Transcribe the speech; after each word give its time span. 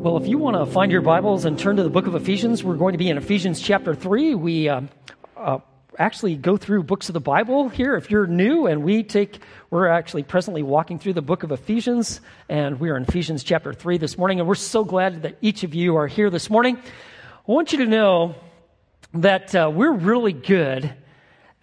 Well, 0.00 0.16
if 0.16 0.26
you 0.26 0.38
want 0.38 0.56
to 0.56 0.64
find 0.64 0.90
your 0.90 1.02
Bibles 1.02 1.44
and 1.44 1.58
turn 1.58 1.76
to 1.76 1.82
the 1.82 1.90
book 1.90 2.06
of 2.06 2.14
Ephesians, 2.14 2.64
we're 2.64 2.76
going 2.76 2.94
to 2.94 2.98
be 2.98 3.10
in 3.10 3.18
Ephesians 3.18 3.60
chapter 3.60 3.94
3. 3.94 4.34
We 4.34 4.66
uh, 4.66 4.80
uh, 5.36 5.58
actually 5.98 6.36
go 6.36 6.56
through 6.56 6.84
books 6.84 7.10
of 7.10 7.12
the 7.12 7.20
Bible 7.20 7.68
here. 7.68 7.96
If 7.96 8.10
you're 8.10 8.26
new, 8.26 8.66
and 8.66 8.82
we 8.82 9.02
take, 9.02 9.40
we're 9.68 9.88
actually 9.88 10.22
presently 10.22 10.62
walking 10.62 10.98
through 10.98 11.12
the 11.12 11.20
book 11.20 11.42
of 11.42 11.52
Ephesians, 11.52 12.22
and 12.48 12.80
we 12.80 12.88
are 12.88 12.96
in 12.96 13.02
Ephesians 13.02 13.44
chapter 13.44 13.74
3 13.74 13.98
this 13.98 14.16
morning, 14.16 14.40
and 14.40 14.48
we're 14.48 14.54
so 14.54 14.86
glad 14.86 15.20
that 15.24 15.36
each 15.42 15.64
of 15.64 15.74
you 15.74 15.96
are 15.96 16.06
here 16.06 16.30
this 16.30 16.48
morning. 16.48 16.78
I 16.78 17.52
want 17.52 17.72
you 17.72 17.80
to 17.80 17.86
know 17.86 18.36
that 19.12 19.54
uh, 19.54 19.70
we're 19.70 19.92
really 19.92 20.32
good 20.32 20.94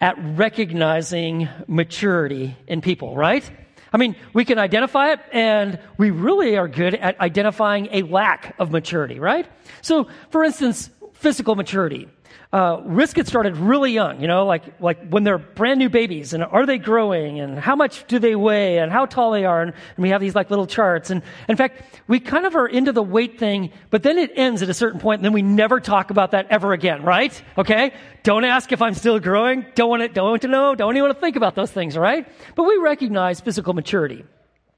at 0.00 0.14
recognizing 0.16 1.48
maturity 1.66 2.56
in 2.68 2.82
people, 2.82 3.16
right? 3.16 3.50
I 3.92 3.96
mean, 3.96 4.16
we 4.32 4.44
can 4.44 4.58
identify 4.58 5.12
it, 5.12 5.20
and 5.32 5.78
we 5.96 6.10
really 6.10 6.56
are 6.56 6.68
good 6.68 6.94
at 6.94 7.20
identifying 7.20 7.88
a 7.92 8.02
lack 8.02 8.54
of 8.58 8.70
maturity, 8.70 9.18
right? 9.18 9.46
So, 9.82 10.08
for 10.30 10.44
instance, 10.44 10.90
physical 11.14 11.54
maturity. 11.54 12.08
Uh, 12.50 12.80
risk 12.84 13.16
get 13.16 13.26
started 13.26 13.56
really 13.58 13.92
young, 13.92 14.22
you 14.22 14.26
know, 14.26 14.46
like, 14.46 14.80
like 14.80 15.06
when 15.10 15.22
they're 15.22 15.36
brand 15.36 15.78
new 15.78 15.90
babies 15.90 16.32
and 16.32 16.42
are 16.42 16.64
they 16.64 16.78
growing 16.78 17.40
and 17.40 17.58
how 17.58 17.76
much 17.76 18.06
do 18.06 18.18
they 18.18 18.34
weigh 18.34 18.78
and 18.78 18.90
how 18.90 19.04
tall 19.04 19.32
they 19.32 19.44
are. 19.44 19.60
And, 19.60 19.74
and, 19.96 20.02
we 20.02 20.08
have 20.08 20.20
these 20.22 20.34
like 20.34 20.48
little 20.48 20.66
charts. 20.66 21.10
And 21.10 21.22
in 21.46 21.56
fact, 21.56 21.82
we 22.06 22.20
kind 22.20 22.46
of 22.46 22.56
are 22.56 22.66
into 22.66 22.92
the 22.92 23.02
weight 23.02 23.38
thing, 23.38 23.70
but 23.90 24.02
then 24.02 24.16
it 24.16 24.30
ends 24.34 24.62
at 24.62 24.70
a 24.70 24.74
certain 24.74 24.98
point 24.98 25.18
and 25.18 25.26
then 25.26 25.34
we 25.34 25.42
never 25.42 25.78
talk 25.78 26.10
about 26.10 26.30
that 26.30 26.46
ever 26.48 26.72
again, 26.72 27.02
right? 27.02 27.42
Okay? 27.58 27.92
Don't 28.22 28.46
ask 28.46 28.72
if 28.72 28.80
I'm 28.80 28.94
still 28.94 29.20
growing. 29.20 29.66
Don't 29.74 29.90
want 29.90 30.02
to, 30.02 30.08
don't 30.08 30.30
want 30.30 30.42
to 30.42 30.48
know. 30.48 30.74
Don't 30.74 30.96
even 30.96 31.08
want 31.08 31.16
to 31.18 31.20
think 31.20 31.36
about 31.36 31.54
those 31.54 31.70
things, 31.70 31.98
right? 31.98 32.26
But 32.54 32.62
we 32.62 32.78
recognize 32.78 33.42
physical 33.42 33.74
maturity. 33.74 34.24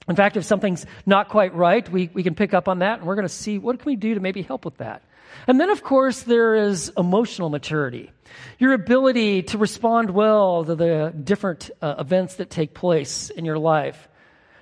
In 0.08 0.16
fact, 0.16 0.36
if 0.36 0.44
something's 0.44 0.86
not 1.06 1.28
quite 1.28 1.54
right, 1.54 1.88
we, 1.88 2.10
we 2.12 2.24
can 2.24 2.34
pick 2.34 2.52
up 2.52 2.66
on 2.66 2.80
that 2.80 2.98
and 2.98 3.06
we're 3.06 3.14
going 3.14 3.28
to 3.28 3.32
see 3.32 3.58
what 3.58 3.78
can 3.78 3.86
we 3.86 3.94
do 3.94 4.14
to 4.14 4.20
maybe 4.20 4.42
help 4.42 4.64
with 4.64 4.78
that. 4.78 5.02
And 5.46 5.60
then, 5.60 5.70
of 5.70 5.82
course, 5.82 6.22
there 6.22 6.54
is 6.54 6.92
emotional 6.96 7.50
maturity. 7.50 8.10
Your 8.58 8.72
ability 8.72 9.42
to 9.44 9.58
respond 9.58 10.10
well 10.10 10.64
to 10.64 10.74
the 10.74 11.12
different 11.24 11.70
uh, 11.80 11.96
events 11.98 12.36
that 12.36 12.50
take 12.50 12.74
place 12.74 13.30
in 13.30 13.44
your 13.44 13.58
life. 13.58 14.08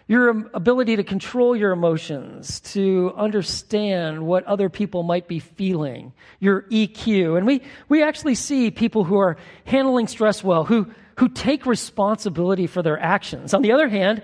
Your 0.07 0.31
ability 0.55 0.97
to 0.97 1.05
control 1.05 1.55
your 1.55 1.73
emotions, 1.73 2.61
to 2.73 3.13
understand 3.15 4.27
what 4.27 4.45
other 4.45 4.71
people 4.71 5.03
might 5.03 5.29
be 5.29 5.39
feeling. 5.39 6.15
Your 6.41 6.63
EQ. 6.63 7.37
And 7.37 7.47
we, 7.47 7.61
we 7.91 8.03
actually 8.03 8.35
see 8.35 8.71
people 8.71 9.05
who 9.05 9.19
are 9.19 9.37
handling 9.65 10.07
stress 10.07 10.43
well, 10.43 10.65
who, 10.65 10.91
who 11.19 11.29
take 11.29 11.67
responsibility 11.67 12.67
for 12.67 12.83
their 12.83 12.99
actions. 12.99 13.53
On 13.53 13.61
the 13.61 13.73
other 13.73 13.89
hand, 13.89 14.23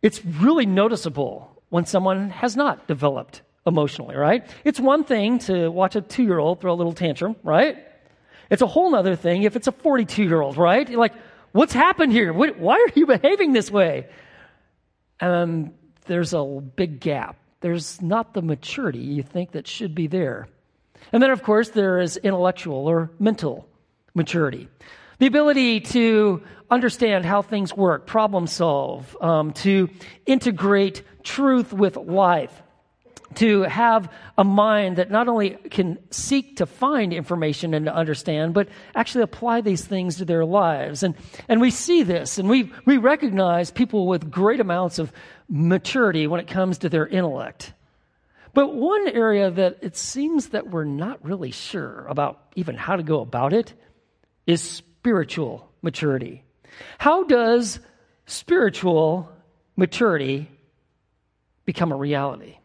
it's 0.00 0.24
really 0.24 0.66
noticeable 0.66 1.60
when 1.70 1.86
someone 1.86 2.30
has 2.30 2.56
not 2.56 2.86
developed 2.86 3.42
emotionally, 3.66 4.16
right? 4.16 4.48
It's 4.64 4.80
one 4.80 5.04
thing 5.04 5.38
to 5.40 5.68
watch 5.70 5.96
a 5.96 6.00
two 6.00 6.22
year 6.22 6.38
old 6.38 6.60
throw 6.60 6.72
a 6.72 6.74
little 6.74 6.92
tantrum, 6.92 7.36
right? 7.42 7.78
It's 8.50 8.62
a 8.62 8.66
whole 8.66 8.94
other 8.94 9.16
thing 9.16 9.44
if 9.44 9.56
it's 9.56 9.68
a 9.68 9.72
42 9.72 10.24
year 10.24 10.40
old, 10.40 10.56
right? 10.56 10.88
Like, 10.88 11.14
what's 11.52 11.72
happened 11.72 12.12
here? 12.12 12.32
What, 12.32 12.58
why 12.58 12.74
are 12.74 12.92
you 12.94 13.06
behaving 13.18 13.52
this 13.52 13.70
way? 13.70 14.08
And 15.20 15.74
there's 16.06 16.34
a 16.34 16.42
big 16.44 17.00
gap. 17.00 17.36
There's 17.60 18.00
not 18.00 18.34
the 18.34 18.42
maturity 18.42 18.98
you 18.98 19.22
think 19.22 19.52
that 19.52 19.66
should 19.66 19.94
be 19.94 20.06
there. 20.06 20.48
And 21.12 21.22
then, 21.22 21.30
of 21.30 21.42
course, 21.42 21.70
there 21.70 22.00
is 22.00 22.16
intellectual 22.16 22.86
or 22.86 23.10
mental 23.18 23.68
maturity. 24.14 24.68
The 25.18 25.26
ability 25.26 25.80
to 25.80 26.42
understand 26.70 27.26
how 27.26 27.42
things 27.42 27.76
work, 27.76 28.06
problem 28.06 28.46
solve, 28.46 29.16
um, 29.20 29.52
to 29.52 29.90
integrate 30.24 31.02
truth 31.22 31.72
with 31.72 31.96
life, 31.96 32.62
to 33.36 33.62
have 33.62 34.12
a 34.36 34.44
mind 34.44 34.96
that 34.96 35.10
not 35.10 35.28
only 35.28 35.50
can 35.70 35.98
seek 36.10 36.56
to 36.56 36.66
find 36.66 37.12
information 37.12 37.74
and 37.74 37.86
to 37.86 37.94
understand, 37.94 38.54
but 38.54 38.68
actually 38.94 39.22
apply 39.22 39.60
these 39.60 39.84
things 39.84 40.16
to 40.16 40.24
their 40.24 40.44
lives. 40.44 41.02
And, 41.02 41.14
and 41.48 41.60
we 41.60 41.70
see 41.70 42.02
this, 42.02 42.38
and 42.38 42.48
we, 42.48 42.72
we 42.84 42.96
recognize 42.96 43.70
people 43.70 44.06
with 44.06 44.30
great 44.30 44.60
amounts 44.60 44.98
of 44.98 45.12
maturity 45.48 46.26
when 46.26 46.40
it 46.40 46.48
comes 46.48 46.78
to 46.78 46.88
their 46.88 47.06
intellect. 47.06 47.72
But 48.52 48.74
one 48.74 49.06
area 49.08 49.50
that 49.50 49.78
it 49.82 49.96
seems 49.96 50.48
that 50.48 50.68
we're 50.68 50.84
not 50.84 51.24
really 51.24 51.52
sure 51.52 52.06
about 52.08 52.40
even 52.56 52.76
how 52.76 52.96
to 52.96 53.02
go 53.02 53.20
about 53.20 53.52
it 53.52 53.72
is 54.46 54.60
spiritual 54.60 55.70
maturity. 55.82 56.42
How 56.98 57.24
does 57.24 57.78
spiritual 58.26 59.30
maturity 59.76 60.50
become 61.64 61.92
a 61.92 61.96
reality? 61.96 62.56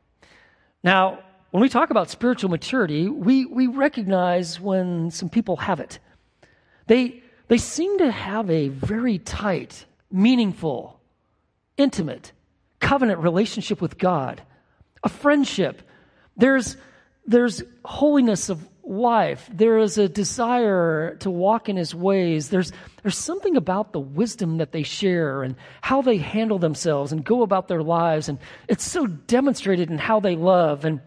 Now, 0.86 1.18
when 1.50 1.62
we 1.62 1.70
talk 1.70 1.90
about 1.90 2.12
spiritual 2.12 2.52
maturity, 2.52 3.10
we, 3.10 3.46
we 3.46 3.66
recognize 3.66 4.60
when 4.60 5.10
some 5.10 5.30
people 5.30 5.58
have 5.58 5.80
it. 5.80 5.98
They, 6.86 7.24
they 7.48 7.58
seem 7.58 7.98
to 7.98 8.12
have 8.12 8.52
a 8.52 8.68
very 8.68 9.18
tight, 9.18 9.86
meaningful, 10.12 11.00
intimate, 11.76 12.34
covenant 12.80 13.20
relationship 13.20 13.82
with 13.82 13.98
God, 13.98 14.44
a 15.04 15.10
friendship. 15.10 15.82
There's, 16.38 16.78
there's 17.26 17.64
holiness 17.84 18.50
of 18.50 18.64
life. 18.86 19.50
There 19.52 19.80
is 19.80 19.98
a 19.98 20.08
desire 20.08 21.16
to 21.22 21.32
walk 21.32 21.70
in 21.70 21.76
his 21.76 21.96
ways. 21.96 22.50
There's, 22.50 22.72
there's 23.02 23.18
something 23.18 23.58
about 23.58 23.94
the 23.94 24.00
wisdom 24.00 24.58
that 24.58 24.72
they 24.72 24.84
share 24.84 25.44
and 25.44 25.56
how 25.82 26.02
they 26.02 26.18
handle 26.18 26.60
themselves 26.60 27.12
and 27.12 27.24
go 27.24 27.42
about 27.42 27.68
their 27.68 27.82
lives. 27.82 28.30
And 28.30 28.38
it's 28.68 28.84
so 28.84 29.08
demonstrated 29.08 29.90
in 29.90 29.98
how 29.98 30.20
they 30.20 30.36
love 30.36 30.86
and 30.86 31.02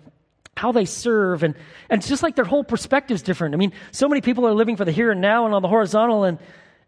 how 0.57 0.73
they 0.73 0.85
serve. 0.85 1.43
And, 1.45 1.55
and 1.89 2.01
it's 2.01 2.09
just 2.09 2.23
like 2.23 2.35
their 2.35 2.45
whole 2.45 2.65
perspective 2.65 3.15
is 3.15 3.23
different. 3.23 3.55
I 3.55 3.59
mean, 3.59 3.73
so 3.93 4.09
many 4.09 4.21
people 4.21 4.47
are 4.47 4.55
living 4.55 4.77
for 4.77 4.85
the 4.85 4.93
here 4.93 5.13
and 5.13 5.21
now 5.21 5.47
and 5.47 5.55
on 5.55 5.63
the 5.63 5.69
horizontal. 5.69 6.25
And, 6.25 6.39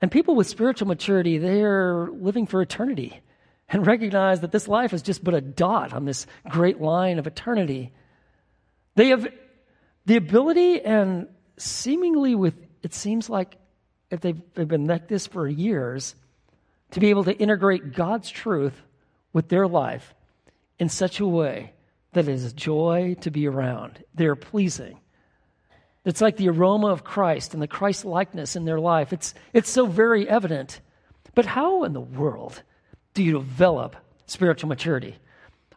and 0.02 0.10
people 0.10 0.34
with 0.34 0.48
spiritual 0.48 0.88
maturity, 0.88 1.38
they're 1.38 2.08
living 2.10 2.46
for 2.46 2.60
eternity 2.60 3.20
and 3.68 3.86
recognize 3.86 4.40
that 4.40 4.50
this 4.50 4.66
life 4.66 4.92
is 4.92 5.02
just 5.02 5.22
but 5.22 5.34
a 5.34 5.40
dot 5.40 5.92
on 5.92 6.04
this 6.04 6.26
great 6.48 6.80
line 6.80 7.20
of 7.20 7.28
eternity. 7.28 7.92
They 8.96 9.08
have 9.08 9.28
the 10.06 10.16
ability 10.16 10.80
and 10.82 11.28
seemingly 11.56 12.34
with, 12.34 12.54
it 12.82 12.94
seems 12.94 13.28
like 13.28 13.56
if 14.10 14.20
they've, 14.20 14.40
they've 14.54 14.66
been 14.66 14.86
like 14.86 15.08
this 15.08 15.26
for 15.26 15.46
years, 15.46 16.14
to 16.92 17.00
be 17.00 17.10
able 17.10 17.24
to 17.24 17.36
integrate 17.36 17.94
God's 17.94 18.28
truth 18.28 18.74
with 19.32 19.48
their 19.48 19.68
life 19.68 20.14
in 20.78 20.88
such 20.88 21.20
a 21.20 21.26
way 21.26 21.72
that 22.12 22.26
it 22.26 22.32
is 22.32 22.52
joy 22.52 23.16
to 23.20 23.30
be 23.30 23.46
around. 23.46 24.02
They're 24.14 24.34
pleasing. 24.34 24.98
It's 26.04 26.20
like 26.20 26.36
the 26.36 26.48
aroma 26.48 26.88
of 26.88 27.04
Christ 27.04 27.52
and 27.52 27.62
the 27.62 27.68
Christ 27.68 28.04
likeness 28.04 28.56
in 28.56 28.64
their 28.64 28.80
life. 28.80 29.12
It's, 29.12 29.34
it's 29.52 29.70
so 29.70 29.86
very 29.86 30.28
evident. 30.28 30.80
But 31.34 31.46
how 31.46 31.84
in 31.84 31.92
the 31.92 32.00
world 32.00 32.62
do 33.14 33.22
you 33.22 33.32
develop 33.32 33.96
spiritual 34.26 34.68
maturity? 34.68 35.16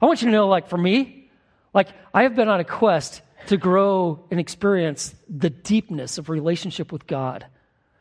I 0.02 0.06
want 0.06 0.22
you 0.22 0.28
to 0.28 0.32
know, 0.32 0.48
like 0.48 0.70
for 0.70 0.78
me, 0.78 1.30
like 1.74 1.90
I 2.14 2.24
have 2.24 2.36
been 2.36 2.50
on 2.50 2.60
a 2.60 2.64
quest 2.64 3.22
to 3.48 3.58
grow 3.58 4.24
and 4.32 4.40
experience 4.40 5.14
the 5.30 5.50
deepness 5.50 6.18
of 6.18 6.30
relationship 6.30 6.92
with 6.92 7.08
God. 7.08 7.46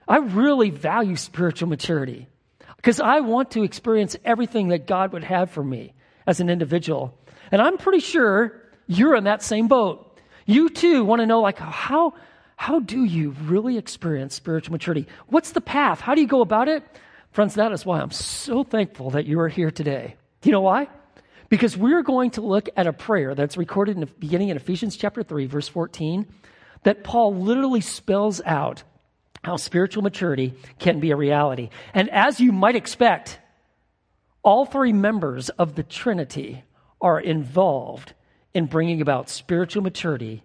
I 0.06 0.18
really 0.18 0.70
value 0.70 1.16
spiritual 1.16 1.68
maturity 1.68 2.28
because 2.76 3.00
I 3.00 3.20
want 3.20 3.52
to 3.52 3.62
experience 3.62 4.16
everything 4.24 4.68
that 4.68 4.86
God 4.86 5.12
would 5.12 5.24
have 5.24 5.50
for 5.50 5.62
me 5.62 5.94
as 6.26 6.40
an 6.40 6.50
individual. 6.50 7.16
And 7.50 7.60
I'm 7.60 7.78
pretty 7.78 8.00
sure 8.00 8.60
you're 8.86 9.16
in 9.16 9.24
that 9.24 9.42
same 9.42 9.68
boat. 9.68 10.20
You 10.46 10.68
too 10.68 11.04
want 11.04 11.20
to 11.20 11.26
know 11.26 11.40
like 11.40 11.58
how 11.58 12.14
how 12.56 12.78
do 12.78 13.02
you 13.02 13.30
really 13.42 13.76
experience 13.76 14.34
spiritual 14.34 14.72
maturity? 14.72 15.08
What's 15.26 15.50
the 15.50 15.60
path? 15.60 16.00
How 16.00 16.14
do 16.14 16.20
you 16.20 16.28
go 16.28 16.42
about 16.42 16.68
it? 16.68 16.84
Friends, 17.32 17.54
that 17.54 17.72
is 17.72 17.84
why 17.84 18.00
I'm 18.00 18.12
so 18.12 18.62
thankful 18.62 19.10
that 19.10 19.26
you 19.26 19.40
are 19.40 19.48
here 19.48 19.70
today. 19.70 20.14
Do 20.42 20.48
you 20.48 20.52
know 20.52 20.60
why? 20.60 20.88
Because 21.52 21.76
we're 21.76 22.02
going 22.02 22.30
to 22.30 22.40
look 22.40 22.70
at 22.78 22.86
a 22.86 22.94
prayer 22.94 23.34
that's 23.34 23.58
recorded 23.58 23.94
in 23.94 24.00
the 24.00 24.06
beginning 24.06 24.48
in 24.48 24.56
Ephesians 24.56 24.96
chapter 24.96 25.22
3, 25.22 25.44
verse 25.44 25.68
14, 25.68 26.26
that 26.84 27.04
Paul 27.04 27.34
literally 27.34 27.82
spells 27.82 28.40
out 28.46 28.84
how 29.44 29.56
spiritual 29.56 30.02
maturity 30.02 30.54
can 30.78 30.98
be 30.98 31.10
a 31.10 31.16
reality. 31.16 31.68
And 31.92 32.08
as 32.08 32.40
you 32.40 32.52
might 32.52 32.74
expect, 32.74 33.38
all 34.42 34.64
three 34.64 34.94
members 34.94 35.50
of 35.50 35.74
the 35.74 35.82
Trinity 35.82 36.64
are 37.02 37.20
involved 37.20 38.14
in 38.54 38.64
bringing 38.64 39.02
about 39.02 39.28
spiritual 39.28 39.82
maturity 39.82 40.42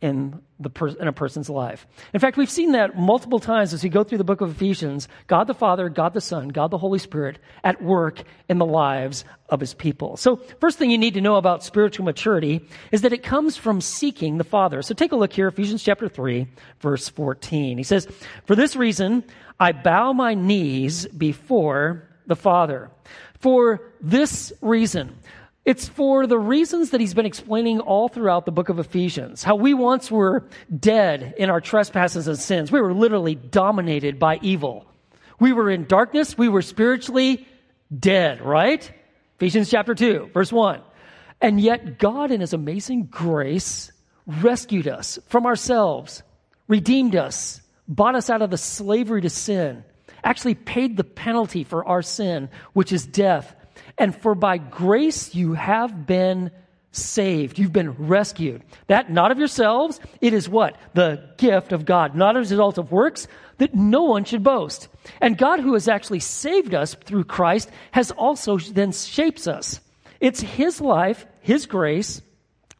in, 0.00 0.40
the 0.58 0.70
per- 0.70 0.88
in 0.88 1.08
a 1.08 1.12
person's 1.12 1.50
life. 1.50 1.86
In 2.14 2.20
fact, 2.20 2.38
we've 2.38 2.50
seen 2.50 2.72
that 2.72 2.96
multiple 2.96 3.38
times 3.38 3.74
as 3.74 3.82
we 3.82 3.90
go 3.90 4.02
through 4.02 4.18
the 4.18 4.24
book 4.24 4.40
of 4.40 4.50
Ephesians 4.50 5.08
God 5.26 5.46
the 5.46 5.54
Father, 5.54 5.88
God 5.88 6.14
the 6.14 6.20
Son, 6.20 6.48
God 6.48 6.70
the 6.70 6.78
Holy 6.78 6.98
Spirit 6.98 7.38
at 7.62 7.82
work 7.82 8.22
in 8.48 8.58
the 8.58 8.66
lives 8.66 9.24
of 9.50 9.60
his 9.60 9.74
people. 9.74 10.16
So, 10.16 10.36
first 10.60 10.78
thing 10.78 10.90
you 10.90 10.98
need 10.98 11.14
to 11.14 11.20
know 11.20 11.36
about 11.36 11.62
spiritual 11.62 12.06
maturity 12.06 12.66
is 12.92 13.02
that 13.02 13.12
it 13.12 13.22
comes 13.22 13.56
from 13.56 13.80
seeking 13.80 14.38
the 14.38 14.44
Father. 14.44 14.80
So, 14.82 14.94
take 14.94 15.12
a 15.12 15.16
look 15.16 15.32
here, 15.32 15.48
Ephesians 15.48 15.82
chapter 15.82 16.08
3, 16.08 16.46
verse 16.80 17.08
14. 17.08 17.76
He 17.76 17.84
says, 17.84 18.08
For 18.46 18.56
this 18.56 18.76
reason, 18.76 19.24
I 19.58 19.72
bow 19.72 20.12
my 20.14 20.34
knees 20.34 21.06
before 21.06 22.08
the 22.26 22.36
Father. 22.36 22.90
For 23.40 23.82
this 24.00 24.52
reason, 24.60 25.16
It's 25.70 25.86
for 25.86 26.26
the 26.26 26.36
reasons 26.36 26.90
that 26.90 27.00
he's 27.00 27.14
been 27.14 27.26
explaining 27.26 27.78
all 27.78 28.08
throughout 28.08 28.44
the 28.44 28.50
book 28.50 28.70
of 28.70 28.80
Ephesians. 28.80 29.44
How 29.44 29.54
we 29.54 29.72
once 29.72 30.10
were 30.10 30.48
dead 30.76 31.32
in 31.38 31.48
our 31.48 31.60
trespasses 31.60 32.26
and 32.26 32.36
sins. 32.36 32.72
We 32.72 32.80
were 32.80 32.92
literally 32.92 33.36
dominated 33.36 34.18
by 34.18 34.40
evil. 34.42 34.84
We 35.38 35.52
were 35.52 35.70
in 35.70 35.84
darkness. 35.84 36.36
We 36.36 36.48
were 36.48 36.62
spiritually 36.62 37.46
dead, 37.96 38.40
right? 38.40 38.92
Ephesians 39.36 39.70
chapter 39.70 39.94
2, 39.94 40.30
verse 40.34 40.52
1. 40.52 40.80
And 41.40 41.60
yet 41.60 42.00
God 42.00 42.32
in 42.32 42.40
his 42.40 42.52
amazing 42.52 43.04
grace 43.04 43.92
rescued 44.26 44.88
us 44.88 45.20
from 45.28 45.46
ourselves, 45.46 46.24
redeemed 46.66 47.14
us, 47.14 47.60
bought 47.86 48.16
us 48.16 48.28
out 48.28 48.42
of 48.42 48.50
the 48.50 48.58
slavery 48.58 49.20
to 49.20 49.30
sin, 49.30 49.84
actually 50.24 50.56
paid 50.56 50.96
the 50.96 51.04
penalty 51.04 51.62
for 51.62 51.86
our 51.86 52.02
sin, 52.02 52.48
which 52.72 52.90
is 52.90 53.06
death. 53.06 53.54
And 53.98 54.14
for 54.14 54.34
by 54.34 54.58
grace 54.58 55.34
you 55.34 55.54
have 55.54 56.06
been 56.06 56.50
saved. 56.92 57.58
You've 57.58 57.72
been 57.72 57.92
rescued. 57.92 58.62
That 58.88 59.10
not 59.10 59.30
of 59.30 59.38
yourselves. 59.38 60.00
It 60.20 60.32
is 60.32 60.48
what? 60.48 60.76
The 60.94 61.30
gift 61.36 61.72
of 61.72 61.84
God, 61.84 62.14
not 62.14 62.36
as 62.36 62.50
a 62.50 62.54
result 62.54 62.78
of 62.78 62.90
works 62.90 63.28
that 63.58 63.74
no 63.74 64.02
one 64.04 64.24
should 64.24 64.42
boast. 64.42 64.88
And 65.20 65.38
God 65.38 65.60
who 65.60 65.74
has 65.74 65.88
actually 65.88 66.20
saved 66.20 66.74
us 66.74 66.94
through 66.94 67.24
Christ 67.24 67.70
has 67.92 68.10
also 68.10 68.58
then 68.58 68.92
shapes 68.92 69.46
us. 69.46 69.80
It's 70.18 70.40
His 70.40 70.80
life, 70.80 71.26
His 71.40 71.66
grace 71.66 72.22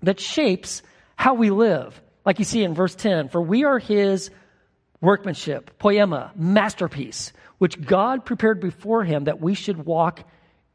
that 0.02 0.18
shapes 0.18 0.82
how 1.16 1.34
we 1.34 1.50
live. 1.50 2.00
Like 2.24 2.38
you 2.38 2.44
see 2.44 2.64
in 2.64 2.74
verse 2.74 2.94
10, 2.94 3.28
for 3.28 3.40
we 3.40 3.64
are 3.64 3.78
His 3.78 4.30
workmanship, 5.00 5.78
poiema, 5.78 6.34
masterpiece, 6.36 7.32
which 7.58 7.80
God 7.80 8.24
prepared 8.24 8.60
before 8.60 9.04
him 9.04 9.24
that 9.24 9.40
we 9.40 9.54
should 9.54 9.84
walk 9.84 10.24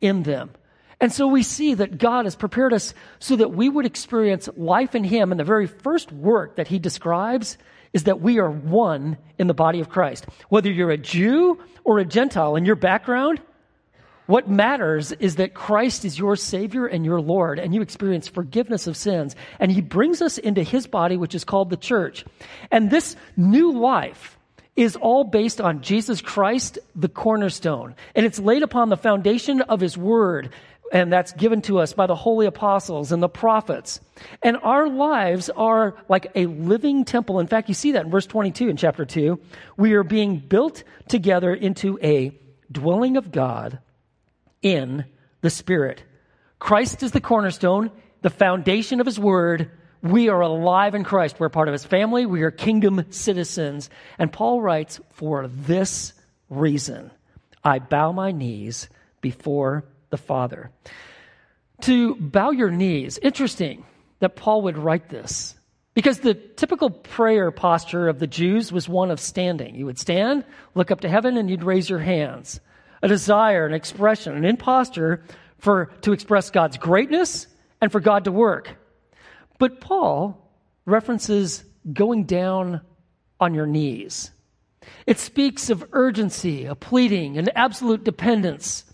in 0.01 0.24
them. 0.24 0.51
And 1.00 1.12
so 1.12 1.27
we 1.27 1.44
see 1.44 1.74
that 1.74 1.97
God 1.97 2.25
has 2.25 2.36
prepared 2.36 2.74
us 2.74 2.94
so 3.19 3.36
that 3.36 3.51
we 3.51 3.68
would 3.68 3.86
experience 3.86 4.47
life 4.56 4.95
in 4.95 5.03
him. 5.03 5.31
And 5.31 5.39
the 5.39 5.44
very 5.44 5.68
first 5.68 6.12
work 6.12 6.56
that 6.56 6.68
he 6.68 6.80
describes 6.80 7.57
is 7.94 8.06
that 8.06 8.21
we 8.21 8.39
are 8.39 8.50
one 8.50 9.18
in 9.38 9.47
the 9.47 9.53
body 9.53 9.80
of 9.80 9.89
Christ. 9.89 10.25
Whether 10.50 10.71
you're 10.71 10.92
a 10.92 10.97
Jew 10.97 11.62
or 11.83 12.00
a 12.00 12.06
Gentile 12.06 12.56
in 12.56 12.65
your 12.65 12.75
background, 12.75 13.42
what 14.25 14.50
matters 14.50 15.12
is 15.12 15.36
that 15.36 15.53
Christ 15.53 16.03
is 16.03 16.18
your 16.18 16.36
Savior 16.36 16.88
and 16.88 17.06
your 17.06 17.21
Lord, 17.21 17.59
and 17.59 17.75
you 17.75 17.81
experience 17.81 18.27
forgiveness 18.27 18.88
of 18.88 18.98
sins. 18.98 19.36
And 19.59 19.71
He 19.71 19.81
brings 19.81 20.21
us 20.21 20.38
into 20.38 20.63
His 20.63 20.88
body, 20.88 21.15
which 21.15 21.36
is 21.36 21.44
called 21.44 21.69
the 21.69 21.77
church. 21.77 22.25
And 22.71 22.89
this 22.89 23.15
new 23.38 23.71
life 23.71 24.38
is 24.75 24.95
all 24.95 25.24
based 25.24 25.62
on 25.62 25.81
Jesus 25.81 26.22
Christ, 26.22 26.80
the 26.95 27.07
cornerstone. 27.07 27.95
And 28.13 28.25
it's 28.25 28.39
laid 28.39 28.63
upon 28.63 28.89
the 28.89 28.98
foundation 28.98 29.62
of 29.62 29.80
His 29.80 29.98
Word, 29.98 30.50
and 30.92 31.12
that's 31.12 31.31
given 31.33 31.62
to 31.63 31.80
us 31.80 31.94
by 31.94 32.07
the 32.07 32.16
holy 32.16 32.45
apostles 32.45 33.12
and 33.12 33.24
the 33.24 33.30
prophets. 33.30 34.01
And 34.44 34.57
our 34.57 34.89
lives 34.89 35.50
are 35.50 35.95
like 36.10 36.31
a 36.36 36.45
living 36.45 37.06
temple. 37.06 37.39
In 37.39 37.48
fact, 37.48 37.69
you 37.69 37.75
see 37.75 37.94
that 37.94 38.06
in 38.06 38.12
verse 38.12 38.25
22 38.25 38.69
in 38.69 38.77
chapter 38.77 39.06
2. 39.06 39.39
We 39.77 39.94
are 39.94 40.04
being 40.04 40.39
built 40.39 40.83
together 41.07 41.54
into 41.54 41.98
a 42.04 42.38
dwelling 42.72 43.18
of 43.18 43.31
God 43.31 43.80
in 44.62 45.06
the 45.42 45.50
Spirit. 45.50 46.04
Christ 46.60 47.01
is 47.04 47.12
the 47.12 47.22
cornerstone, 47.22 47.92
the 48.22 48.30
foundation 48.30 49.00
of 49.00 49.06
His 49.06 49.19
Word. 49.19 49.72
We 50.05 50.29
are 50.29 50.41
alive 50.41 50.93
in 50.93 51.03
Christ. 51.03 51.39
We're 51.39 51.49
part 51.49 51.67
of 51.67 51.71
His 51.71 51.83
family. 51.83 52.27
We 52.27 52.43
are 52.43 52.51
kingdom 52.51 53.05
citizens. 53.09 53.89
And 54.19 54.31
Paul 54.31 54.61
writes, 54.61 54.99
For 55.13 55.47
this 55.47 56.13
reason, 56.47 57.09
I 57.63 57.79
bow 57.79 58.11
my 58.11 58.31
knees 58.31 58.87
before 59.21 59.83
the 60.11 60.17
Father. 60.17 60.69
To 61.81 62.13
bow 62.17 62.51
your 62.51 62.69
knees, 62.69 63.17
interesting 63.17 63.83
that 64.19 64.35
Paul 64.35 64.61
would 64.61 64.77
write 64.77 65.09
this. 65.09 65.55
Because 65.95 66.19
the 66.19 66.35
typical 66.35 66.91
prayer 66.91 67.49
posture 67.49 68.07
of 68.07 68.19
the 68.19 68.27
Jews 68.27 68.71
was 68.71 68.87
one 68.87 69.09
of 69.09 69.19
standing. 69.19 69.73
You 69.73 69.87
would 69.87 69.97
stand, 69.97 70.45
look 70.75 70.91
up 70.91 71.01
to 71.01 71.09
heaven, 71.09 71.35
and 71.35 71.49
you'd 71.49 71.63
raise 71.63 71.89
your 71.89 71.99
hands 71.99 72.59
a 73.01 73.07
desire, 73.07 73.65
an 73.65 73.73
expression, 73.73 74.35
an 74.35 74.45
imposture 74.45 75.23
for 75.57 75.87
to 76.01 76.13
express 76.13 76.51
God's 76.51 76.77
greatness 76.77 77.47
and 77.81 77.91
for 77.91 77.99
God 77.99 78.25
to 78.25 78.31
work. 78.31 78.77
But 79.57 79.81
Paul 79.81 80.51
references 80.85 81.63
going 81.91 82.25
down 82.25 82.81
on 83.39 83.53
your 83.53 83.65
knees. 83.65 84.31
It 85.07 85.19
speaks 85.19 85.69
of 85.69 85.87
urgency, 85.93 86.65
a 86.65 86.75
pleading, 86.75 87.37
an 87.37 87.49
absolute 87.55 88.03
dependence. 88.03 88.85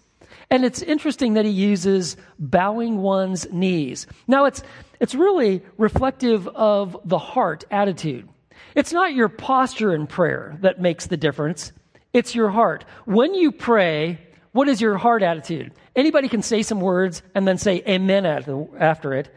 And 0.49 0.65
it's 0.65 0.81
interesting 0.81 1.35
that 1.35 1.45
he 1.45 1.51
uses 1.51 2.17
bowing 2.37 2.97
one's 2.97 3.51
knees. 3.51 4.07
Now, 4.27 4.45
it's, 4.45 4.63
it's 4.99 5.15
really 5.15 5.61
reflective 5.77 6.47
of 6.49 6.97
the 7.05 7.17
heart 7.17 7.63
attitude. 7.71 8.27
It's 8.75 8.93
not 8.93 9.13
your 9.13 9.29
posture 9.29 9.93
in 9.93 10.07
prayer 10.07 10.57
that 10.61 10.81
makes 10.81 11.07
the 11.07 11.17
difference. 11.17 11.71
It's 12.13 12.35
your 12.35 12.49
heart. 12.49 12.85
When 13.05 13.33
you 13.33 13.51
pray, 13.51 14.19
what 14.51 14.67
is 14.67 14.81
your 14.81 14.97
heart 14.97 15.23
attitude? 15.23 15.71
Anybody 15.95 16.27
can 16.27 16.41
say 16.41 16.61
some 16.63 16.81
words 16.81 17.21
and 17.33 17.47
then 17.47 17.57
say 17.57 17.81
amen 17.87 18.25
after 18.25 19.13
it. 19.13 19.33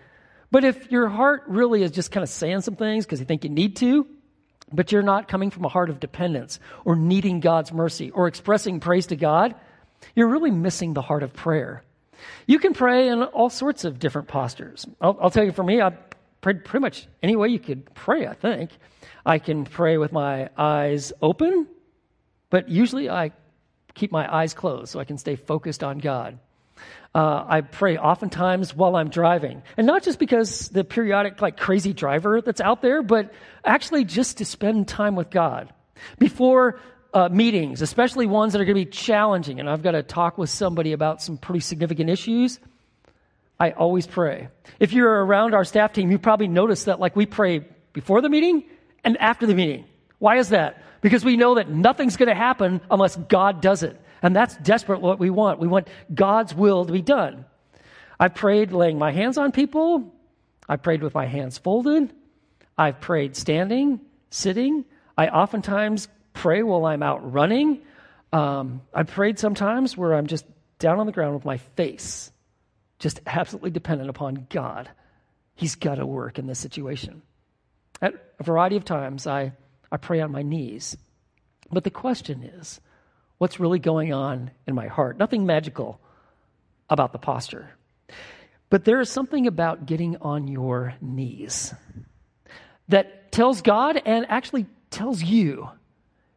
But 0.55 0.63
if 0.63 0.93
your 0.93 1.09
heart 1.09 1.43
really 1.49 1.83
is 1.83 1.91
just 1.91 2.13
kind 2.13 2.23
of 2.23 2.29
saying 2.29 2.61
some 2.61 2.77
things 2.77 3.05
because 3.05 3.19
you 3.19 3.27
think 3.27 3.43
you 3.43 3.51
need 3.51 3.75
to, 3.79 4.07
but 4.73 4.93
you're 4.93 5.03
not 5.03 5.27
coming 5.27 5.51
from 5.51 5.65
a 5.65 5.69
heart 5.69 5.91
of 5.91 5.99
dependence 5.99 6.61
or 6.85 6.95
needing 6.95 7.41
God's 7.41 7.73
mercy 7.73 8.13
or 8.13 8.29
expressing 8.29 8.79
praise 8.79 9.09
to 9.09 9.17
God, 9.17 9.57
you're 10.15 10.29
really 10.29 10.53
missing 10.53 10.95
the 10.95 11.03
heart 11.03 11.25
of 11.25 11.33
prayer. 11.33 11.83
You 12.47 12.61
can 12.61 12.73
pray 12.73 13.09
in 13.09 13.25
all 13.25 13.51
sorts 13.51 13.83
of 13.83 13.99
different 13.99 14.29
postures. 14.29 14.87
I'll, 15.01 15.19
I'll 15.21 15.31
tell 15.31 15.43
you, 15.43 15.51
for 15.51 15.65
me, 15.65 15.83
I 15.83 15.91
prayed 16.41 16.65
pretty 16.65 16.83
much 16.83 17.09
any 17.21 17.35
way 17.35 17.49
you 17.49 17.59
could 17.59 17.93
pray, 17.93 18.29
I 18.29 18.35
think. 18.35 18.71
I 19.27 19.41
can 19.41 19.65
pray 19.65 19.99
with 19.99 20.13
my 20.13 20.51
eyes 20.57 21.13
open 21.21 21.67
but 22.55 22.69
usually 22.69 23.11
I 23.11 23.33
keep 23.95 24.13
my 24.13 24.33
eyes 24.33 24.55
closed 24.55 24.93
so 24.93 25.01
I 25.01 25.05
can 25.05 25.19
stay 25.19 25.35
focused 25.35 25.83
on 25.83 25.99
God. 25.99 26.39
Uh, 27.15 27.45
I 27.47 27.61
pray 27.61 27.97
oftentimes 27.97 28.75
while 28.75 28.97
I'm 28.97 29.09
driving. 29.09 29.63
And 29.77 29.87
not 29.87 30.03
just 30.03 30.19
because 30.19 30.69
the 30.69 30.83
periodic, 30.83 31.41
like, 31.41 31.57
crazy 31.57 31.93
driver 31.93 32.41
that's 32.41 32.61
out 32.61 32.83
there, 32.83 33.03
but 33.03 33.33
actually 33.65 34.05
just 34.05 34.39
to 34.39 34.45
spend 34.45 34.89
time 34.89 35.15
with 35.15 35.31
God. 35.31 35.73
Before 36.19 36.81
uh, 37.13 37.29
meetings, 37.29 37.83
especially 37.83 38.27
ones 38.27 38.53
that 38.53 38.61
are 38.61 38.65
going 38.65 38.77
to 38.77 38.85
be 38.85 38.91
challenging, 38.91 39.61
and 39.61 39.71
I've 39.71 39.83
got 39.83 39.93
to 39.93 40.03
talk 40.03 40.39
with 40.39 40.51
somebody 40.51 40.93
about 40.93 41.23
some 41.23 41.39
pretty 41.39 41.61
significant 41.61 42.11
issues, 42.11 42.59
I 43.61 43.71
always 43.71 44.09
pray. 44.09 44.49
If 44.81 44.93
you're 44.93 45.25
around 45.25 45.55
our 45.55 45.65
staff 45.65 45.93
team, 45.93 46.11
you 46.11 46.19
probably 46.19 46.49
noticed 46.49 46.87
that, 46.87 46.99
like, 46.99 47.15
we 47.15 47.27
pray 47.27 47.65
before 47.93 48.23
the 48.23 48.29
meeting 48.29 48.65
and 49.05 49.17
after 49.19 49.47
the 49.47 49.55
meeting. 49.55 49.85
Why 50.19 50.39
is 50.39 50.49
that? 50.49 50.83
because 51.05 51.23
we 51.23 51.37
know 51.37 51.57
that 51.57 51.69
nothing's 51.69 52.17
going 52.17 52.31
to 52.31 52.35
happen 52.35 52.81
unless 52.91 53.15
God 53.15 53.61
does 53.61 53.83
it. 53.83 54.01
And 54.25 54.35
that's 54.35 54.57
desperate 54.57 55.03
what 55.03 55.19
we 55.19 55.29
want. 55.29 55.61
We 55.61 55.69
want 55.69 55.87
God's 56.13 56.55
will 56.55 56.87
to 56.87 56.93
be 56.93 57.03
done. 57.03 57.45
I've 58.19 58.35
prayed 58.35 58.73
laying 58.73 58.99
my 58.99 59.13
hands 59.13 59.37
on 59.37 59.53
people. 59.53 60.15
I've 60.67 60.83
prayed 60.83 61.03
with 61.03 61.13
my 61.13 61.27
hands 61.27 61.59
folded. 61.59 62.11
I've 62.79 63.03
prayed 63.03 63.37
standing, 63.37 64.01
sitting. 64.31 64.87
I 65.19 65.29
oftentimes 65.29 66.09
pray 66.33 66.63
while 66.63 66.87
I'm 66.87 67.03
out 67.03 67.35
running. 67.35 67.83
Um, 68.33 68.81
I 68.95 69.03
prayed 69.03 69.39
sometimes 69.39 69.95
where 69.95 70.15
I'm 70.15 70.27
just 70.27 70.47
down 70.79 71.01
on 71.01 71.07
the 71.07 71.13
ground 71.13 71.35
with 71.35 71.45
my 71.45 71.59
face, 71.59 72.33
just 72.99 73.21
absolutely 73.27 73.73
dependent 73.73 74.09
upon 74.09 74.47
God. 74.49 74.89
He's 75.55 75.75
got 75.75 75.97
to 75.97 76.07
work 76.07 76.39
in 76.39 76.47
this 76.47 76.59
situation. 76.59 77.21
At 78.01 78.15
a 78.41 78.43
variety 78.43 78.77
of 78.77 78.87
times, 78.87 79.27
I 79.27 79.53
I 79.93 79.99
pray 79.99 80.23
on 80.23 80.33
my 80.33 80.43
knees. 80.43 80.97
But 81.71 81.85
the 81.85 81.91
question 81.91 82.43
is, 82.43 82.81
what's 83.45 83.61
really 83.61 83.79
going 83.79 84.11
on 84.11 84.51
in 84.67 84.75
my 84.75 84.87
heart? 84.87 85.19
Nothing 85.19 85.45
magical 85.45 86.01
about 86.89 87.13
the 87.13 87.19
posture. 87.19 87.69
But 88.71 88.87
there 88.87 89.03
is 89.03 89.11
something 89.11 89.47
about 89.47 89.85
getting 89.85 90.17
on 90.23 90.49
your 90.49 90.95
knees 91.03 91.75
that 92.89 93.33
tells 93.33 93.61
God 93.61 94.01
and 94.07 94.25
actually 94.31 94.65
tells 94.89 95.23
you 95.23 95.69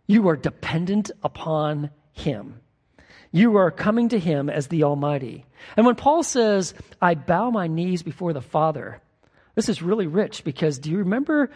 you 0.05 0.27
are 0.27 0.35
dependent 0.35 1.11
upon 1.23 1.91
Him. 2.11 2.59
You 3.31 3.55
are 3.55 3.71
coming 3.71 4.09
to 4.09 4.19
Him 4.19 4.49
as 4.49 4.67
the 4.67 4.83
Almighty. 4.83 5.45
And 5.77 5.85
when 5.85 5.95
Paul 5.95 6.23
says, 6.23 6.73
I 7.01 7.15
bow 7.15 7.51
my 7.51 7.67
knees 7.67 8.03
before 8.03 8.33
the 8.33 8.41
Father, 8.41 8.99
this 9.55 9.69
is 9.69 9.81
really 9.81 10.07
rich 10.07 10.43
because 10.43 10.77
do 10.77 10.91
you 10.91 10.97
remember 10.97 11.51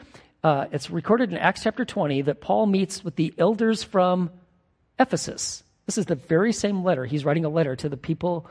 uh, 0.46 0.68
it's 0.72 0.90
recorded 0.90 1.34
in 1.34 1.38
Acts 1.38 1.64
chapter 1.64 1.84
20 1.84 2.22
that 2.22 2.40
Paul 2.40 2.68
meets 2.68 3.04
with 3.04 3.18
the 3.18 3.34
elders 3.38 3.84
from 3.84 4.32
Ephesus. 5.02 5.64
This 5.86 5.98
is 5.98 6.06
the 6.06 6.16
very 6.16 6.54
same 6.54 6.84
letter. 6.84 7.06
He's 7.06 7.26
writing 7.26 7.46
a 7.46 7.50
letter 7.50 7.76
to 7.76 7.90
the 7.90 7.98
people 7.98 8.48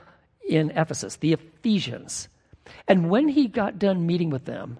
in 0.48 0.70
Ephesus, 0.70 1.16
the 1.16 1.32
Ephesians. 1.32 2.28
And 2.88 3.10
when 3.10 3.28
he 3.28 3.46
got 3.46 3.78
done 3.78 4.06
meeting 4.06 4.30
with 4.30 4.44
them, 4.44 4.78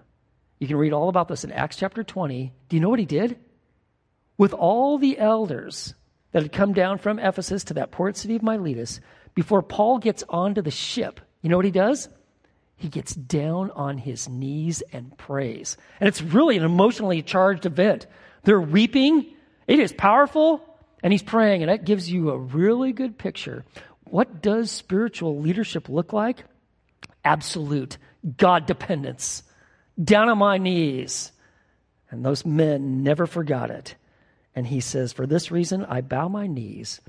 you 0.59 0.67
can 0.67 0.77
read 0.77 0.93
all 0.93 1.09
about 1.09 1.27
this 1.27 1.43
in 1.43 1.51
Acts 1.51 1.77
chapter 1.77 2.03
20. 2.03 2.53
Do 2.69 2.75
you 2.75 2.81
know 2.81 2.89
what 2.89 2.99
he 2.99 3.05
did? 3.05 3.39
With 4.37 4.53
all 4.53 4.97
the 4.97 5.17
elders 5.17 5.95
that 6.31 6.43
had 6.43 6.51
come 6.51 6.73
down 6.73 6.97
from 6.97 7.19
Ephesus 7.19 7.63
to 7.65 7.73
that 7.75 7.91
port 7.91 8.17
city 8.17 8.35
of 8.35 8.43
Miletus, 8.43 8.99
before 9.33 9.61
Paul 9.61 9.97
gets 9.97 10.23
onto 10.29 10.61
the 10.61 10.71
ship, 10.71 11.19
you 11.41 11.49
know 11.49 11.57
what 11.57 11.65
he 11.65 11.71
does? 11.71 12.09
he 12.81 12.89
gets 12.89 13.13
down 13.13 13.69
on 13.71 13.99
his 13.99 14.27
knees 14.27 14.81
and 14.91 15.15
prays. 15.15 15.77
And 15.99 16.07
it's 16.07 16.21
really 16.21 16.57
an 16.57 16.63
emotionally 16.63 17.21
charged 17.21 17.67
event. 17.67 18.07
They're 18.43 18.59
weeping, 18.59 19.27
it 19.67 19.79
is 19.79 19.93
powerful, 19.93 20.65
and 21.03 21.13
he's 21.13 21.23
praying, 21.23 21.63
and 21.63 21.69
that 21.69 21.85
gives 21.85 22.11
you 22.11 22.29
a 22.29 22.37
really 22.37 22.91
good 22.91 23.17
picture. 23.17 23.65
What 24.05 24.41
does 24.41 24.71
spiritual 24.71 25.39
leadership 25.39 25.89
look 25.89 26.13
like? 26.13 26.43
Absolute 27.23 27.97
God 28.37 28.65
dependence. 28.65 29.43
Down 30.01 30.29
on 30.29 30.37
my 30.37 30.57
knees. 30.57 31.31
And 32.09 32.25
those 32.25 32.45
men 32.45 33.03
never 33.03 33.25
forgot 33.25 33.71
it. 33.71 33.95
And 34.53 34.67
he 34.67 34.81
says, 34.81 35.13
For 35.13 35.25
this 35.25 35.49
reason, 35.49 35.85
I 35.85 36.01
bow 36.01 36.27
my 36.27 36.47
knees 36.47 36.99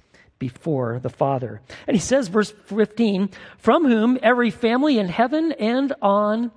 before 0.43 0.99
the 0.99 1.09
Father. 1.09 1.61
And 1.87 1.97
he 1.97 2.01
says, 2.01 2.27
verse 2.27 2.53
15, 2.67 3.31
from 3.59 3.85
whom 3.85 4.19
every 4.23 4.51
family 4.51 4.99
in 4.99 5.09
heaven 5.09 5.53
and 5.53 5.93
on 6.03 6.51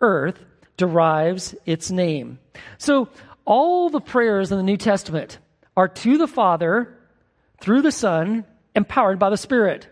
earth 0.00 0.42
derives 0.78 1.54
its 1.66 1.90
name. 1.90 2.38
So 2.78 3.10
all 3.44 3.90
the 3.90 4.00
prayers 4.00 4.50
in 4.50 4.56
the 4.56 4.62
New 4.62 4.78
Testament 4.78 5.38
are 5.76 5.88
to 5.88 6.18
the 6.18 6.26
Father 6.26 6.96
through 7.60 7.82
the 7.82 7.92
Son, 7.92 8.44
empowered 8.74 9.18
by 9.18 9.30
the 9.30 9.36
Spirit. 9.36 9.88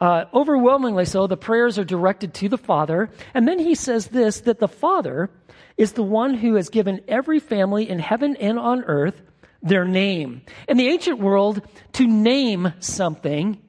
Uh, 0.00 0.24
overwhelmingly 0.34 1.04
so, 1.04 1.26
the 1.26 1.36
prayers 1.36 1.78
are 1.78 1.84
directed 1.84 2.34
to 2.34 2.48
the 2.48 2.58
Father. 2.58 3.10
And 3.34 3.46
then 3.46 3.58
he 3.58 3.74
says 3.74 4.08
this 4.08 4.40
that 4.40 4.58
the 4.58 4.68
Father 4.68 5.30
is 5.76 5.92
the 5.92 6.02
one 6.02 6.34
who 6.34 6.56
has 6.56 6.68
given 6.68 7.02
every 7.08 7.38
family 7.38 7.88
in 7.88 7.98
heaven 7.98 8.36
and 8.36 8.58
on 8.58 8.84
earth 8.84 9.20
their 9.62 9.84
name. 9.84 10.42
In 10.68 10.76
the 10.76 10.88
ancient 10.88 11.20
world, 11.20 11.62
to 11.94 12.06
name 12.06 12.72
something 12.80 13.60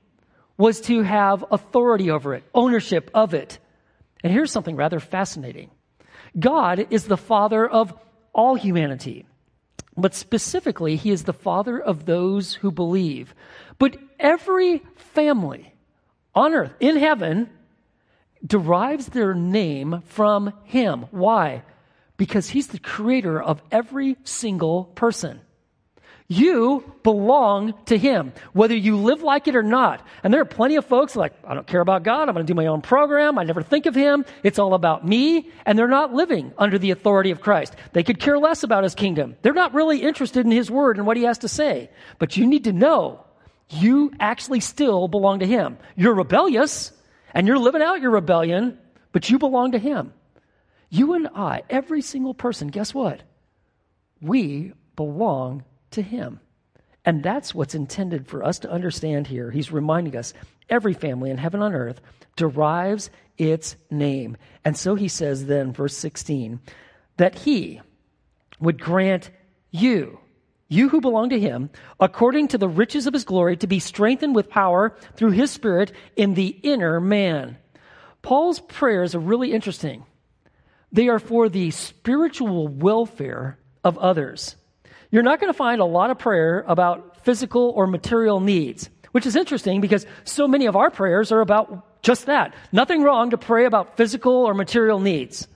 was 0.57 0.81
to 0.81 1.01
have 1.01 1.45
authority 1.51 2.09
over 2.09 2.33
it, 2.33 2.43
ownership 2.53 3.11
of 3.13 3.33
it. 3.33 3.59
And 4.23 4.31
here's 4.31 4.51
something 4.51 4.75
rather 4.75 4.99
fascinating 4.99 5.69
God 6.37 6.87
is 6.89 7.05
the 7.05 7.17
father 7.17 7.67
of 7.67 7.93
all 8.33 8.55
humanity, 8.55 9.25
but 9.95 10.15
specifically, 10.15 10.95
He 10.95 11.11
is 11.11 11.23
the 11.23 11.33
father 11.33 11.79
of 11.79 12.05
those 12.05 12.55
who 12.55 12.71
believe. 12.71 13.35
But 13.77 13.97
every 14.19 14.81
family 14.95 15.73
on 16.35 16.53
earth, 16.53 16.73
in 16.79 16.97
heaven, 16.97 17.49
derives 18.45 19.07
their 19.07 19.33
name 19.33 20.01
from 20.05 20.53
Him. 20.63 21.05
Why? 21.11 21.63
Because 22.17 22.49
He's 22.49 22.67
the 22.67 22.79
creator 22.79 23.41
of 23.41 23.61
every 23.71 24.17
single 24.23 24.85
person. 24.95 25.41
You 26.33 26.83
belong 27.03 27.75
to 27.85 27.97
Him, 27.97 28.33
whether 28.53 28.75
you 28.75 28.97
live 28.97 29.21
like 29.21 29.47
it 29.47 29.55
or 29.55 29.61
not. 29.61 30.05
And 30.23 30.33
there 30.33 30.41
are 30.41 30.45
plenty 30.45 30.77
of 30.77 30.85
folks 30.85 31.15
like, 31.15 31.33
I 31.45 31.53
don't 31.53 31.67
care 31.67 31.81
about 31.81 32.01
God. 32.01 32.27
I'm 32.27 32.33
going 32.33 32.45
to 32.45 32.51
do 32.51 32.55
my 32.55 32.65
own 32.65 32.81
program. 32.81 33.37
I 33.37 33.43
never 33.43 33.61
think 33.61 33.85
of 33.85 33.93
Him. 33.93 34.25
It's 34.41 34.57
all 34.57 34.73
about 34.73 35.05
me. 35.05 35.51
And 35.65 35.77
they're 35.77 35.87
not 35.87 36.13
living 36.13 36.51
under 36.57 36.79
the 36.79 36.89
authority 36.89 37.29
of 37.29 37.39
Christ. 37.41 37.75
They 37.91 38.01
could 38.01 38.19
care 38.19 38.39
less 38.39 38.63
about 38.63 38.83
His 38.83 38.95
kingdom. 38.95 39.35
They're 39.43 39.53
not 39.53 39.75
really 39.75 40.01
interested 40.01 40.43
in 40.43 40.51
His 40.51 40.71
word 40.71 40.97
and 40.97 41.05
what 41.05 41.17
He 41.17 41.23
has 41.23 41.37
to 41.39 41.47
say. 41.47 41.91
But 42.17 42.35
you 42.35 42.47
need 42.47 42.63
to 42.63 42.73
know 42.73 43.23
you 43.69 44.11
actually 44.19 44.59
still 44.61 45.07
belong 45.07 45.39
to 45.39 45.45
Him. 45.45 45.77
You're 45.95 46.15
rebellious 46.15 46.91
and 47.35 47.47
you're 47.47 47.59
living 47.59 47.83
out 47.83 48.01
your 48.01 48.11
rebellion, 48.11 48.79
but 49.11 49.29
you 49.29 49.37
belong 49.37 49.73
to 49.73 49.79
Him. 49.79 50.13
You 50.89 51.13
and 51.13 51.27
I, 51.35 51.61
every 51.69 52.01
single 52.01 52.33
person, 52.33 52.69
guess 52.69 52.91
what? 52.91 53.21
We 54.19 54.73
belong 54.95 55.63
to 55.93 56.01
Him. 56.01 56.39
And 57.05 57.21
that's 57.21 57.53
what's 57.53 57.75
intended 57.75 58.27
for 58.27 58.43
us 58.43 58.59
to 58.59 58.71
understand 58.71 59.27
here. 59.27 59.51
He's 59.51 59.71
reminding 59.71 60.15
us 60.15 60.33
every 60.69 60.93
family 60.93 61.29
in 61.29 61.37
heaven 61.37 61.61
on 61.61 61.73
earth 61.73 61.99
derives 62.35 63.09
its 63.37 63.75
name. 63.91 64.37
And 64.63 64.77
so 64.77 64.95
he 64.95 65.07
says 65.07 65.45
then, 65.45 65.73
verse 65.73 65.97
16, 65.97 66.61
that 67.17 67.35
he 67.39 67.81
would 68.59 68.79
grant 68.79 69.31
you, 69.71 70.19
you 70.69 70.89
who 70.89 71.01
belong 71.01 71.29
to 71.29 71.39
him, 71.39 71.69
according 71.99 72.47
to 72.49 72.57
the 72.57 72.69
riches 72.69 73.05
of 73.05 73.13
his 73.13 73.25
glory, 73.25 73.57
to 73.57 73.67
be 73.67 73.79
strengthened 73.79 74.35
with 74.35 74.49
power 74.49 74.95
through 75.15 75.31
his 75.31 75.51
spirit 75.51 75.91
in 76.15 76.35
the 76.35 76.47
inner 76.63 77.01
man. 77.01 77.57
Paul's 78.21 78.61
prayers 78.61 79.13
are 79.13 79.19
really 79.19 79.51
interesting. 79.51 80.05
They 80.91 81.09
are 81.09 81.19
for 81.19 81.49
the 81.49 81.71
spiritual 81.71 82.67
welfare 82.69 83.59
of 83.83 83.97
others 83.97 84.55
you're 85.13 85.21
not 85.21 85.39
going 85.39 85.53
to 85.53 85.57
find 85.57 85.79
a 85.79 85.85
lot 85.85 86.09
of 86.09 86.17
prayer 86.17 86.65
about 86.67 87.23
physical 87.23 87.69
or 87.75 87.85
material 87.85 88.39
needs, 88.39 88.89
which 89.11 89.27
is 89.27 89.35
interesting 89.35 89.79
because 89.79 90.07
so 90.23 90.47
many 90.47 90.65
of 90.65 90.75
our 90.75 90.89
prayers 90.89 91.31
are 91.31 91.39
about 91.39 92.01
just 92.01 92.25
that. 92.25 92.55
Nothing 92.71 93.03
wrong 93.03 93.29
to 93.29 93.37
pray 93.37 93.65
about 93.65 93.95
physical 93.95 94.33
or 94.33 94.55
material 94.55 94.99
needs. 94.99 95.47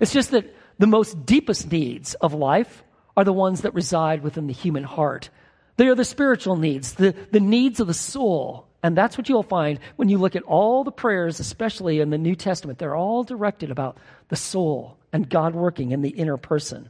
It's 0.00 0.14
just 0.14 0.30
that 0.30 0.56
the 0.78 0.86
most 0.86 1.26
deepest 1.26 1.70
needs 1.70 2.14
of 2.14 2.32
life 2.32 2.82
are 3.14 3.24
the 3.24 3.32
ones 3.32 3.60
that 3.60 3.74
reside 3.74 4.22
within 4.22 4.46
the 4.46 4.54
human 4.54 4.84
heart. 4.84 5.28
They 5.76 5.88
are 5.88 5.94
the 5.94 6.06
spiritual 6.06 6.56
needs, 6.56 6.94
the, 6.94 7.14
the 7.30 7.40
needs 7.40 7.80
of 7.80 7.88
the 7.88 7.92
soul. 7.92 8.68
And 8.82 8.96
that's 8.96 9.18
what 9.18 9.28
you'll 9.28 9.42
find 9.42 9.80
when 9.96 10.08
you 10.08 10.16
look 10.16 10.34
at 10.34 10.44
all 10.44 10.82
the 10.82 10.90
prayers, 10.90 11.40
especially 11.40 12.00
in 12.00 12.08
the 12.08 12.16
New 12.16 12.36
Testament. 12.36 12.78
They're 12.78 12.96
all 12.96 13.22
directed 13.22 13.70
about 13.70 13.98
the 14.28 14.36
soul 14.36 14.96
and 15.12 15.28
God 15.28 15.54
working 15.54 15.92
in 15.92 16.00
the 16.00 16.08
inner 16.08 16.38
person. 16.38 16.88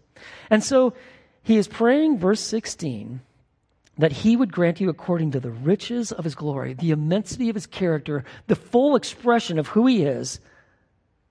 And 0.48 0.62
so 0.62 0.94
he 1.44 1.58
is 1.58 1.68
praying, 1.68 2.18
verse 2.18 2.40
16, 2.40 3.20
that 3.98 4.12
he 4.12 4.34
would 4.34 4.52
grant 4.52 4.80
you 4.80 4.88
according 4.88 5.30
to 5.32 5.40
the 5.40 5.50
riches 5.50 6.10
of 6.10 6.24
his 6.24 6.34
glory, 6.34 6.72
the 6.72 6.90
immensity 6.90 7.50
of 7.50 7.54
his 7.54 7.66
character, 7.66 8.24
the 8.46 8.56
full 8.56 8.96
expression 8.96 9.58
of 9.58 9.68
who 9.68 9.86
he 9.86 10.02
is, 10.02 10.40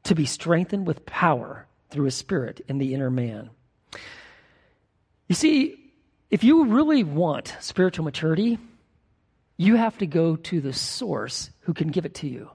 to 0.04 0.16
be 0.16 0.26
strengthened 0.26 0.86
with 0.86 1.06
power 1.06 1.66
through 1.90 2.06
his 2.06 2.16
spirit 2.16 2.64
in 2.68 2.78
the 2.78 2.94
inner 2.94 3.10
man. 3.10 3.50
You 5.28 5.36
see, 5.36 5.80
if 6.30 6.44
you 6.44 6.66
really 6.66 7.04
want 7.04 7.56
spiritual 7.60 8.06
maturity, 8.06 8.60
you 9.58 9.76
have 9.76 9.98
to 9.98 10.06
go 10.06 10.36
to 10.36 10.62
the 10.62 10.74
source 10.74 11.50
who 11.62 11.74
can 11.74 11.88
give 11.90 12.06
it 12.06 12.14
to 12.16 12.28
you. 12.28 12.52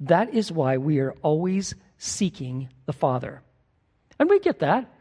That 0.00 0.34
is 0.34 0.52
why 0.52 0.76
we 0.76 0.98
are 0.98 1.14
always 1.22 1.74
seeking 1.96 2.68
the 2.84 2.92
Father. 2.92 3.40
And 4.18 4.28
we 4.28 4.40
get 4.40 4.58
that. 4.58 4.91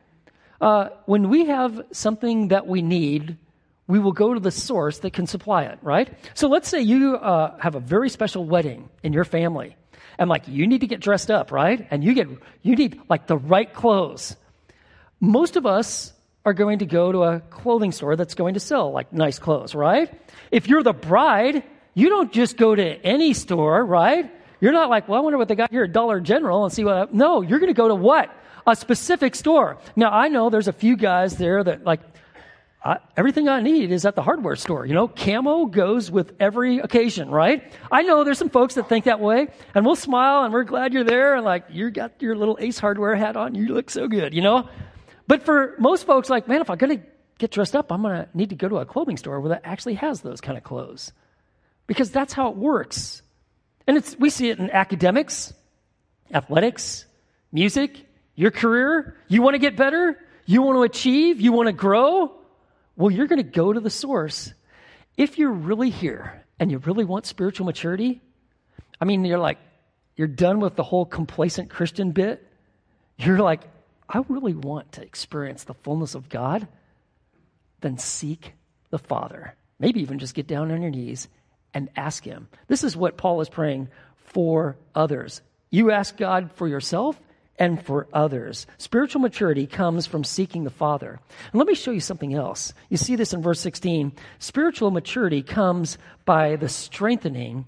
Uh, 0.61 0.89
when 1.05 1.29
we 1.29 1.47
have 1.47 1.81
something 1.91 2.49
that 2.49 2.67
we 2.67 2.83
need, 2.83 3.35
we 3.87 3.97
will 3.97 4.11
go 4.11 4.33
to 4.33 4.39
the 4.39 4.51
source 4.51 4.99
that 4.99 5.11
can 5.11 5.25
supply 5.25 5.63
it, 5.63 5.79
right? 5.81 6.13
So 6.35 6.47
let's 6.47 6.69
say 6.69 6.81
you 6.81 7.15
uh, 7.15 7.57
have 7.59 7.73
a 7.73 7.79
very 7.79 8.09
special 8.09 8.45
wedding 8.45 8.87
in 9.01 9.11
your 9.11 9.25
family, 9.25 9.75
and 10.19 10.29
like 10.29 10.47
you 10.47 10.67
need 10.67 10.81
to 10.81 10.87
get 10.87 10.99
dressed 10.99 11.31
up, 11.31 11.51
right? 11.51 11.87
And 11.89 12.03
you 12.03 12.13
get 12.13 12.29
you 12.61 12.75
need 12.75 13.01
like 13.09 13.25
the 13.25 13.37
right 13.37 13.73
clothes. 13.73 14.35
Most 15.19 15.55
of 15.55 15.65
us 15.65 16.13
are 16.45 16.53
going 16.53 16.79
to 16.79 16.85
go 16.85 17.11
to 17.11 17.23
a 17.23 17.39
clothing 17.39 17.91
store 17.91 18.15
that's 18.15 18.35
going 18.35 18.53
to 18.53 18.59
sell 18.59 18.91
like 18.91 19.11
nice 19.11 19.39
clothes, 19.39 19.73
right? 19.73 20.13
If 20.51 20.67
you're 20.67 20.83
the 20.83 20.93
bride, 20.93 21.63
you 21.95 22.09
don't 22.09 22.31
just 22.31 22.55
go 22.55 22.75
to 22.75 22.83
any 23.03 23.33
store, 23.33 23.83
right? 23.83 24.31
You're 24.59 24.73
not 24.73 24.91
like, 24.91 25.07
well, 25.07 25.17
I 25.17 25.21
wonder 25.21 25.39
what 25.39 25.47
they 25.47 25.55
got 25.55 25.71
here 25.71 25.83
at 25.83 25.91
Dollar 25.91 26.19
General 26.19 26.63
and 26.63 26.71
see 26.71 26.83
what. 26.83 26.95
I... 26.95 27.05
No, 27.11 27.41
you're 27.41 27.59
going 27.59 27.73
to 27.73 27.77
go 27.77 27.87
to 27.87 27.95
what? 27.95 28.29
A 28.65 28.75
specific 28.75 29.35
store. 29.35 29.77
Now, 29.95 30.11
I 30.11 30.27
know 30.27 30.49
there's 30.49 30.67
a 30.67 30.73
few 30.73 30.95
guys 30.95 31.37
there 31.37 31.63
that 31.63 31.83
like, 31.83 32.01
I, 32.83 32.97
everything 33.15 33.47
I 33.47 33.61
need 33.61 33.91
is 33.91 34.05
at 34.05 34.15
the 34.15 34.23
hardware 34.23 34.55
store. 34.55 34.87
You 34.87 34.95
know, 34.95 35.07
camo 35.07 35.67
goes 35.67 36.09
with 36.09 36.33
every 36.39 36.79
occasion, 36.79 37.29
right? 37.29 37.63
I 37.91 38.01
know 38.01 38.23
there's 38.23 38.39
some 38.39 38.49
folks 38.49 38.73
that 38.73 38.89
think 38.89 39.05
that 39.05 39.19
way, 39.19 39.49
and 39.75 39.85
we'll 39.85 39.95
smile 39.95 40.43
and 40.43 40.51
we're 40.53 40.63
glad 40.63 40.91
you're 40.91 41.03
there, 41.03 41.35
and 41.35 41.45
like 41.45 41.65
you 41.69 41.91
got 41.91 42.21
your 42.21 42.35
little 42.35 42.57
Ace 42.59 42.79
Hardware 42.79 43.15
hat 43.15 43.37
on, 43.37 43.53
you 43.53 43.67
look 43.67 43.91
so 43.91 44.07
good, 44.07 44.33
you 44.33 44.41
know. 44.41 44.67
But 45.27 45.43
for 45.43 45.75
most 45.77 46.07
folks, 46.07 46.27
like, 46.27 46.47
man, 46.47 46.61
if 46.61 46.71
I'm 46.71 46.77
gonna 46.79 47.03
get 47.37 47.51
dressed 47.51 47.75
up, 47.75 47.91
I'm 47.91 48.01
gonna 48.01 48.27
need 48.33 48.49
to 48.49 48.55
go 48.55 48.67
to 48.67 48.77
a 48.77 48.85
clothing 48.85 49.17
store 49.17 49.39
where 49.39 49.49
that 49.49 49.61
actually 49.63 49.95
has 49.95 50.21
those 50.21 50.41
kind 50.41 50.57
of 50.57 50.63
clothes, 50.63 51.13
because 51.85 52.09
that's 52.09 52.33
how 52.33 52.49
it 52.49 52.55
works. 52.55 53.21
And 53.85 53.95
it's 53.95 54.17
we 54.17 54.31
see 54.31 54.49
it 54.49 54.57
in 54.57 54.71
academics, 54.71 55.53
athletics, 56.33 57.05
music, 57.51 58.07
your 58.35 58.51
career? 58.51 59.15
You 59.27 59.41
want 59.41 59.55
to 59.55 59.59
get 59.59 59.75
better? 59.75 60.17
You 60.45 60.61
want 60.61 60.77
to 60.77 60.83
achieve? 60.83 61.39
You 61.39 61.51
want 61.51 61.67
to 61.67 61.73
grow? 61.73 62.31
Well, 62.95 63.11
you're 63.11 63.27
going 63.27 63.37
to 63.37 63.43
go 63.43 63.71
to 63.71 63.79
the 63.79 63.89
source. 63.89 64.53
If 65.17 65.37
you're 65.37 65.51
really 65.51 65.89
here 65.89 66.43
and 66.59 66.71
you 66.71 66.77
really 66.79 67.05
want 67.05 67.25
spiritual 67.25 67.65
maturity, 67.65 68.21
I 68.99 69.05
mean, 69.05 69.25
you're 69.25 69.39
like, 69.39 69.57
you're 70.15 70.27
done 70.27 70.59
with 70.59 70.75
the 70.75 70.83
whole 70.83 71.05
complacent 71.05 71.69
Christian 71.69 72.11
bit. 72.11 72.45
You're 73.17 73.39
like, 73.39 73.61
I 74.07 74.23
really 74.27 74.53
want 74.53 74.93
to 74.93 75.01
experience 75.01 75.63
the 75.63 75.73
fullness 75.73 76.15
of 76.15 76.29
God. 76.29 76.67
Then 77.79 77.97
seek 77.97 78.53
the 78.89 78.99
Father. 78.99 79.55
Maybe 79.79 80.01
even 80.01 80.19
just 80.19 80.35
get 80.35 80.47
down 80.47 80.71
on 80.71 80.81
your 80.81 80.91
knees 80.91 81.27
and 81.73 81.89
ask 81.95 82.23
Him. 82.23 82.47
This 82.67 82.83
is 82.83 82.95
what 82.95 83.17
Paul 83.17 83.41
is 83.41 83.49
praying 83.49 83.89
for 84.25 84.77
others. 84.93 85.41
You 85.69 85.91
ask 85.91 86.15
God 86.17 86.51
for 86.55 86.67
yourself, 86.67 87.19
and 87.61 87.79
for 87.85 88.07
others. 88.11 88.65
Spiritual 88.79 89.21
maturity 89.21 89.67
comes 89.67 90.07
from 90.07 90.23
seeking 90.23 90.63
the 90.63 90.71
Father. 90.71 91.19
And 91.51 91.59
let 91.59 91.67
me 91.67 91.75
show 91.75 91.91
you 91.91 91.99
something 91.99 92.33
else. 92.33 92.73
You 92.89 92.97
see 92.97 93.15
this 93.15 93.33
in 93.33 93.43
verse 93.43 93.59
16. 93.59 94.13
Spiritual 94.39 94.89
maturity 94.89 95.43
comes 95.43 95.99
by 96.25 96.55
the 96.55 96.67
strengthening 96.67 97.67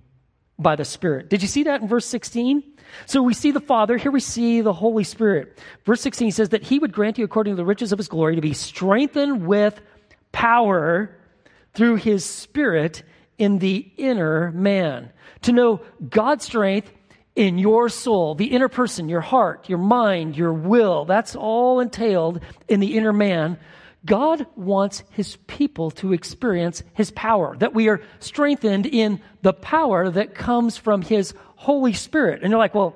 by 0.57 0.75
the 0.75 0.83
Spirit. 0.83 1.29
Did 1.29 1.43
you 1.43 1.47
see 1.47 1.61
that 1.65 1.83
in 1.83 1.87
verse 1.87 2.07
16? 2.07 2.63
So 3.05 3.21
we 3.21 3.35
see 3.35 3.51
the 3.51 3.59
Father, 3.59 3.95
here 3.97 4.11
we 4.11 4.19
see 4.19 4.61
the 4.61 4.73
Holy 4.73 5.03
Spirit. 5.03 5.59
Verse 5.85 6.01
16 6.01 6.31
says 6.31 6.49
that 6.49 6.63
He 6.63 6.79
would 6.79 6.91
grant 6.91 7.19
you, 7.19 7.23
according 7.23 7.53
to 7.53 7.57
the 7.57 7.65
riches 7.65 7.91
of 7.91 7.99
His 7.99 8.07
glory, 8.07 8.35
to 8.35 8.41
be 8.41 8.53
strengthened 8.53 9.45
with 9.45 9.79
power 10.31 11.15
through 11.75 11.97
His 11.97 12.25
Spirit 12.25 13.03
in 13.37 13.59
the 13.59 13.91
inner 13.97 14.51
man. 14.53 15.11
To 15.43 15.51
know 15.51 15.81
God's 16.09 16.45
strength 16.45 16.91
in 17.35 17.57
your 17.57 17.89
soul, 17.89 18.35
the 18.35 18.47
inner 18.47 18.69
person, 18.69 19.09
your 19.09 19.21
heart, 19.21 19.67
your 19.67 19.79
mind, 19.79 20.37
your 20.37 20.53
will. 20.53 21.05
That's 21.05 21.35
all 21.35 21.79
entailed 21.79 22.41
in 22.67 22.79
the 22.79 22.95
inner 22.97 23.13
man. 23.13 23.57
God 24.05 24.45
wants 24.55 25.03
his 25.11 25.37
people 25.47 25.91
to 25.91 26.13
experience 26.13 26.83
his 26.93 27.09
power, 27.11 27.55
that 27.57 27.73
we 27.73 27.87
are 27.87 28.01
strengthened 28.19 28.85
in 28.85 29.21
the 29.41 29.53
power 29.53 30.09
that 30.09 30.35
comes 30.35 30.77
from 30.77 31.01
his 31.01 31.33
Holy 31.55 31.93
Spirit. 31.93 32.43
And 32.43 32.51
you're 32.51 32.59
like, 32.59 32.75
well, 32.75 32.95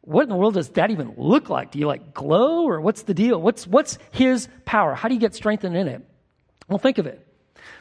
what 0.00 0.24
in 0.24 0.28
the 0.28 0.36
world 0.36 0.54
does 0.54 0.70
that 0.70 0.90
even 0.90 1.14
look 1.16 1.48
like? 1.48 1.70
Do 1.70 1.78
you 1.78 1.86
like 1.86 2.14
glow 2.14 2.64
or 2.64 2.80
what's 2.80 3.02
the 3.02 3.14
deal? 3.14 3.40
What's, 3.40 3.66
what's 3.66 3.98
his 4.10 4.48
power? 4.64 4.94
How 4.94 5.08
do 5.08 5.14
you 5.14 5.20
get 5.20 5.34
strengthened 5.34 5.76
in 5.76 5.86
it? 5.86 6.02
Well, 6.68 6.78
think 6.78 6.98
of 6.98 7.06
it. 7.06 7.24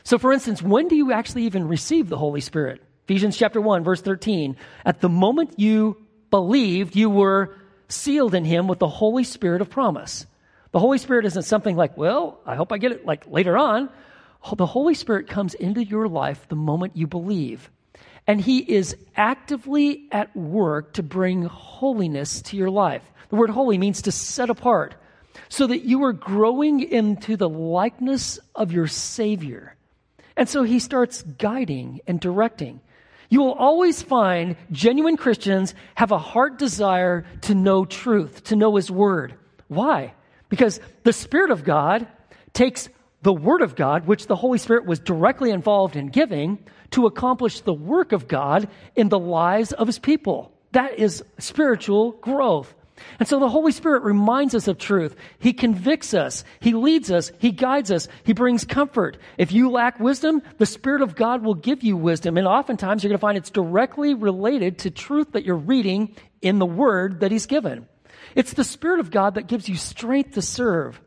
So, 0.04 0.18
for 0.18 0.32
instance, 0.32 0.62
when 0.62 0.88
do 0.88 0.96
you 0.96 1.12
actually 1.12 1.44
even 1.44 1.68
receive 1.68 2.08
the 2.08 2.18
Holy 2.18 2.42
Spirit? 2.42 2.84
Ephesians 3.08 3.38
chapter 3.38 3.62
1, 3.62 3.86
verse 3.86 4.02
13. 4.02 4.58
At 4.84 5.00
the 5.00 5.08
moment 5.08 5.58
you 5.58 5.96
believed, 6.30 6.94
you 6.94 7.10
were 7.10 7.56
sealed 7.88 8.36
in 8.36 8.44
him 8.44 8.68
with 8.68 8.80
the 8.80 8.88
Holy 8.90 9.24
Spirit 9.24 9.62
of 9.62 9.70
promise. 9.70 10.26
The 10.74 10.80
Holy 10.80 10.98
Spirit 10.98 11.24
isn't 11.24 11.44
something 11.44 11.78
like, 11.78 11.96
well, 11.96 12.42
I 12.46 12.56
hope 12.56 12.74
I 12.74 12.78
get 12.78 12.92
it 12.92 13.06
like 13.06 13.26
later 13.26 13.58
on. 13.58 13.88
The 14.58 14.66
Holy 14.66 14.94
Spirit 14.94 15.30
comes 15.30 15.54
into 15.54 15.82
your 15.82 16.10
life 16.10 16.50
the 16.50 16.58
moment 16.58 16.98
you 16.98 17.08
believe. 17.08 17.72
And 18.28 18.42
he 18.42 18.60
is 18.60 18.98
actively 19.16 20.10
at 20.12 20.36
work 20.36 20.92
to 20.96 21.02
bring 21.02 21.44
holiness 21.44 22.42
to 22.42 22.58
your 22.58 22.70
life. 22.70 23.04
The 23.30 23.38
word 23.38 23.52
holy 23.52 23.78
means 23.78 24.02
to 24.02 24.12
set 24.12 24.50
apart 24.50 24.96
so 25.48 25.66
that 25.66 25.86
you 25.86 26.04
are 26.04 26.12
growing 26.12 26.82
into 26.82 27.38
the 27.38 27.48
likeness 27.48 28.38
of 28.54 28.74
your 28.74 28.88
Savior. 28.88 29.78
And 30.36 30.50
so 30.50 30.64
he 30.64 30.80
starts 30.80 31.22
guiding 31.22 32.02
and 32.06 32.20
directing. 32.20 32.82
You 33.30 33.42
will 33.42 33.54
always 33.54 34.02
find 34.02 34.56
genuine 34.72 35.18
Christians 35.18 35.76
have 35.96 36.12
a 36.12 36.18
heart 36.18 36.58
desire 36.58 37.26
to 37.42 37.56
know 37.56 37.86
truth, 37.86 38.46
to 38.46 38.56
know 38.56 38.76
His 38.76 38.90
Word. 38.90 39.36
Why? 39.68 40.14
Because 40.50 40.80
the 41.04 41.14
Spirit 41.14 41.52
of 41.52 41.64
God 41.64 42.08
takes 42.54 42.90
the 43.24 43.34
Word 43.34 43.62
of 43.62 43.76
God, 43.76 44.08
which 44.08 44.28
the 44.28 44.36
Holy 44.36 44.58
Spirit 44.58 44.86
was 44.86 45.00
directly 45.00 45.52
involved 45.52 45.96
in 45.96 46.08
giving, 46.08 46.60
to 46.92 47.06
accomplish 47.06 47.62
the 47.62 47.74
work 47.74 48.14
of 48.14 48.28
God 48.28 48.70
in 48.96 49.10
the 49.10 49.20
lives 49.20 49.74
of 49.74 49.88
His 49.88 50.00
people. 50.00 50.54
That 50.72 50.98
is 51.00 51.24
spiritual 51.38 52.14
growth. 52.14 52.74
And 53.20 53.27
so 53.27 53.39
the 53.39 53.50
Holy 53.50 53.72
Spirit 53.72 54.04
reminds 54.04 54.56
us 54.56 54.68
of 54.68 54.77
truth. 54.77 55.16
He 55.39 55.54
convicts 55.54 56.13
us. 56.13 56.44
He 56.60 56.74
leads 56.74 57.12
us. 57.12 57.32
He 57.39 57.51
guides 57.51 57.92
us. 57.92 58.08
He 58.24 58.34
brings 58.34 58.66
comfort. 58.66 59.18
If 59.38 59.51
you 59.51 59.70
lack 59.70 60.00
wisdom, 60.00 60.42
the 60.58 60.66
Spirit 60.66 61.01
of 61.01 61.16
God 61.16 61.44
will 61.44 61.56
give 61.56 61.84
you 61.84 61.98
wisdom. 61.98 62.38
And 62.38 62.48
oftentimes 62.48 63.04
you're 63.04 63.10
going 63.10 63.20
to 63.20 63.22
find 63.22 63.38
it's 63.38 63.50
directly 63.50 64.13
related 64.13 64.80
to 64.80 64.92
truth 64.92 65.34
that 65.34 65.46
you're 65.46 65.56
reading 65.56 66.16
in 66.42 66.60
the 66.60 66.66
Word 66.66 67.22
that 67.22 67.32
He's 67.32 67.46
given. 67.46 67.88
It's 68.36 68.54
the 68.54 68.63
Spirit 68.63 69.00
of 69.00 69.12
God 69.12 69.36
that 69.36 69.48
gives 69.48 69.68
you 69.70 69.75
strength 69.75 70.34
to 70.34 70.42
serve, 70.42 71.00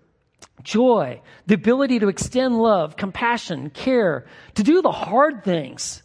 joy, 0.62 1.20
the 1.46 1.54
ability 1.54 2.00
to 2.00 2.08
extend 2.08 2.58
love, 2.58 2.96
compassion, 2.96 3.70
care, 3.70 4.26
to 4.54 4.62
do 4.62 4.82
the 4.82 4.92
hard 4.92 5.44
things. 5.44 6.02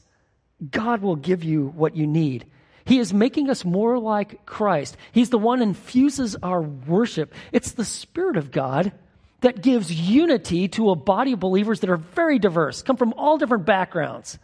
God 0.70 1.02
will 1.02 1.16
give 1.16 1.44
you 1.44 1.68
what 1.68 1.96
you 1.96 2.08
need. 2.08 2.46
He 2.86 3.00
is 3.00 3.14
making 3.14 3.50
us 3.50 3.66
more 3.66 3.98
like 3.98 4.46
Christ. 4.46 4.96
He's 5.12 5.32
the 5.32 5.40
one 5.40 5.62
infuses 5.62 6.36
our 6.44 6.62
worship. 6.62 7.34
It's 7.52 7.72
the 7.72 7.86
Spirit 7.86 8.38
of 8.38 8.52
God 8.52 8.92
that 9.42 9.62
gives 9.62 9.92
unity 9.92 10.68
to 10.70 10.92
a 10.92 10.96
body 10.96 11.34
of 11.34 11.40
believers 11.40 11.80
that 11.80 11.90
are 11.90 11.98
very 11.98 12.40
diverse, 12.40 12.84
come 12.84 12.96
from 12.96 13.14
all 13.14 13.38
different 13.38 13.66
backgrounds. 13.66 14.38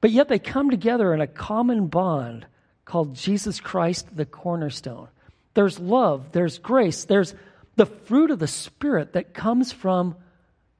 But 0.00 0.10
yet 0.10 0.28
they 0.28 0.38
come 0.38 0.70
together 0.70 1.14
in 1.14 1.20
a 1.20 1.26
common 1.26 1.86
bond 1.86 2.46
called 2.84 3.14
Jesus 3.14 3.60
Christ, 3.60 4.14
the 4.14 4.26
cornerstone. 4.26 5.08
There's 5.54 5.78
love, 5.78 6.32
there's 6.32 6.58
grace, 6.58 7.04
there's 7.04 7.34
the 7.76 7.86
fruit 7.86 8.30
of 8.30 8.38
the 8.38 8.46
Spirit 8.46 9.14
that 9.14 9.34
comes 9.34 9.72
from 9.72 10.16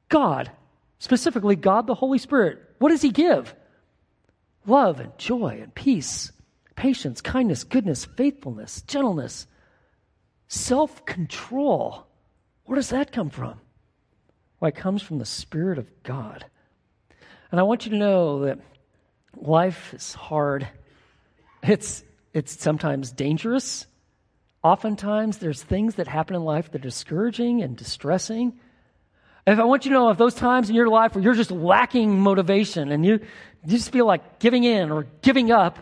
God, 0.09 0.51
specifically 0.99 1.57
God 1.57 1.87
the 1.87 1.95
Holy 1.95 2.19
Spirit. 2.19 2.59
What 2.79 2.91
does 2.91 3.03
He 3.03 3.11
give? 3.11 3.55
Love 4.67 5.01
and 5.01 5.17
joy 5.17 5.61
and 5.63 5.75
peace 5.75 6.33
patience, 6.77 7.21
kindness, 7.21 7.65
goodness, 7.65 8.05
faithfulness, 8.05 8.83
gentleness, 8.83 9.47
self 10.49 11.05
control. 11.05 12.07
Where 12.65 12.77
does 12.77 12.91
that 12.91 13.13
come 13.13 13.31
from? 13.31 13.61
Well, 14.61 14.69
it 14.69 14.77
comes 14.77 15.03
from 15.03 15.19
the 15.19 15.27
Spirit 15.27 15.79
of 15.79 15.89
God. 16.03 16.45
And 17.51 17.61
I 17.61 17.65
want 17.65 17.87
you 17.87 17.93
to 17.93 17.99
know 17.99 18.45
that 18.45 18.59
life 19.37 19.95
is 19.95 20.15
hard. 20.15 20.69
It's, 21.63 22.05
it's 22.33 22.61
sometimes 22.61 23.13
dangerous. 23.13 23.87
Oftentimes, 24.63 25.39
there's 25.39 25.63
things 25.63 25.97
that 25.97 26.09
happen 26.09 26.35
in 26.35 26.45
life 26.45 26.73
that 26.73 26.81
are 26.81 26.89
discouraging 26.89 27.63
and 27.63 27.77
distressing. 27.77 28.59
If 29.47 29.61
I 29.61 29.65
want 29.65 29.85
you 29.85 29.91
to 29.91 29.95
know 29.95 30.11
if 30.11 30.19
those 30.19 30.35
times 30.35 30.69
in 30.69 30.75
your 30.75 30.89
life 30.89 31.15
where 31.15 31.23
you're 31.23 31.35
just 31.35 31.53
lacking 31.53 32.19
motivation 32.19 32.91
and 32.91 33.07
you, 33.07 33.21
you 33.65 33.71
just 33.71 33.93
feel 33.93 34.07
like 34.07 34.41
giving 34.41 34.65
in 34.65 34.91
or 34.91 35.07
giving 35.23 35.53
up, 35.53 35.79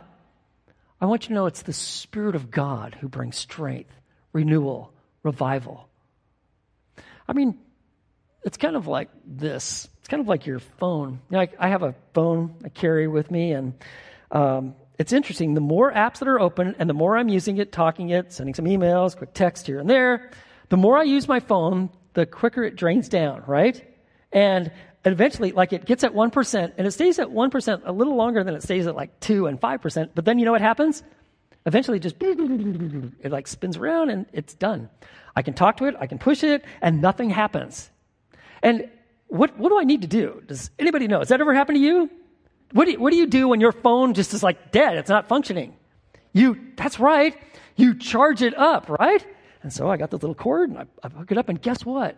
I 1.05 1.07
want 1.07 1.25
you 1.25 1.29
to 1.29 1.35
know 1.35 1.45
it's 1.45 1.61
the 1.61 1.75
Spirit 1.75 2.35
of 2.35 2.51
God 2.51 2.97
who 2.99 3.09
brings 3.09 3.37
strength, 3.37 3.93
renewal, 4.33 4.91
revival. 5.23 5.87
I 7.29 7.35
mean, 7.35 7.59
it's 8.43 8.57
kind 8.57 8.75
of 8.75 8.87
like 8.87 9.11
this. 9.27 9.87
It's 9.99 10.09
kind 10.09 10.23
of 10.23 10.29
like 10.29 10.47
your 10.47 10.61
phone. 10.61 11.21
You 11.29 11.37
know, 11.37 11.41
I, 11.41 11.49
I, 11.59 11.69
have 11.69 11.83
a 11.83 11.95
phone 12.15 12.55
I 12.65 12.71
carry 12.71 13.07
with 13.07 13.31
me, 13.31 13.53
and 13.53 13.75
um, 14.31 14.77
it's 14.99 15.13
interesting. 15.13 15.53
The 15.53 15.61
more 15.61 15.93
apps 15.93 16.21
that 16.21 16.29
are 16.29 16.41
open, 16.41 16.75
and 16.79 16.89
the 16.89 16.95
more 16.95 17.19
I'm 17.19 17.29
using 17.29 17.59
it, 17.59 17.71
talking 17.71 18.09
it, 18.09 18.33
sending 18.33 18.55
some 18.55 18.65
emails, 18.65 19.15
quick 19.15 19.35
text 19.35 19.67
here 19.67 19.81
and 19.81 19.91
there, 19.91 20.31
the 20.71 20.79
more 20.79 20.97
I 20.97 21.03
use 21.03 21.29
my 21.29 21.41
phone, 21.41 21.91
the 22.15 22.25
quicker 22.25 22.65
it 22.65 22.77
drains 22.77 23.11
down, 23.11 23.43
right? 23.47 23.85
And 24.33 24.73
eventually, 25.13 25.53
like 25.53 25.73
it 25.73 25.85
gets 25.85 26.05
at 26.05 26.15
1%, 26.15 26.73
and 26.77 26.87
it 26.87 26.91
stays 26.91 27.19
at 27.19 27.29
1% 27.29 27.83
a 27.85 27.93
little 27.93 28.17
longer 28.17 28.43
than 28.43 28.55
it 28.55 28.63
stays 28.63 28.87
at 28.87 28.97
like 28.97 29.21
2 29.21 29.47
and 29.47 29.61
5%. 29.61 30.11
But 30.15 30.25
then 30.25 30.39
you 30.39 30.45
know 30.45 30.53
what 30.53 30.61
happens? 30.61 31.03
Eventually, 31.67 31.99
just 31.99 32.17
it 32.21 33.31
like 33.31 33.47
spins 33.47 33.77
around 33.77 34.11
and 34.11 34.27
it's 34.33 34.55
done. 34.55 34.91
I 35.35 35.43
can 35.43 35.55
talk 35.55 35.79
to 35.79 35.87
it, 35.87 35.95
I 35.99 36.07
can 36.07 36.19
push 36.19 36.45
it, 36.45 36.65
and 36.83 37.01
nothing 37.01 37.31
happens. 37.31 37.91
And 38.63 38.91
what, 39.29 39.59
what 39.59 39.71
do 39.71 39.79
I 39.79 39.85
need 39.85 40.03
to 40.03 40.09
do? 40.09 40.43
Does 40.47 40.71
anybody 40.79 41.09
know? 41.09 41.21
Has 41.21 41.29
that 41.29 41.41
ever 41.41 41.55
happened 41.55 41.77
to 41.77 41.83
you? 41.83 42.11
What 42.73 42.85
do 42.85 42.93
you, 42.93 43.01
what 43.01 43.11
do 43.11 43.17
you 43.17 43.27
do 43.27 43.49
when 43.49 43.61
your 43.61 43.73
phone 43.73 44.15
just 44.15 44.35
is 44.35 44.43
like 44.43 44.73
dead? 44.73 44.97
It's 44.97 45.09
not 45.09 45.29
functioning. 45.29 45.77
You, 46.33 46.59
that's 46.77 47.01
right. 47.01 47.37
You 47.77 47.99
charge 47.99 48.43
it 48.43 48.57
up, 48.57 48.89
right? 48.89 49.25
And 49.63 49.73
so 49.73 49.89
I 49.89 49.97
got 49.97 50.11
the 50.11 50.17
little 50.17 50.35
cord 50.35 50.71
and 50.71 50.79
I, 50.79 50.87
I 51.03 51.09
hook 51.09 51.33
it 51.33 51.39
up, 51.39 51.49
and 51.49 51.61
guess 51.61 51.85
what? 51.85 52.17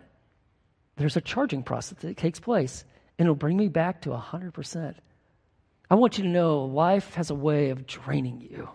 There's 0.97 1.15
a 1.15 1.21
charging 1.21 1.63
process 1.63 1.99
that 1.99 2.17
takes 2.17 2.39
place, 2.39 2.83
and 3.17 3.25
it'll 3.25 3.35
bring 3.35 3.55
me 3.55 3.67
back 3.67 4.01
to 4.01 4.09
100%. 4.09 4.95
I 5.89 5.95
want 5.95 6.17
you 6.17 6.23
to 6.23 6.29
know 6.29 6.65
life 6.65 7.13
has 7.13 7.29
a 7.29 7.35
way 7.35 7.69
of 7.69 7.87
draining 7.87 8.41
you. 8.41 8.67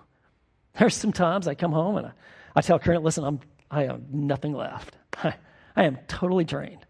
There's 0.79 0.95
some 0.95 1.13
times 1.13 1.47
I 1.47 1.55
come 1.55 1.73
home 1.73 1.97
and 1.97 2.07
I, 2.07 2.13
I 2.57 2.61
tell 2.63 2.79
Karen, 2.79 3.03
listen, 3.03 3.25
I'm, 3.25 3.41
I 3.71 3.83
have 3.85 4.09
nothing 4.11 4.55
left. 4.55 4.97
I, 5.23 5.35
I 5.77 5.85
am 5.85 5.99
totally 6.07 6.45
drained. 6.45 6.87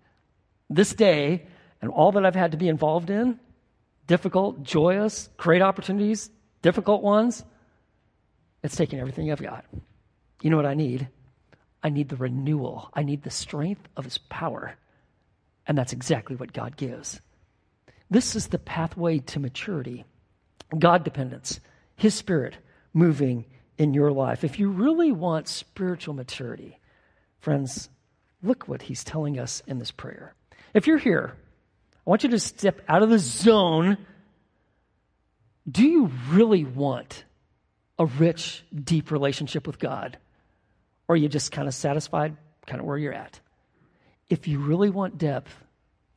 This 0.71 0.95
day 0.95 1.47
and 1.81 1.91
all 1.91 2.13
that 2.13 2.25
I've 2.25 2.35
had 2.35 2.53
to 2.53 2.57
be 2.57 2.69
involved 2.69 3.11
in, 3.11 3.39
difficult, 4.07 4.63
joyous, 4.63 5.29
great 5.37 5.63
opportunities, 5.63 6.31
difficult 6.63 7.03
ones, 7.03 7.45
it's 8.63 8.77
taking 8.77 9.01
everything 9.01 9.31
I've 9.31 9.43
got. 9.43 9.65
You 10.41 10.51
know 10.51 10.57
what 10.57 10.67
I 10.67 10.75
need? 10.75 11.09
I 11.83 11.91
need 11.91 12.09
the 12.09 12.17
renewal. 12.17 12.91
I 12.95 13.03
need 13.03 13.23
the 13.23 13.31
strength 13.31 13.89
of 13.97 14.05
his 14.05 14.19
power 14.19 14.77
and 15.67 15.77
that's 15.77 15.93
exactly 15.93 16.37
what 16.37 16.53
God 16.53 16.77
gives. 16.77 17.21
This 18.11 18.37
is 18.37 18.49
the 18.49 18.59
pathway 18.59 19.19
to 19.19 19.41
maturity 19.41 20.05
God 20.79 21.05
dependence, 21.05 21.61
His 21.97 22.15
Spirit 22.15 22.57
moving 22.93 23.45
in 23.79 23.95
your 23.95 24.11
life. 24.11 24.45
If 24.45 24.59
you 24.59 24.71
really 24.71 25.13
want 25.13 25.49
spiritual 25.49 26.15
maturity, 26.15 26.79
friends, 27.41 27.89
look 28.43 28.69
what 28.69 28.83
He's 28.83 29.05
telling 29.05 29.39
us 29.39 29.63
in 29.67 29.79
this 29.79 29.91
prayer. 29.91 30.35
If 30.75 30.87
you're 30.87 30.99
here, 30.99 31.35
I 32.07 32.11
want 32.11 32.25
you 32.25 32.31
to 32.31 32.39
step 32.39 32.81
out 32.89 33.03
of 33.03 33.11
the 33.11 33.19
zone. 33.19 33.99
Do 35.71 35.87
you 35.87 36.11
really 36.31 36.65
want 36.65 37.25
a 37.99 38.07
rich, 38.07 38.65
deep 38.75 39.11
relationship 39.11 39.67
with 39.67 39.79
God? 39.79 40.19
Or 41.07 41.15
are 41.15 41.17
you 41.17 41.29
just 41.29 41.53
kind 41.53 41.69
of 41.69 41.75
satisfied, 41.75 42.37
kind 42.67 42.81
of 42.81 42.87
where 42.87 42.99
you're 42.99 43.13
at? 43.13 43.39
If 44.33 44.49
you 44.49 44.59
really 44.59 44.89
want 44.89 45.19
depth, 45.19 45.63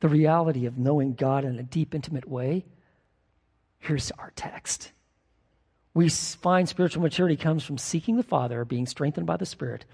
the 0.00 0.08
reality 0.08 0.64
of 0.64 0.78
knowing 0.78 1.12
God 1.12 1.44
in 1.44 1.58
a 1.58 1.62
deep, 1.62 1.94
intimate 1.94 2.26
way, 2.26 2.64
here's 3.78 4.10
our 4.12 4.32
text. 4.34 4.92
we 5.92 6.08
find 6.08 6.66
spiritual 6.66 7.02
maturity 7.02 7.36
comes 7.36 7.62
from 7.62 7.76
seeking 7.76 8.16
the 8.16 8.22
Father, 8.22 8.64
being 8.64 8.86
strengthened 8.86 9.26
by 9.26 9.36
the 9.36 9.44
Spirit. 9.44 9.84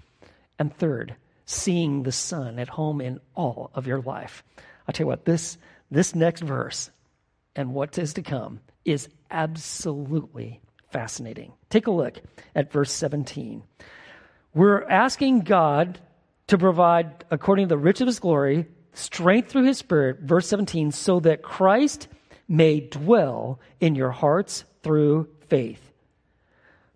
And 0.57 0.73
third, 0.73 1.15
seeing 1.45 2.03
the 2.03 2.13
Son 2.13 2.59
at 2.59 2.69
home 2.69 3.01
in 3.01 3.19
all 3.35 3.71
of 3.73 3.87
your 3.87 3.99
life. 3.99 4.41
I'll 4.87 4.93
tell 4.93 5.03
you 5.03 5.09
what, 5.09 5.25
this, 5.25 5.57
this 5.91 6.15
next 6.15 6.43
verse 6.43 6.91
and 7.57 7.73
what 7.73 7.97
is 7.97 8.13
to 8.13 8.21
come 8.21 8.61
is 8.85 9.09
absolutely 9.31 10.61
fascinating. 10.91 11.51
Take 11.69 11.87
a 11.87 11.91
look 11.91 12.21
at 12.55 12.71
verse 12.71 12.91
17. 12.93 13.63
We're 14.53 14.83
asking 14.83 15.41
God 15.41 15.99
to 16.53 16.57
provide, 16.59 17.25
according 17.31 17.65
to 17.65 17.69
the 17.69 17.77
riches 17.79 18.01
of 18.01 18.07
his 18.07 18.19
glory, 18.19 18.67
strength 18.93 19.49
through 19.49 19.63
his 19.63 19.79
Spirit, 19.79 20.19
verse 20.19 20.47
17, 20.47 20.91
so 20.91 21.19
that 21.19 21.41
Christ 21.41 22.07
may 22.47 22.79
dwell 22.79 23.59
in 23.79 23.95
your 23.95 24.11
hearts 24.11 24.63
through 24.83 25.29
faith. 25.49 25.81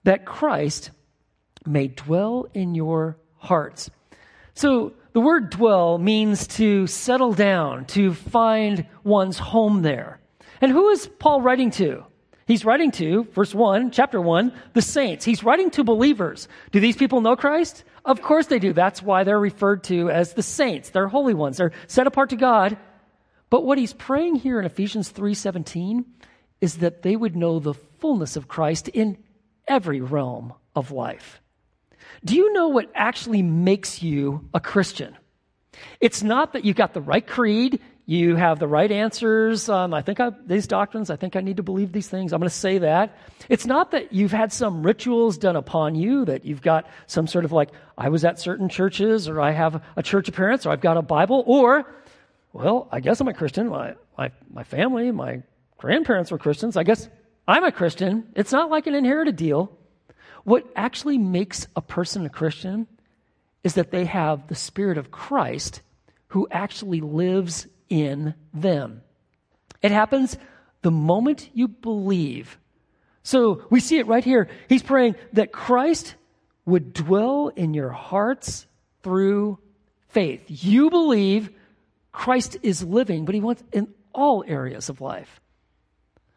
That 0.04 0.26
Christ 0.26 0.92
may 1.66 1.88
dwell 1.88 2.46
in 2.54 2.76
your 2.76 3.18
hearts. 3.38 3.90
So 4.54 4.94
the 5.14 5.22
word 5.22 5.50
dwell 5.50 5.98
means 5.98 6.46
to 6.50 6.86
settle 6.86 7.34
down, 7.34 7.86
to 7.86 8.14
find 8.14 8.86
one's 9.04 9.40
home 9.40 9.82
there. 9.82 10.20
And 10.62 10.72
who 10.72 10.90
is 10.90 11.08
Paul 11.08 11.42
writing 11.42 11.72
to? 11.72 12.06
He's 12.48 12.64
writing 12.64 12.92
to, 12.92 13.26
verse 13.34 13.54
1, 13.54 13.92
chapter 13.92 14.22
1, 14.22 14.54
the 14.74 14.82
saints. 14.82 15.26
He's 15.26 15.44
writing 15.44 15.70
to 15.72 15.84
believers. 15.84 16.48
Do 16.72 16.80
these 16.80 16.96
people 16.96 17.20
know 17.20 17.36
Christ? 17.36 17.84
Of 18.06 18.22
course 18.22 18.48
they 18.48 18.58
do. 18.58 18.72
That's 18.72 19.04
why 19.04 19.26
they're 19.26 19.40
referred 19.40 19.84
to 19.86 20.10
as 20.10 20.34
the 20.34 20.42
saints. 20.42 20.90
They're 20.90 21.10
holy 21.10 21.34
ones. 21.34 21.58
They're 21.58 21.74
set 21.88 22.08
apart 22.08 22.30
to 22.30 22.38
God. 22.38 22.78
But 23.50 23.66
what 23.66 23.78
he's 23.78 23.94
praying 23.94 24.36
here 24.36 24.60
in 24.60 24.66
Ephesians 24.66 25.10
3:17 25.10 26.06
is 26.62 26.78
that 26.78 27.02
they 27.02 27.18
would 27.18 27.36
know 27.36 27.60
the 27.60 27.74
fullness 27.74 28.38
of 28.38 28.48
Christ 28.48 28.88
in 28.88 29.18
every 29.68 30.00
realm 30.00 30.54
of 30.74 30.92
life. 30.92 31.42
Do 32.24 32.36
you 32.36 32.54
know 32.54 32.70
what 32.70 32.90
actually 32.96 33.42
makes 33.42 34.02
you 34.02 34.48
a 34.54 34.62
Christian? 34.62 35.18
It's 36.00 36.24
not 36.24 36.54
that 36.54 36.64
you 36.64 36.74
got 36.74 36.94
the 36.94 37.02
right 37.02 37.26
creed, 37.26 37.82
you 38.10 38.38
have 38.38 38.58
the 38.58 38.70
right 38.70 38.90
answers. 38.90 39.68
Um, 39.68 39.94
I 39.94 40.02
think 40.02 40.22
I, 40.22 40.32
these 40.46 40.66
doctrines, 40.66 41.10
I 41.10 41.18
think 41.18 41.36
I 41.36 41.42
need 41.42 41.58
to 41.58 41.64
believe 41.64 41.92
these 41.92 42.08
things. 42.08 42.32
I'm 42.32 42.40
going 42.40 42.50
to 42.50 42.56
say 42.56 42.78
that. 42.78 43.18
It's 43.50 43.66
not 43.66 43.92
that 43.92 44.14
you've 44.14 44.32
had 44.32 44.54
some 44.54 44.82
rituals 44.82 45.38
done 45.38 45.58
upon 45.58 45.94
you, 45.96 46.24
that 46.24 46.46
you've 46.46 46.62
got 46.62 46.88
some 47.06 47.28
sort 47.28 47.44
of 47.44 47.52
like, 47.52 47.70
I 47.98 48.08
was 48.08 48.24
at 48.24 48.40
certain 48.40 48.70
churches, 48.70 49.28
or 49.28 49.42
I 49.42 49.52
have 49.52 49.84
a 49.98 50.02
church 50.02 50.30
appearance, 50.30 50.66
or 50.66 50.72
I've 50.72 50.80
got 50.80 50.96
a 50.96 51.02
Bible, 51.02 51.44
or, 51.46 51.86
well, 52.54 52.88
I 52.94 53.02
guess 53.02 53.20
I'm 53.20 53.28
a 53.28 53.34
Christian. 53.34 53.68
My, 53.68 53.96
my, 54.18 54.32
my 54.50 54.64
family, 54.64 55.12
my 55.12 55.44
grandparents 55.78 56.32
were 56.32 56.38
Christians. 56.38 56.78
I 56.78 56.84
guess 56.84 57.10
I'm 57.46 57.66
a 57.66 57.74
Christian. 57.74 58.26
It's 58.36 58.54
not 58.54 58.70
like 58.70 58.88
an 58.88 58.96
inherited 58.96 59.36
deal. 59.36 59.78
What 60.46 60.66
actually 60.78 61.18
makes 61.18 61.68
a 61.76 61.82
person 61.82 62.26
a 62.26 62.30
Christian 62.30 62.88
is 63.66 63.74
that 63.74 63.92
they 63.92 64.06
have 64.06 64.48
the 64.48 64.56
Spirit 64.56 64.98
of 64.98 65.12
Christ 65.12 65.82
who 66.30 66.48
actually 66.52 67.02
lives 67.02 67.68
in 67.90 68.34
them. 68.54 69.02
It 69.82 69.92
happens 69.92 70.38
the 70.82 70.92
moment 70.92 71.50
you 71.54 71.68
believe. 71.68 72.58
So 73.24 73.64
we 73.70 73.80
see 73.80 73.98
it 73.98 74.08
right 74.08 74.24
here. 74.24 74.50
He's 74.70 74.84
praying 74.84 75.16
that 75.34 75.52
Christ 75.52 76.16
would 76.66 76.94
dwell 76.94 77.50
in 77.50 77.74
your 77.74 77.90
hearts 77.90 78.66
through 79.04 79.60
faith. 80.10 80.44
You 80.48 80.90
believe 80.90 81.50
Christ 82.12 82.58
is 82.64 82.84
living, 82.84 83.26
but 83.26 83.36
he 83.36 83.42
wants 83.42 83.64
in 83.72 83.94
all 84.14 84.44
areas 84.48 84.90
of 84.90 85.02
life. 85.02 85.40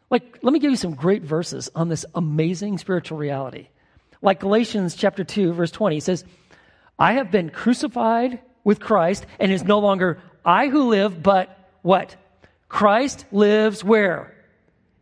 Like, 0.09 0.39
let 0.41 0.51
me 0.51 0.59
give 0.59 0.71
you 0.71 0.77
some 0.77 0.93
great 0.93 1.23
verses 1.23 1.69
on 1.73 1.89
this 1.89 2.05
amazing 2.13 2.77
spiritual 2.77 3.17
reality. 3.17 3.69
Like 4.21 4.39
Galatians 4.39 4.95
chapter 4.95 5.23
2, 5.23 5.53
verse 5.53 5.71
20, 5.71 5.95
he 5.95 5.99
says, 6.01 6.25
I 6.99 7.13
have 7.13 7.31
been 7.31 7.49
crucified 7.49 8.39
with 8.63 8.79
Christ, 8.79 9.25
and 9.39 9.51
is 9.51 9.63
no 9.63 9.79
longer 9.79 10.21
I 10.45 10.67
who 10.67 10.89
live, 10.89 11.21
but 11.21 11.57
what? 11.81 12.15
Christ 12.69 13.25
lives 13.31 13.83
where? 13.83 14.33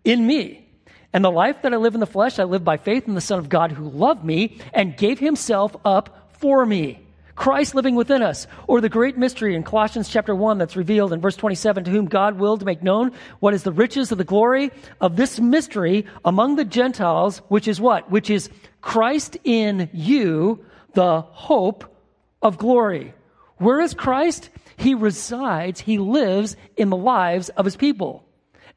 In 0.04 0.26
me. 0.26 0.66
And 1.14 1.24
the 1.24 1.32
life 1.32 1.64
that 1.64 1.74
I 1.74 1.78
live 1.78 1.94
in 1.94 2.00
the 2.00 2.06
flesh, 2.06 2.40
I 2.40 2.44
live 2.44 2.64
by 2.64 2.78
faith 2.78 3.08
in 3.08 3.16
the 3.16 3.22
Son 3.22 3.40
of 3.40 3.50
God 3.50 3.72
who 3.72 3.90
loved 3.90 4.24
me 4.24 4.60
and 4.74 4.98
gave 4.98 5.20
himself 5.20 5.76
up 5.84 6.32
for 6.40 6.66
me. 6.66 7.00
Christ 7.36 7.74
living 7.74 7.96
within 7.96 8.22
us, 8.22 8.48
or 8.68 8.82
the 8.82 8.90
great 8.90 9.18
mystery 9.18 9.56
in 9.56 9.64
Colossians 9.64 10.10
chapter 10.10 10.36
1 10.36 10.58
that's 10.58 10.76
revealed 10.76 11.14
in 11.14 11.22
verse 11.22 11.38
27 11.38 11.86
to 11.86 11.92
whom 11.92 12.06
God 12.08 12.38
willed 12.38 12.60
to 12.60 12.66
make 12.66 12.84
known 12.84 13.14
what 13.40 13.54
is 13.54 13.64
the 13.64 13.72
riches 13.72 14.12
of 14.12 14.18
the 14.18 14.26
glory 14.26 14.72
of 15.00 15.16
this 15.16 15.40
mystery 15.40 16.06
among 16.26 16.58
the 16.58 16.66
Gentiles, 16.66 17.38
which 17.48 17.70
is 17.70 17.80
what? 17.80 18.12
Which 18.12 18.30
is 18.30 18.50
Christ 18.82 19.38
in 19.46 19.90
you, 19.94 20.66
the 20.96 21.22
hope 21.22 21.86
of 22.42 22.58
glory. 22.58 23.14
Where 23.60 23.80
is 23.80 23.94
Christ? 23.94 24.50
He 24.78 24.96
resides, 24.96 25.80
he 25.80 25.98
lives 25.98 26.56
in 26.76 26.90
the 26.90 26.98
lives 26.98 27.50
of 27.50 27.66
his 27.66 27.76
people. 27.76 28.26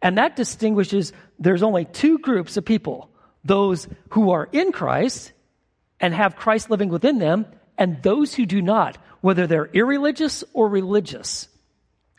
And 0.02 0.18
that 0.18 0.36
distinguishes 0.36 1.12
there's 1.38 1.62
only 1.62 1.84
two 1.84 2.18
groups 2.18 2.56
of 2.56 2.64
people 2.64 3.08
those 3.44 3.88
who 4.10 4.30
are 4.30 4.48
in 4.52 4.70
Christ 4.70 5.32
and 5.98 6.14
have 6.14 6.36
Christ 6.36 6.70
living 6.70 6.90
within 6.90 7.18
them, 7.18 7.46
and 7.78 8.02
those 8.02 8.34
who 8.34 8.46
do 8.46 8.62
not, 8.62 8.98
whether 9.20 9.46
they're 9.46 9.70
irreligious 9.72 10.44
or 10.52 10.68
religious. 10.68 11.48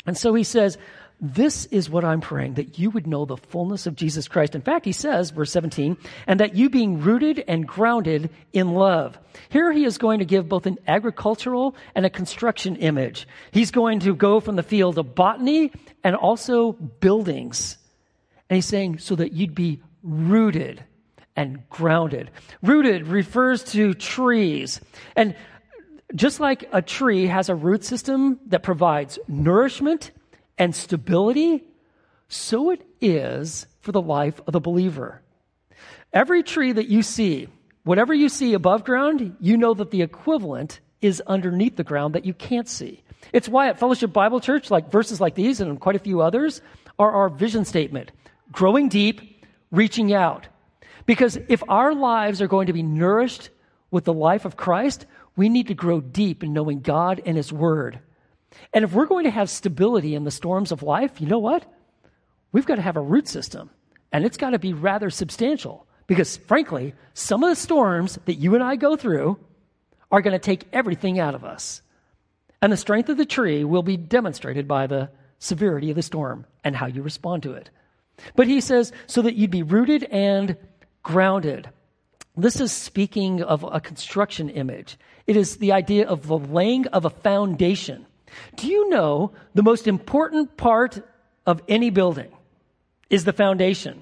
And 0.05 0.17
so 0.17 0.33
he 0.33 0.43
says, 0.43 0.77
this 1.23 1.67
is 1.67 1.89
what 1.89 2.03
I'm 2.03 2.19
praying, 2.19 2.55
that 2.55 2.77
you 2.77 2.89
would 2.89 3.07
know 3.07 3.23
the 3.23 3.37
fullness 3.37 3.87
of 3.87 3.95
Jesus 3.95 4.27
Christ. 4.27 4.55
In 4.55 4.61
fact, 4.61 4.83
he 4.83 4.91
says, 4.91 5.29
verse 5.29 5.51
17, 5.51 5.95
and 6.27 6.39
that 6.41 6.53
you 6.53 6.69
being 6.69 6.99
rooted 6.99 7.41
and 7.47 7.65
grounded 7.65 8.29
in 8.51 8.73
love. 8.73 9.17
Here 9.47 9.71
he 9.71 9.85
is 9.85 9.97
going 9.97 10.19
to 10.19 10.25
give 10.25 10.49
both 10.49 10.65
an 10.65 10.77
agricultural 10.85 11.77
and 11.95 12.05
a 12.05 12.09
construction 12.09 12.75
image. 12.75 13.25
He's 13.51 13.71
going 13.71 14.01
to 14.01 14.13
go 14.13 14.41
from 14.41 14.57
the 14.57 14.63
field 14.63 14.97
of 14.97 15.15
botany 15.15 15.71
and 16.03 16.13
also 16.13 16.73
buildings. 16.73 17.77
And 18.49 18.55
he's 18.55 18.65
saying, 18.65 18.97
so 18.99 19.15
that 19.15 19.31
you'd 19.31 19.55
be 19.55 19.81
rooted 20.03 20.83
and 21.37 21.67
grounded. 21.69 22.31
Rooted 22.61 23.07
refers 23.07 23.63
to 23.71 23.93
trees. 23.93 24.81
And 25.15 25.37
just 26.13 26.41
like 26.41 26.67
a 26.73 26.81
tree 26.81 27.27
has 27.27 27.47
a 27.47 27.55
root 27.55 27.85
system 27.85 28.41
that 28.47 28.61
provides 28.61 29.17
nourishment 29.29 30.11
and 30.57 30.75
stability, 30.75 31.63
so 32.27 32.71
it 32.71 32.85
is 33.01 33.67
for 33.81 33.91
the 33.91 34.01
life 34.01 34.39
of 34.47 34.53
the 34.53 34.59
believer. 34.59 35.21
Every 36.11 36.43
tree 36.43 36.71
that 36.71 36.87
you 36.87 37.01
see, 37.01 37.47
whatever 37.83 38.13
you 38.13 38.29
see 38.29 38.53
above 38.53 38.83
ground, 38.83 39.35
you 39.39 39.57
know 39.57 39.73
that 39.73 39.91
the 39.91 40.01
equivalent 40.01 40.79
is 41.01 41.21
underneath 41.27 41.75
the 41.75 41.83
ground 41.83 42.15
that 42.15 42.25
you 42.25 42.33
can't 42.33 42.67
see. 42.67 43.03
It's 43.31 43.49
why 43.49 43.67
at 43.67 43.79
Fellowship 43.79 44.13
Bible 44.13 44.39
Church, 44.39 44.69
like 44.71 44.91
verses 44.91 45.19
like 45.19 45.35
these 45.35 45.59
and 45.59 45.79
quite 45.79 45.95
a 45.95 45.99
few 45.99 46.21
others, 46.21 46.61
are 46.99 47.11
our 47.11 47.29
vision 47.29 47.65
statement 47.65 48.11
growing 48.51 48.89
deep, 48.89 49.43
reaching 49.71 50.13
out. 50.13 50.47
Because 51.05 51.37
if 51.49 51.63
our 51.67 51.93
lives 51.93 52.41
are 52.41 52.47
going 52.47 52.67
to 52.67 52.73
be 52.73 52.83
nourished 52.83 53.49
with 53.91 54.05
the 54.05 54.13
life 54.13 54.45
of 54.45 54.55
Christ, 54.55 55.05
we 55.35 55.49
need 55.49 55.67
to 55.67 55.73
grow 55.73 55.99
deep 55.99 56.43
in 56.43 56.53
knowing 56.53 56.81
God 56.81 57.21
and 57.25 57.35
His 57.35 57.51
Word. 57.51 57.99
And 58.73 58.83
if 58.83 58.93
we're 58.93 59.05
going 59.05 59.25
to 59.25 59.31
have 59.31 59.49
stability 59.49 60.15
in 60.15 60.23
the 60.23 60.31
storms 60.31 60.71
of 60.71 60.83
life, 60.83 61.19
you 61.19 61.27
know 61.27 61.39
what? 61.39 61.65
We've 62.51 62.65
got 62.65 62.75
to 62.75 62.81
have 62.81 62.97
a 62.97 63.01
root 63.01 63.27
system. 63.27 63.69
And 64.11 64.25
it's 64.25 64.37
got 64.37 64.51
to 64.51 64.59
be 64.59 64.73
rather 64.73 65.09
substantial. 65.09 65.87
Because 66.07 66.37
frankly, 66.37 66.93
some 67.13 67.43
of 67.43 67.49
the 67.49 67.55
storms 67.55 68.19
that 68.25 68.35
you 68.35 68.55
and 68.55 68.63
I 68.63 68.75
go 68.75 68.95
through 68.95 69.39
are 70.11 70.21
going 70.21 70.33
to 70.33 70.39
take 70.39 70.67
everything 70.71 71.19
out 71.19 71.33
of 71.33 71.43
us. 71.43 71.81
And 72.61 72.71
the 72.71 72.77
strength 72.77 73.09
of 73.09 73.17
the 73.17 73.25
tree 73.25 73.63
will 73.63 73.83
be 73.83 73.97
demonstrated 73.97 74.67
by 74.67 74.87
the 74.87 75.09
severity 75.39 75.89
of 75.89 75.95
the 75.95 76.01
storm 76.01 76.45
and 76.63 76.75
how 76.75 76.85
you 76.85 77.01
respond 77.01 77.43
to 77.43 77.53
it. 77.53 77.69
But 78.35 78.47
he 78.47 78.61
says, 78.61 78.91
so 79.07 79.21
that 79.23 79.35
you'd 79.35 79.51
be 79.51 79.63
rooted 79.63 80.03
and 80.05 80.55
grounded. 81.01 81.69
This 82.37 82.61
is 82.61 82.71
speaking 82.71 83.41
of 83.43 83.63
a 83.63 83.81
construction 83.81 84.49
image. 84.49 84.97
It 85.27 85.35
is 85.35 85.57
the 85.57 85.71
idea 85.71 86.07
of 86.07 86.27
the 86.27 86.37
laying 86.37 86.87
of 86.87 87.05
a 87.05 87.09
foundation. 87.09 88.05
Do 88.55 88.67
you 88.67 88.89
know 88.89 89.31
the 89.53 89.63
most 89.63 89.87
important 89.87 90.57
part 90.57 91.05
of 91.45 91.61
any 91.67 91.89
building 91.89 92.31
is 93.09 93.25
the 93.25 93.33
foundation? 93.33 94.01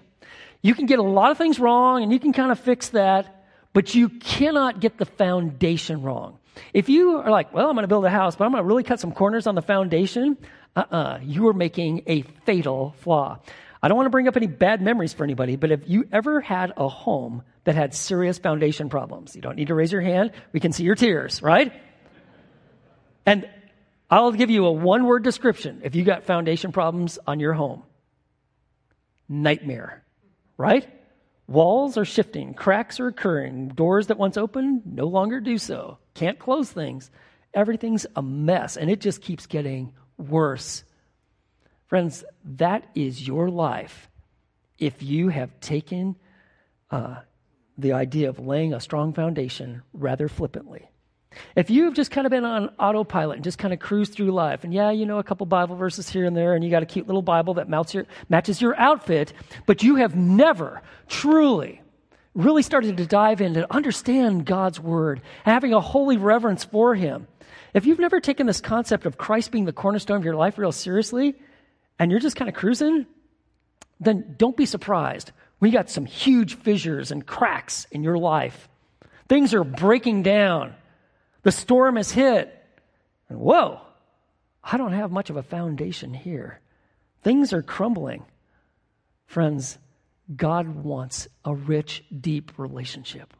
You 0.61 0.75
can 0.75 0.85
get 0.85 0.99
a 0.99 1.03
lot 1.03 1.31
of 1.31 1.37
things 1.37 1.59
wrong 1.59 2.03
and 2.03 2.11
you 2.11 2.19
can 2.19 2.33
kind 2.33 2.51
of 2.51 2.59
fix 2.59 2.89
that, 2.89 3.45
but 3.73 3.95
you 3.95 4.09
cannot 4.09 4.79
get 4.79 4.97
the 4.97 5.05
foundation 5.05 6.01
wrong. 6.01 6.37
If 6.73 6.89
you 6.89 7.17
are 7.17 7.31
like, 7.31 7.53
well, 7.53 7.67
I'm 7.67 7.75
going 7.75 7.83
to 7.83 7.87
build 7.87 8.05
a 8.05 8.09
house, 8.09 8.35
but 8.35 8.45
I'm 8.45 8.51
going 8.51 8.63
to 8.63 8.67
really 8.67 8.83
cut 8.83 8.99
some 8.99 9.11
corners 9.11 9.47
on 9.47 9.55
the 9.55 9.61
foundation, 9.61 10.37
uh 10.75 10.83
uh-uh, 10.91 10.97
uh, 10.97 11.19
you 11.23 11.47
are 11.47 11.53
making 11.53 12.03
a 12.07 12.21
fatal 12.45 12.95
flaw. 12.99 13.39
I 13.83 13.87
don't 13.87 13.97
want 13.97 14.05
to 14.05 14.11
bring 14.11 14.27
up 14.27 14.37
any 14.37 14.47
bad 14.47 14.81
memories 14.81 15.13
for 15.13 15.23
anybody, 15.23 15.55
but 15.55 15.71
if 15.71 15.89
you 15.89 16.07
ever 16.11 16.39
had 16.39 16.73
a 16.77 16.87
home 16.87 17.43
that 17.63 17.75
had 17.75 17.93
serious 17.93 18.37
foundation 18.39 18.89
problems? 18.89 19.35
You 19.35 19.41
don't 19.41 19.55
need 19.55 19.67
to 19.67 19.75
raise 19.75 19.91
your 19.91 20.01
hand. 20.01 20.31
We 20.51 20.59
can 20.59 20.71
see 20.71 20.83
your 20.83 20.95
tears, 20.95 21.41
right? 21.41 21.73
And 23.25 23.47
I'll 24.11 24.33
give 24.33 24.49
you 24.49 24.65
a 24.65 24.71
one 24.71 25.05
word 25.05 25.23
description 25.23 25.81
if 25.85 25.95
you 25.95 26.03
got 26.03 26.25
foundation 26.25 26.73
problems 26.73 27.17
on 27.25 27.39
your 27.39 27.53
home 27.53 27.83
nightmare, 29.29 30.03
right? 30.57 30.85
Walls 31.47 31.97
are 31.97 32.03
shifting, 32.03 32.53
cracks 32.53 32.99
are 32.99 33.07
occurring, 33.07 33.69
doors 33.69 34.07
that 34.07 34.17
once 34.17 34.35
opened 34.35 34.81
no 34.85 35.07
longer 35.07 35.39
do 35.39 35.57
so. 35.57 35.97
Can't 36.13 36.37
close 36.37 36.69
things. 36.69 37.09
Everything's 37.53 38.05
a 38.15 38.21
mess, 38.21 38.75
and 38.75 38.89
it 38.89 38.99
just 38.99 39.21
keeps 39.21 39.45
getting 39.45 39.93
worse. 40.17 40.83
Friends, 41.87 42.25
that 42.43 42.89
is 42.93 43.25
your 43.25 43.49
life 43.49 44.09
if 44.77 45.01
you 45.01 45.29
have 45.29 45.57
taken 45.61 46.17
uh, 46.89 47.15
the 47.77 47.93
idea 47.93 48.27
of 48.27 48.39
laying 48.39 48.73
a 48.73 48.81
strong 48.81 49.13
foundation 49.13 49.81
rather 49.93 50.27
flippantly. 50.27 50.90
If 51.55 51.69
you've 51.69 51.93
just 51.93 52.11
kind 52.11 52.27
of 52.27 52.31
been 52.31 52.45
on 52.45 52.69
autopilot 52.79 53.37
and 53.37 53.43
just 53.43 53.57
kind 53.57 53.73
of 53.73 53.79
cruised 53.79 54.13
through 54.13 54.31
life, 54.31 54.63
and 54.63 54.73
yeah, 54.73 54.91
you 54.91 55.05
know 55.05 55.19
a 55.19 55.23
couple 55.23 55.45
Bible 55.45 55.75
verses 55.75 56.09
here 56.09 56.25
and 56.25 56.35
there, 56.35 56.53
and 56.53 56.63
you 56.63 56.69
got 56.69 56.83
a 56.83 56.85
cute 56.85 57.07
little 57.07 57.21
Bible 57.21 57.53
that 57.55 57.93
your, 57.93 58.05
matches 58.29 58.61
your 58.61 58.75
outfit, 58.77 59.33
but 59.65 59.83
you 59.83 59.95
have 59.95 60.15
never 60.15 60.81
truly 61.07 61.81
really 62.33 62.63
started 62.63 62.97
to 62.97 63.05
dive 63.05 63.41
in 63.41 63.53
to 63.55 63.73
understand 63.73 64.45
God's 64.45 64.79
Word, 64.79 65.21
having 65.43 65.73
a 65.73 65.81
holy 65.81 66.17
reverence 66.17 66.63
for 66.63 66.95
Him. 66.95 67.27
If 67.73 67.85
you've 67.85 67.99
never 67.99 68.19
taken 68.19 68.47
this 68.47 68.61
concept 68.61 69.05
of 69.05 69.17
Christ 69.17 69.51
being 69.51 69.65
the 69.65 69.73
cornerstone 69.73 70.17
of 70.17 70.25
your 70.25 70.35
life 70.35 70.57
real 70.57 70.71
seriously, 70.71 71.35
and 71.99 72.11
you're 72.11 72.19
just 72.19 72.35
kind 72.35 72.49
of 72.49 72.55
cruising, 72.55 73.05
then 73.99 74.35
don't 74.37 74.57
be 74.57 74.65
surprised. 74.65 75.31
We 75.59 75.71
got 75.71 75.89
some 75.89 76.05
huge 76.05 76.55
fissures 76.55 77.11
and 77.11 77.25
cracks 77.25 77.85
in 77.91 78.03
your 78.03 78.17
life. 78.17 78.67
Things 79.29 79.53
are 79.53 79.63
breaking 79.63 80.23
down. 80.23 80.73
The 81.43 81.51
storm 81.51 81.95
has 81.95 82.11
hit. 82.11 82.57
And 83.29 83.39
whoa, 83.39 83.81
I 84.63 84.77
don't 84.77 84.93
have 84.93 85.11
much 85.11 85.29
of 85.29 85.37
a 85.37 85.43
foundation 85.43 86.13
here. 86.13 86.59
Things 87.23 87.53
are 87.53 87.61
crumbling. 87.61 88.25
Friends, 89.25 89.77
God 90.35 90.83
wants 90.83 91.27
a 91.45 91.53
rich, 91.53 92.03
deep 92.19 92.57
relationship 92.57 93.33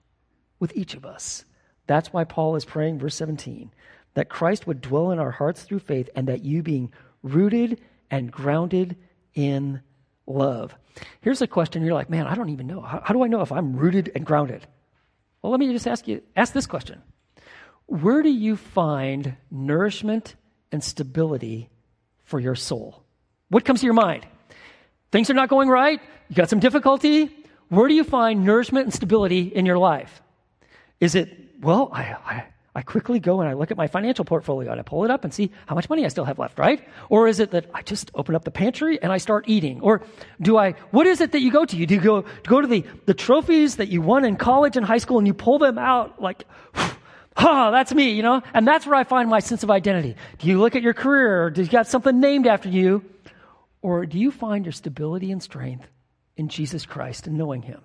with 0.59 0.75
each 0.75 0.93
of 0.93 1.05
us. 1.05 1.45
That's 1.87 2.13
why 2.13 2.23
Paul 2.23 2.55
is 2.55 2.65
praying, 2.65 2.99
verse 2.99 3.15
17, 3.15 3.71
that 4.13 4.29
Christ 4.29 4.67
would 4.67 4.81
dwell 4.81 5.11
in 5.11 5.19
our 5.19 5.31
hearts 5.31 5.63
through 5.63 5.79
faith 5.79 6.09
and 6.15 6.27
that 6.27 6.43
you 6.43 6.63
being 6.63 6.91
rooted 7.23 7.81
and 8.09 8.31
grounded 8.31 8.97
in 9.33 9.81
love. 10.25 10.75
Here's 11.21 11.41
a 11.41 11.47
question 11.47 11.83
you're 11.83 11.93
like, 11.93 12.09
man, 12.09 12.27
I 12.27 12.35
don't 12.35 12.49
even 12.49 12.67
know. 12.67 12.81
How, 12.81 13.01
how 13.03 13.13
do 13.13 13.23
I 13.23 13.27
know 13.27 13.41
if 13.41 13.51
I'm 13.51 13.75
rooted 13.75 14.11
and 14.15 14.25
grounded? 14.25 14.65
Well, 15.41 15.51
let 15.51 15.59
me 15.59 15.71
just 15.71 15.87
ask 15.87 16.07
you, 16.07 16.21
ask 16.35 16.53
this 16.53 16.67
question 16.67 17.01
where 17.91 18.23
do 18.23 18.29
you 18.29 18.55
find 18.55 19.35
nourishment 19.51 20.35
and 20.71 20.81
stability 20.81 21.69
for 22.23 22.39
your 22.39 22.55
soul? 22.55 23.03
What 23.49 23.65
comes 23.65 23.81
to 23.81 23.85
your 23.85 23.93
mind? 23.93 24.25
Things 25.11 25.29
are 25.29 25.33
not 25.33 25.49
going 25.49 25.67
right. 25.67 25.99
You 26.29 26.35
got 26.37 26.49
some 26.49 26.61
difficulty. 26.61 27.29
Where 27.67 27.89
do 27.89 27.93
you 27.93 28.05
find 28.05 28.45
nourishment 28.45 28.85
and 28.85 28.93
stability 28.93 29.41
in 29.41 29.65
your 29.65 29.77
life? 29.77 30.21
Is 31.01 31.15
it, 31.15 31.37
well, 31.59 31.89
I, 31.91 32.03
I, 32.25 32.45
I 32.73 32.81
quickly 32.81 33.19
go 33.19 33.41
and 33.41 33.49
I 33.49 33.53
look 33.53 33.71
at 33.71 33.77
my 33.77 33.87
financial 33.87 34.23
portfolio 34.23 34.71
and 34.71 34.79
I 34.79 34.83
pull 34.83 35.03
it 35.03 35.11
up 35.11 35.25
and 35.25 35.33
see 35.33 35.51
how 35.65 35.75
much 35.75 35.89
money 35.89 36.05
I 36.05 36.07
still 36.07 36.23
have 36.23 36.39
left, 36.39 36.59
right? 36.59 36.87
Or 37.09 37.27
is 37.27 37.41
it 37.41 37.51
that 37.51 37.69
I 37.73 37.81
just 37.81 38.09
open 38.15 38.35
up 38.35 38.45
the 38.45 38.51
pantry 38.51 39.01
and 39.03 39.11
I 39.11 39.17
start 39.17 39.49
eating? 39.49 39.81
Or 39.81 40.01
do 40.41 40.57
I, 40.57 40.75
what 40.91 41.07
is 41.07 41.19
it 41.19 41.33
that 41.33 41.41
you 41.41 41.51
go 41.51 41.65
to? 41.65 41.75
You 41.75 41.85
do 41.85 41.95
you 41.95 42.01
go, 42.01 42.23
go 42.43 42.61
to 42.61 42.67
the, 42.67 42.85
the 43.05 43.13
trophies 43.13 43.75
that 43.75 43.89
you 43.89 44.01
won 44.01 44.23
in 44.23 44.37
college 44.37 44.77
and 44.77 44.85
high 44.85 44.99
school 44.99 45.17
and 45.17 45.27
you 45.27 45.33
pull 45.33 45.59
them 45.59 45.77
out 45.77 46.21
like, 46.21 46.45
Ha, 47.37 47.71
that's 47.71 47.93
me, 47.93 48.11
you 48.11 48.23
know? 48.23 48.41
And 48.53 48.67
that's 48.67 48.85
where 48.85 48.95
I 48.95 49.03
find 49.03 49.29
my 49.29 49.39
sense 49.39 49.63
of 49.63 49.71
identity. 49.71 50.15
Do 50.39 50.47
you 50.47 50.59
look 50.59 50.75
at 50.75 50.81
your 50.81 50.93
career? 50.93 51.45
Or 51.45 51.49
do 51.49 51.61
you 51.61 51.69
got 51.69 51.87
something 51.87 52.19
named 52.19 52.47
after 52.47 52.69
you? 52.69 53.03
Or 53.81 54.05
do 54.05 54.19
you 54.19 54.31
find 54.31 54.65
your 54.65 54.73
stability 54.73 55.31
and 55.31 55.41
strength 55.41 55.87
in 56.35 56.49
Jesus 56.49 56.85
Christ 56.85 57.27
and 57.27 57.37
knowing 57.37 57.61
Him? 57.61 57.81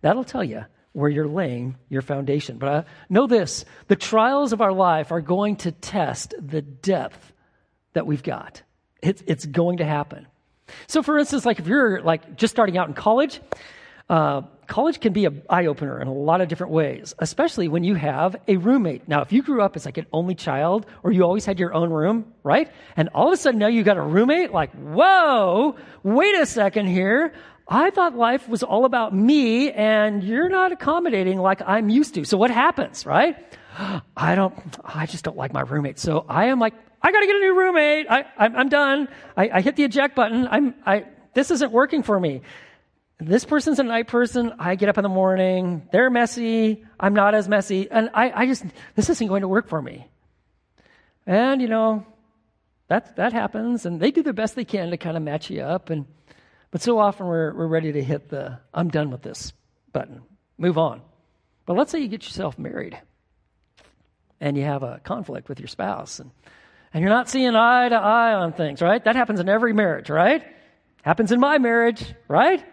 That'll 0.00 0.24
tell 0.24 0.44
you 0.44 0.64
where 0.92 1.10
you're 1.10 1.28
laying 1.28 1.76
your 1.88 2.02
foundation. 2.02 2.58
But 2.58 2.68
uh, 2.68 2.82
know 3.08 3.26
this 3.26 3.64
the 3.88 3.96
trials 3.96 4.52
of 4.52 4.60
our 4.60 4.72
life 4.72 5.12
are 5.12 5.20
going 5.20 5.56
to 5.56 5.72
test 5.72 6.34
the 6.40 6.62
depth 6.62 7.32
that 7.92 8.06
we've 8.06 8.22
got. 8.22 8.62
It's, 9.02 9.22
it's 9.26 9.46
going 9.46 9.78
to 9.78 9.84
happen. 9.84 10.26
So, 10.86 11.02
for 11.02 11.18
instance, 11.18 11.44
like 11.46 11.58
if 11.58 11.66
you're 11.66 12.00
like 12.02 12.36
just 12.36 12.52
starting 12.52 12.78
out 12.78 12.88
in 12.88 12.94
college, 12.94 13.40
uh, 14.08 14.42
college 14.66 15.00
can 15.00 15.12
be 15.12 15.24
an 15.24 15.42
eye 15.50 15.66
opener 15.66 16.00
in 16.00 16.08
a 16.08 16.12
lot 16.12 16.40
of 16.40 16.48
different 16.48 16.72
ways, 16.72 17.14
especially 17.18 17.68
when 17.68 17.84
you 17.84 17.94
have 17.94 18.36
a 18.46 18.56
roommate. 18.56 19.08
Now, 19.08 19.22
if 19.22 19.32
you 19.32 19.42
grew 19.42 19.62
up 19.62 19.76
as 19.76 19.84
like 19.84 19.98
an 19.98 20.06
only 20.12 20.34
child 20.34 20.86
or 21.02 21.10
you 21.10 21.24
always 21.24 21.44
had 21.44 21.58
your 21.58 21.74
own 21.74 21.90
room, 21.90 22.32
right? 22.42 22.70
And 22.96 23.08
all 23.14 23.28
of 23.28 23.32
a 23.32 23.36
sudden 23.36 23.58
now 23.58 23.66
you 23.66 23.82
got 23.82 23.96
a 23.96 24.02
roommate, 24.02 24.52
like, 24.52 24.72
whoa, 24.72 25.76
wait 26.02 26.34
a 26.36 26.46
second 26.46 26.86
here. 26.86 27.32
I 27.66 27.90
thought 27.90 28.14
life 28.14 28.48
was 28.48 28.62
all 28.62 28.84
about 28.84 29.14
me 29.14 29.70
and 29.72 30.22
you're 30.22 30.48
not 30.48 30.72
accommodating 30.72 31.38
like 31.38 31.60
I'm 31.66 31.88
used 31.90 32.14
to. 32.14 32.24
So 32.24 32.38
what 32.38 32.50
happens, 32.50 33.04
right? 33.04 33.36
I 34.16 34.34
don't, 34.34 34.54
I 34.84 35.06
just 35.06 35.24
don't 35.24 35.36
like 35.36 35.52
my 35.52 35.60
roommate. 35.60 35.98
So 35.98 36.24
I 36.28 36.46
am 36.46 36.58
like, 36.58 36.74
I 37.02 37.12
got 37.12 37.20
to 37.20 37.26
get 37.26 37.36
a 37.36 37.40
new 37.40 37.58
roommate. 37.58 38.06
I, 38.10 38.24
am 38.38 38.68
done. 38.68 39.08
I, 39.36 39.50
I 39.54 39.60
hit 39.60 39.76
the 39.76 39.84
eject 39.84 40.16
button. 40.16 40.48
I'm, 40.50 40.74
I, 40.84 41.04
this 41.34 41.50
isn't 41.50 41.70
working 41.70 42.02
for 42.02 42.18
me. 42.18 42.42
This 43.18 43.44
person's 43.44 43.80
a 43.80 43.82
night 43.82 44.06
person. 44.06 44.54
I 44.60 44.76
get 44.76 44.88
up 44.88 44.96
in 44.96 45.02
the 45.02 45.08
morning. 45.08 45.88
They're 45.90 46.08
messy. 46.08 46.84
I'm 47.00 47.14
not 47.14 47.34
as 47.34 47.48
messy. 47.48 47.90
And 47.90 48.10
I, 48.14 48.30
I 48.30 48.46
just, 48.46 48.64
this 48.94 49.10
isn't 49.10 49.26
going 49.26 49.42
to 49.42 49.48
work 49.48 49.68
for 49.68 49.82
me. 49.82 50.06
And, 51.26 51.60
you 51.60 51.66
know, 51.66 52.06
that, 52.86 53.16
that 53.16 53.32
happens. 53.32 53.86
And 53.86 54.00
they 54.00 54.12
do 54.12 54.22
the 54.22 54.32
best 54.32 54.54
they 54.54 54.64
can 54.64 54.90
to 54.90 54.96
kind 54.96 55.16
of 55.16 55.22
match 55.24 55.50
you 55.50 55.62
up. 55.62 55.90
And, 55.90 56.06
but 56.70 56.80
so 56.80 56.98
often 57.00 57.26
we're, 57.26 57.52
we're 57.54 57.66
ready 57.66 57.92
to 57.92 58.02
hit 58.02 58.28
the, 58.28 58.60
I'm 58.72 58.88
done 58.88 59.10
with 59.10 59.22
this 59.22 59.52
button. 59.92 60.22
Move 60.56 60.78
on. 60.78 61.00
But 61.66 61.76
let's 61.76 61.90
say 61.90 61.98
you 61.98 62.08
get 62.08 62.22
yourself 62.22 62.56
married 62.56 62.98
and 64.40 64.56
you 64.56 64.62
have 64.62 64.84
a 64.84 65.00
conflict 65.02 65.48
with 65.48 65.58
your 65.58 65.68
spouse 65.68 66.20
and, 66.20 66.30
and 66.94 67.02
you're 67.02 67.10
not 67.10 67.28
seeing 67.28 67.54
eye 67.56 67.88
to 67.88 67.96
eye 67.96 68.32
on 68.32 68.52
things, 68.52 68.80
right? 68.80 69.02
That 69.02 69.16
happens 69.16 69.40
in 69.40 69.48
every 69.48 69.72
marriage, 69.72 70.08
right? 70.08 70.44
Happens 71.02 71.32
in 71.32 71.40
my 71.40 71.58
marriage, 71.58 72.14
right? 72.28 72.64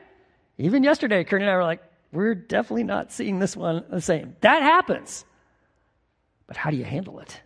Even 0.58 0.84
yesterday, 0.84 1.24
Kurt 1.24 1.42
and 1.42 1.50
I 1.50 1.56
were 1.56 1.64
like, 1.64 1.82
we're 2.12 2.36
definitely 2.36 2.84
not 2.84 3.12
seeing 3.12 3.40
this 3.40 3.58
one 3.58 3.84
the 3.90 4.02
same. 4.02 4.36
That 4.42 4.62
happens. 4.62 5.26
But 6.48 6.58
how 6.58 6.70
do 6.70 6.78
you 6.78 6.86
handle 6.86 7.20
it? 7.20 7.42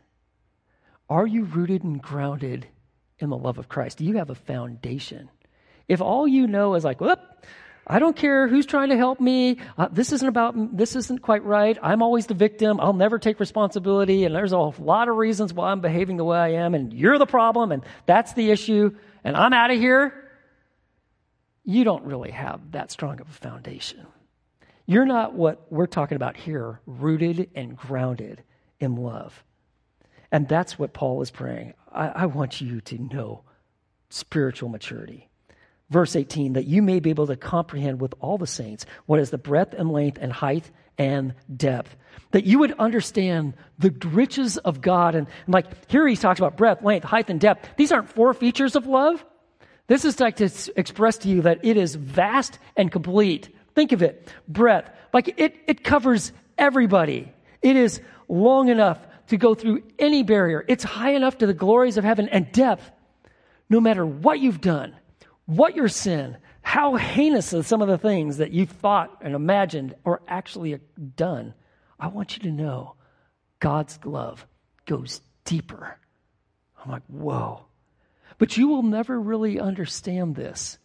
Are 1.09 1.25
you 1.25 1.45
rooted 1.45 1.83
and 1.83 2.01
grounded 2.01 2.67
in 3.17 3.29
the 3.29 3.37
love 3.37 3.57
of 3.57 3.67
Christ? 3.67 3.97
Do 3.97 4.05
you 4.05 4.17
have 4.17 4.29
a 4.29 4.35
foundation? 4.35 5.29
If 5.87 6.01
all 6.01 6.27
you 6.27 6.45
know 6.45 6.75
is 6.75 6.83
like, 6.83 7.01
whoop, 7.01 7.19
I 7.87 7.97
don't 7.97 8.15
care 8.15 8.47
who's 8.47 8.67
trying 8.67 8.89
to 8.89 8.97
help 8.97 9.19
me. 9.19 9.57
Uh, 9.75 9.87
this 9.91 10.11
isn't 10.11 10.27
about, 10.27 10.77
this 10.77 10.95
isn't 10.95 11.23
quite 11.23 11.43
right. 11.43 11.75
I'm 11.81 12.03
always 12.03 12.27
the 12.27 12.35
victim. 12.35 12.79
I'll 12.79 12.93
never 12.93 13.17
take 13.17 13.39
responsibility. 13.39 14.25
And 14.25 14.35
there's 14.35 14.51
a 14.51 14.59
lot 14.59 15.09
of 15.09 15.15
reasons 15.15 15.51
why 15.51 15.71
I'm 15.71 15.81
behaving 15.81 16.17
the 16.17 16.23
way 16.23 16.37
I 16.37 16.49
am. 16.49 16.75
And 16.75 16.93
you're 16.93 17.17
the 17.17 17.25
problem. 17.25 17.71
And 17.71 17.83
that's 18.05 18.33
the 18.33 18.51
issue. 18.51 18.95
And 19.23 19.35
I'm 19.35 19.53
out 19.53 19.71
of 19.71 19.79
here 19.79 20.28
you 21.69 21.83
don't 21.83 22.03
really 22.03 22.31
have 22.31 22.71
that 22.71 22.89
strong 22.89 23.21
of 23.21 23.29
a 23.29 23.31
foundation. 23.31 24.07
You're 24.87 25.05
not 25.05 25.35
what 25.35 25.71
we're 25.71 25.85
talking 25.85 26.15
about 26.15 26.35
here, 26.35 26.81
rooted 26.87 27.51
and 27.53 27.77
grounded 27.77 28.41
in 28.79 28.95
love. 28.95 29.43
And 30.31 30.47
that's 30.47 30.79
what 30.79 30.93
Paul 30.93 31.21
is 31.21 31.29
praying. 31.29 31.75
I, 31.91 32.07
I, 32.07 32.25
want 32.25 32.59
you 32.59 32.81
to 32.81 32.97
know 32.97 33.43
spiritual 34.09 34.69
maturity. 34.69 35.29
Verse 35.91 36.15
18, 36.15 36.53
that 36.53 36.65
you 36.65 36.81
may 36.81 36.99
be 36.99 37.11
able 37.11 37.27
to 37.27 37.35
comprehend 37.35 38.01
with 38.01 38.15
all 38.19 38.39
the 38.39 38.47
saints 38.47 38.87
what 39.05 39.19
is 39.19 39.29
the 39.29 39.37
breadth 39.37 39.75
and 39.75 39.91
length 39.91 40.17
and 40.19 40.33
height 40.33 40.69
and 40.97 41.35
depth. 41.55 41.95
That 42.31 42.45
you 42.45 42.57
would 42.57 42.73
understand 42.79 43.53
the 43.77 43.91
riches 44.07 44.57
of 44.57 44.81
God. 44.81 45.13
And, 45.13 45.27
and 45.45 45.53
like 45.53 45.67
here 45.91 46.07
he 46.07 46.15
talks 46.15 46.39
about 46.39 46.57
breadth, 46.57 46.83
length, 46.83 47.03
height, 47.03 47.29
and 47.29 47.39
depth. 47.39 47.69
These 47.77 47.91
aren't 47.91 48.09
four 48.09 48.33
features 48.33 48.75
of 48.75 48.87
love. 48.87 49.23
This 49.89 50.05
is 50.05 50.19
like 50.19 50.35
to 50.35 50.49
express 50.75 51.17
to 51.19 51.29
you 51.29 51.41
that 51.41 51.65
it 51.65 51.75
is 51.75 51.95
vast 51.95 52.59
and 52.77 52.91
complete. 52.91 53.53
Think 53.73 53.91
of 53.91 54.03
it, 54.03 54.31
breadth. 54.47 54.91
Like 55.11 55.33
it, 55.37 55.55
it 55.67 55.83
covers 55.83 56.31
everybody. 56.59 57.33
It 57.63 57.75
is 57.75 57.99
long 58.27 58.69
enough 58.69 58.99
to 59.29 59.37
go 59.37 59.55
through 59.55 59.81
any 59.97 60.21
barrier. 60.21 60.63
It's 60.67 60.83
high 60.83 61.13
enough 61.15 61.39
to 61.39 61.47
the 61.47 61.55
glories 61.55 61.97
of 61.97 62.03
heaven 62.03 62.29
and 62.29 62.51
depth. 62.51 62.89
No 63.67 63.81
matter 63.81 64.05
what 64.05 64.39
you've 64.39 64.61
done, 64.61 64.95
what 65.47 65.75
your 65.75 65.87
sin, 65.87 66.37
how 66.61 66.95
heinous 66.95 67.51
are 67.55 67.63
some 67.63 67.81
of 67.81 67.87
the 67.87 67.97
things 67.97 68.37
that 68.37 68.51
you've 68.51 68.69
thought 68.69 69.17
and 69.21 69.33
imagined 69.33 69.95
or 70.03 70.21
actually 70.27 70.75
uh, 70.75 70.77
done, 71.15 71.55
I 71.99 72.09
want 72.09 72.37
you 72.37 72.43
to 72.43 72.51
know 72.51 72.93
God's 73.59 73.97
love 74.05 74.45
goes 74.85 75.21
deeper. 75.45 75.97
I'm 76.77 76.91
like, 76.91 77.03
whoa. 77.07 77.65
But 78.39 78.57
you 78.57 78.67
will 78.69 78.83
never 78.83 79.19
really 79.19 79.59
understand 79.59 80.35
this 80.35 80.79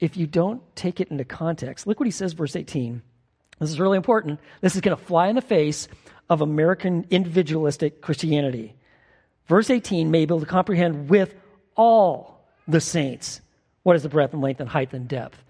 if 0.00 0.16
you 0.16 0.26
don't 0.26 0.62
take 0.74 1.00
it 1.00 1.10
into 1.10 1.24
context. 1.24 1.86
Look 1.86 2.00
what 2.00 2.06
he 2.06 2.12
says, 2.12 2.32
verse 2.32 2.56
18. 2.56 3.02
This 3.58 3.70
is 3.70 3.80
really 3.80 3.96
important. 3.96 4.40
This 4.60 4.74
is 4.74 4.80
going 4.80 4.96
to 4.96 5.02
fly 5.02 5.28
in 5.28 5.34
the 5.34 5.42
face 5.42 5.88
of 6.30 6.40
American 6.40 7.06
individualistic 7.10 8.00
Christianity. 8.00 8.74
Verse 9.46 9.68
18 9.68 10.10
may 10.10 10.20
be 10.20 10.34
able 10.34 10.40
to 10.40 10.46
comprehend 10.46 11.08
with 11.08 11.34
all 11.74 12.48
the 12.68 12.80
saints 12.80 13.40
what 13.82 13.96
is 13.96 14.02
the 14.02 14.08
breadth 14.08 14.32
and 14.32 14.42
length 14.42 14.60
and 14.60 14.68
height 14.68 14.92
and 14.92 15.08
depth. 15.08 15.42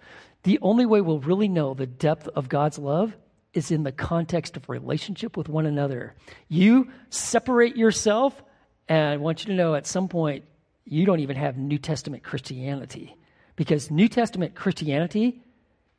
The 0.42 0.58
only 0.62 0.86
way 0.86 1.00
we'll 1.00 1.20
really 1.20 1.48
know 1.48 1.74
the 1.74 1.86
depth 1.86 2.28
of 2.28 2.48
God's 2.48 2.78
love 2.78 3.16
is 3.52 3.70
in 3.70 3.82
the 3.82 3.92
context 3.92 4.56
of 4.56 4.68
relationship 4.68 5.36
with 5.36 5.48
one 5.48 5.66
another. 5.66 6.14
You 6.48 6.90
separate 7.10 7.76
yourself, 7.76 8.40
and 8.88 9.08
I 9.08 9.16
want 9.16 9.40
you 9.40 9.46
to 9.46 9.56
know 9.56 9.74
at 9.74 9.86
some 9.86 10.08
point, 10.08 10.44
you 10.86 11.04
don't 11.04 11.20
even 11.20 11.36
have 11.36 11.58
New 11.58 11.78
Testament 11.78 12.22
Christianity. 12.22 13.16
Because 13.56 13.90
New 13.90 14.08
Testament 14.08 14.54
Christianity 14.54 15.42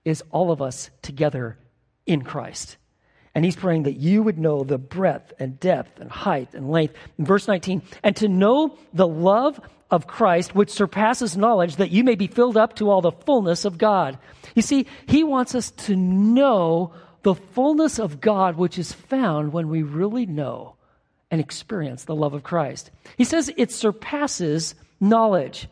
is 0.06 0.24
all 0.32 0.52
of 0.52 0.62
us 0.62 0.90
together 1.02 1.58
in 2.06 2.24
Christ. 2.24 2.78
And 3.36 3.44
he's 3.44 3.56
praying 3.56 3.84
that 3.84 3.98
you 3.98 4.24
would 4.24 4.40
know 4.40 4.64
the 4.64 4.78
breadth 4.78 5.34
and 5.38 5.60
depth 5.60 6.00
and 6.00 6.10
height 6.10 6.54
and 6.54 6.72
length. 6.72 6.96
In 7.20 7.26
verse 7.26 7.48
19, 7.48 7.82
and 8.02 8.16
to 8.16 8.28
know 8.28 8.78
the 8.94 9.08
love 9.08 9.60
of 9.92 10.08
Christ, 10.08 10.56
which 10.56 10.70
surpasses 10.70 11.38
knowledge, 11.38 11.76
that 11.76 11.92
you 11.92 12.04
may 12.04 12.16
be 12.16 12.28
filled 12.28 12.58
up 12.58 12.76
to 12.78 12.90
all 12.90 13.02
the 13.02 13.12
fullness 13.12 13.66
of 13.66 13.78
God. 13.78 14.18
You 14.56 14.62
see, 14.62 14.88
he 15.08 15.24
wants 15.24 15.54
us 15.54 15.72
to 15.72 15.96
know 15.96 16.94
the 17.24 17.36
fullness 17.36 18.00
of 18.00 18.22
God, 18.22 18.56
which 18.56 18.80
is 18.80 18.94
found 18.94 19.52
when 19.52 19.68
we 19.68 19.84
really 19.84 20.26
know 20.26 20.77
and 21.32 21.42
experience 21.42 22.06
the 22.06 22.16
love 22.16 22.34
of 22.34 22.44
Christ. 22.44 22.92
He 23.18 23.24
says 23.24 23.52
it 23.58 23.72
surpasses 23.72 24.76
knowledge. 25.00 25.68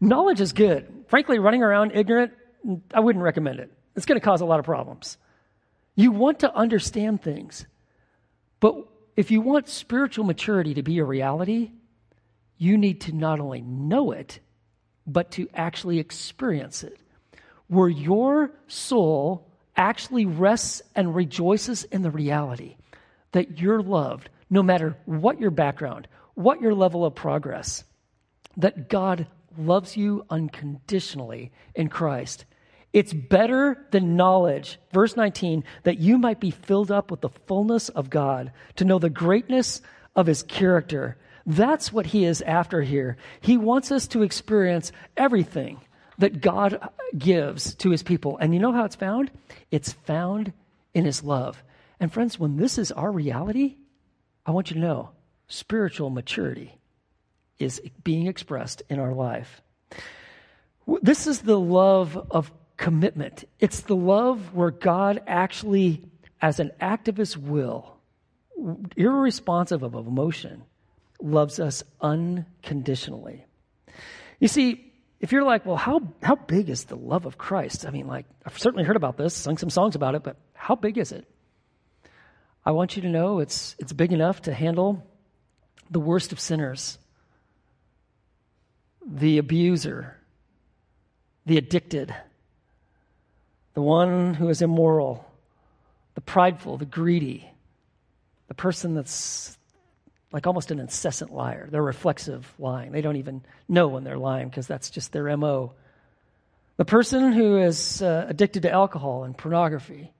Knowledge 0.00 0.40
is 0.40 0.52
good. 0.52 1.04
Frankly, 1.08 1.38
running 1.38 1.62
around 1.62 1.92
ignorant, 1.94 2.32
I 2.92 3.00
wouldn't 3.00 3.22
recommend 3.22 3.60
it. 3.60 3.72
It's 3.94 4.06
going 4.06 4.20
to 4.20 4.24
cause 4.24 4.40
a 4.40 4.46
lot 4.46 4.58
of 4.58 4.64
problems. 4.64 5.18
You 5.94 6.10
want 6.10 6.40
to 6.40 6.54
understand 6.54 7.22
things. 7.22 7.66
But 8.60 8.74
if 9.16 9.30
you 9.30 9.40
want 9.40 9.68
spiritual 9.68 10.24
maturity 10.24 10.74
to 10.74 10.82
be 10.82 10.98
a 10.98 11.04
reality, 11.04 11.72
you 12.58 12.76
need 12.76 13.02
to 13.02 13.12
not 13.12 13.40
only 13.40 13.60
know 13.60 14.12
it, 14.12 14.40
but 15.06 15.30
to 15.32 15.48
actually 15.54 15.98
experience 15.98 16.82
it. 16.82 16.98
Where 17.68 17.88
your 17.88 18.50
soul 18.66 19.48
actually 19.76 20.26
rests 20.26 20.82
and 20.94 21.14
rejoices 21.14 21.84
in 21.84 22.02
the 22.02 22.10
reality 22.10 22.76
that 23.32 23.58
you're 23.58 23.82
loved, 23.82 24.30
no 24.50 24.62
matter 24.62 24.96
what 25.04 25.40
your 25.40 25.50
background, 25.50 26.08
what 26.34 26.60
your 26.60 26.74
level 26.74 27.04
of 27.04 27.14
progress, 27.14 27.84
that 28.56 28.88
God 28.88 29.26
loves 29.58 29.96
you 29.96 30.24
unconditionally 30.30 31.52
in 31.74 31.88
Christ. 31.88 32.44
It's 32.92 33.12
better 33.12 33.86
than 33.90 34.16
knowledge, 34.16 34.78
verse 34.92 35.16
19, 35.16 35.64
that 35.82 35.98
you 35.98 36.18
might 36.18 36.40
be 36.40 36.50
filled 36.50 36.90
up 36.90 37.10
with 37.10 37.20
the 37.20 37.28
fullness 37.46 37.88
of 37.90 38.10
God, 38.10 38.52
to 38.76 38.84
know 38.84 38.98
the 38.98 39.10
greatness 39.10 39.82
of 40.14 40.26
his 40.26 40.42
character. 40.42 41.18
That's 41.44 41.92
what 41.92 42.06
he 42.06 42.24
is 42.24 42.42
after 42.42 42.82
here. 42.82 43.18
He 43.40 43.56
wants 43.56 43.92
us 43.92 44.06
to 44.08 44.22
experience 44.22 44.92
everything 45.16 45.80
that 46.18 46.40
God 46.40 46.88
gives 47.16 47.74
to 47.76 47.90
his 47.90 48.02
people. 48.02 48.38
And 48.38 48.54
you 48.54 48.60
know 48.60 48.72
how 48.72 48.84
it's 48.84 48.96
found? 48.96 49.30
It's 49.70 49.92
found 49.92 50.52
in 50.94 51.04
his 51.04 51.22
love. 51.22 51.62
And 52.00 52.12
friends, 52.12 52.38
when 52.38 52.56
this 52.56 52.78
is 52.78 52.92
our 52.92 53.12
reality, 53.12 53.76
I 54.46 54.52
want 54.52 54.70
you 54.70 54.74
to 54.74 54.80
know 54.80 55.10
spiritual 55.48 56.08
maturity 56.10 56.78
is 57.58 57.82
being 58.04 58.26
expressed 58.26 58.82
in 58.88 59.00
our 59.00 59.12
life. 59.12 59.60
This 61.02 61.26
is 61.26 61.42
the 61.42 61.58
love 61.58 62.16
of 62.30 62.52
commitment. 62.76 63.44
It's 63.58 63.80
the 63.80 63.96
love 63.96 64.54
where 64.54 64.70
God 64.70 65.22
actually, 65.26 66.04
as 66.40 66.60
an 66.60 66.70
activist 66.80 67.36
will, 67.36 67.96
irresponsive 68.96 69.82
of 69.82 69.94
emotion, 69.94 70.62
loves 71.20 71.58
us 71.58 71.82
unconditionally. 72.00 73.44
You 74.38 74.48
see, 74.48 74.92
if 75.18 75.32
you're 75.32 75.44
like, 75.44 75.64
well, 75.64 75.76
how, 75.76 76.02
how 76.22 76.36
big 76.36 76.68
is 76.68 76.84
the 76.84 76.96
love 76.96 77.26
of 77.26 77.38
Christ? 77.38 77.86
I 77.86 77.90
mean, 77.90 78.06
like, 78.06 78.26
I've 78.44 78.58
certainly 78.58 78.84
heard 78.84 78.96
about 78.96 79.16
this, 79.16 79.34
sung 79.34 79.56
some 79.56 79.70
songs 79.70 79.96
about 79.96 80.14
it, 80.14 80.22
but 80.22 80.36
how 80.52 80.74
big 80.76 80.98
is 80.98 81.10
it? 81.10 81.26
I 82.66 82.72
want 82.72 82.96
you 82.96 83.02
to 83.02 83.08
know 83.08 83.38
it's, 83.38 83.76
it's 83.78 83.92
big 83.92 84.12
enough 84.12 84.42
to 84.42 84.52
handle 84.52 85.06
the 85.88 86.00
worst 86.00 86.32
of 86.32 86.40
sinners, 86.40 86.98
the 89.06 89.38
abuser, 89.38 90.16
the 91.46 91.58
addicted, 91.58 92.12
the 93.74 93.82
one 93.82 94.34
who 94.34 94.48
is 94.48 94.62
immoral, 94.62 95.24
the 96.16 96.20
prideful, 96.20 96.76
the 96.76 96.84
greedy, 96.84 97.48
the 98.48 98.54
person 98.54 98.94
that's 98.94 99.56
like 100.32 100.48
almost 100.48 100.72
an 100.72 100.80
incessant 100.80 101.32
liar. 101.32 101.68
They're 101.70 101.80
reflexive 101.80 102.52
lying. 102.58 102.90
They 102.90 103.00
don't 103.00 103.16
even 103.16 103.42
know 103.68 103.86
when 103.86 104.02
they're 104.02 104.18
lying 104.18 104.48
because 104.48 104.66
that's 104.66 104.90
just 104.90 105.12
their 105.12 105.36
MO. 105.36 105.72
The 106.78 106.84
person 106.84 107.32
who 107.32 107.58
is 107.58 108.02
uh, 108.02 108.26
addicted 108.28 108.62
to 108.62 108.72
alcohol 108.72 109.22
and 109.22 109.38
pornography. 109.38 110.12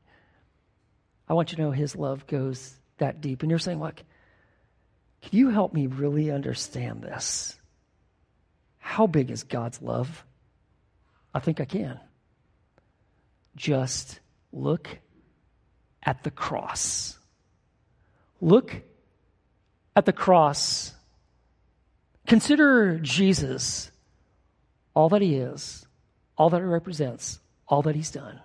I 1.28 1.34
want 1.34 1.50
you 1.50 1.56
to 1.56 1.62
know 1.62 1.70
his 1.70 1.96
love 1.96 2.26
goes 2.26 2.74
that 2.98 3.20
deep. 3.20 3.42
And 3.42 3.50
you're 3.50 3.58
saying, 3.58 3.80
look, 3.80 4.02
can 5.22 5.38
you 5.38 5.50
help 5.50 5.72
me 5.72 5.86
really 5.86 6.30
understand 6.30 7.02
this? 7.02 7.56
How 8.78 9.06
big 9.06 9.30
is 9.30 9.42
God's 9.42 9.82
love? 9.82 10.24
I 11.34 11.40
think 11.40 11.60
I 11.60 11.64
can. 11.64 11.98
Just 13.56 14.20
look 14.52 14.98
at 16.02 16.22
the 16.22 16.30
cross. 16.30 17.18
Look 18.40 18.82
at 19.96 20.06
the 20.06 20.12
cross. 20.12 20.94
Consider 22.26 22.98
Jesus, 22.98 23.90
all 24.94 25.08
that 25.08 25.22
he 25.22 25.36
is, 25.36 25.86
all 26.38 26.50
that 26.50 26.60
he 26.60 26.64
represents, 26.64 27.40
all 27.66 27.82
that 27.82 27.96
he's 27.96 28.10
done. 28.10 28.40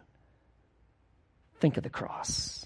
Think 1.60 1.78
of 1.78 1.84
the 1.84 1.90
cross. 1.90 2.66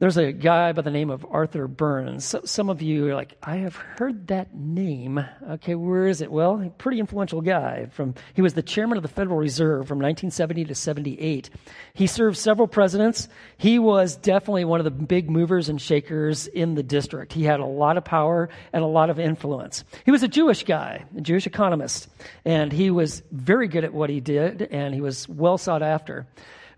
There's 0.00 0.16
a 0.16 0.32
guy 0.32 0.72
by 0.72 0.80
the 0.80 0.90
name 0.90 1.10
of 1.10 1.26
Arthur 1.30 1.68
Burns. 1.68 2.34
some 2.46 2.70
of 2.70 2.80
you 2.80 3.08
are 3.08 3.14
like, 3.14 3.36
I 3.42 3.56
have 3.56 3.76
heard 3.76 4.28
that 4.28 4.54
name. 4.54 5.22
Okay, 5.46 5.74
where 5.74 6.06
is 6.06 6.22
it? 6.22 6.32
Well, 6.32 6.72
pretty 6.78 7.00
influential 7.00 7.42
guy. 7.42 7.84
From 7.92 8.14
he 8.32 8.40
was 8.40 8.54
the 8.54 8.62
chairman 8.62 8.96
of 8.96 9.02
the 9.02 9.10
Federal 9.10 9.36
Reserve 9.36 9.86
from 9.86 9.98
1970 9.98 10.64
to 10.64 10.74
78. 10.74 11.50
He 11.92 12.06
served 12.06 12.38
several 12.38 12.66
presidents. 12.66 13.28
He 13.58 13.78
was 13.78 14.16
definitely 14.16 14.64
one 14.64 14.80
of 14.80 14.84
the 14.84 14.90
big 14.90 15.28
movers 15.28 15.68
and 15.68 15.78
shakers 15.78 16.46
in 16.46 16.76
the 16.76 16.82
district. 16.82 17.34
He 17.34 17.44
had 17.44 17.60
a 17.60 17.66
lot 17.66 17.98
of 17.98 18.04
power 18.06 18.48
and 18.72 18.82
a 18.82 18.86
lot 18.86 19.10
of 19.10 19.20
influence. 19.20 19.84
He 20.06 20.10
was 20.10 20.22
a 20.22 20.28
Jewish 20.28 20.64
guy, 20.64 21.04
a 21.14 21.20
Jewish 21.20 21.46
economist, 21.46 22.08
and 22.46 22.72
he 22.72 22.90
was 22.90 23.22
very 23.32 23.68
good 23.68 23.84
at 23.84 23.92
what 23.92 24.08
he 24.08 24.20
did, 24.20 24.62
and 24.62 24.94
he 24.94 25.02
was 25.02 25.28
well 25.28 25.58
sought 25.58 25.82
after. 25.82 26.26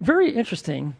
Very 0.00 0.34
interesting 0.34 0.96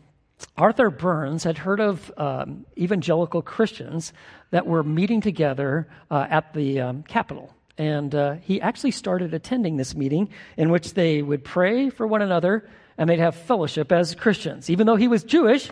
Arthur 0.56 0.90
Burns 0.90 1.44
had 1.44 1.58
heard 1.58 1.80
of 1.80 2.12
um, 2.16 2.66
evangelical 2.76 3.42
Christians 3.42 4.12
that 4.50 4.66
were 4.66 4.82
meeting 4.82 5.20
together 5.20 5.88
uh, 6.10 6.26
at 6.28 6.52
the 6.54 6.80
um, 6.80 7.02
Capitol. 7.04 7.54
And 7.78 8.14
uh, 8.14 8.34
he 8.34 8.60
actually 8.60 8.90
started 8.90 9.34
attending 9.34 9.76
this 9.76 9.94
meeting 9.94 10.28
in 10.56 10.70
which 10.70 10.94
they 10.94 11.22
would 11.22 11.44
pray 11.44 11.90
for 11.90 12.06
one 12.06 12.22
another 12.22 12.68
and 12.98 13.08
they'd 13.08 13.18
have 13.18 13.34
fellowship 13.34 13.90
as 13.90 14.14
Christians. 14.14 14.68
Even 14.68 14.86
though 14.86 14.96
he 14.96 15.08
was 15.08 15.24
Jewish, 15.24 15.70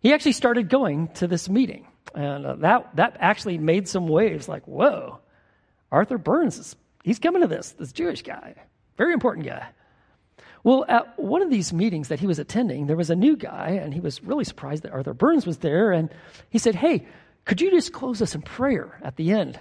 he 0.00 0.12
actually 0.12 0.32
started 0.32 0.68
going 0.68 1.08
to 1.14 1.26
this 1.26 1.48
meeting. 1.48 1.86
And 2.14 2.44
uh, 2.44 2.56
that, 2.56 2.96
that 2.96 3.16
actually 3.20 3.58
made 3.58 3.88
some 3.88 4.08
waves 4.08 4.48
like, 4.48 4.66
whoa, 4.66 5.20
Arthur 5.90 6.18
Burns, 6.18 6.58
is, 6.58 6.76
he's 7.04 7.18
coming 7.18 7.42
to 7.42 7.48
this, 7.48 7.72
this 7.72 7.92
Jewish 7.92 8.22
guy. 8.22 8.54
Very 8.96 9.12
important 9.12 9.46
guy. 9.46 9.68
Well, 10.64 10.84
at 10.88 11.18
one 11.18 11.42
of 11.42 11.50
these 11.50 11.72
meetings 11.72 12.08
that 12.08 12.20
he 12.20 12.26
was 12.26 12.38
attending, 12.38 12.86
there 12.86 12.96
was 12.96 13.10
a 13.10 13.16
new 13.16 13.36
guy, 13.36 13.70
and 13.82 13.92
he 13.92 14.00
was 14.00 14.22
really 14.22 14.44
surprised 14.44 14.84
that 14.84 14.92
Arthur 14.92 15.14
Burns 15.14 15.46
was 15.46 15.58
there. 15.58 15.90
And 15.90 16.08
he 16.50 16.58
said, 16.58 16.74
Hey, 16.74 17.06
could 17.44 17.60
you 17.60 17.70
just 17.70 17.92
close 17.92 18.22
us 18.22 18.34
in 18.34 18.42
prayer 18.42 18.98
at 19.02 19.16
the 19.16 19.32
end? 19.32 19.58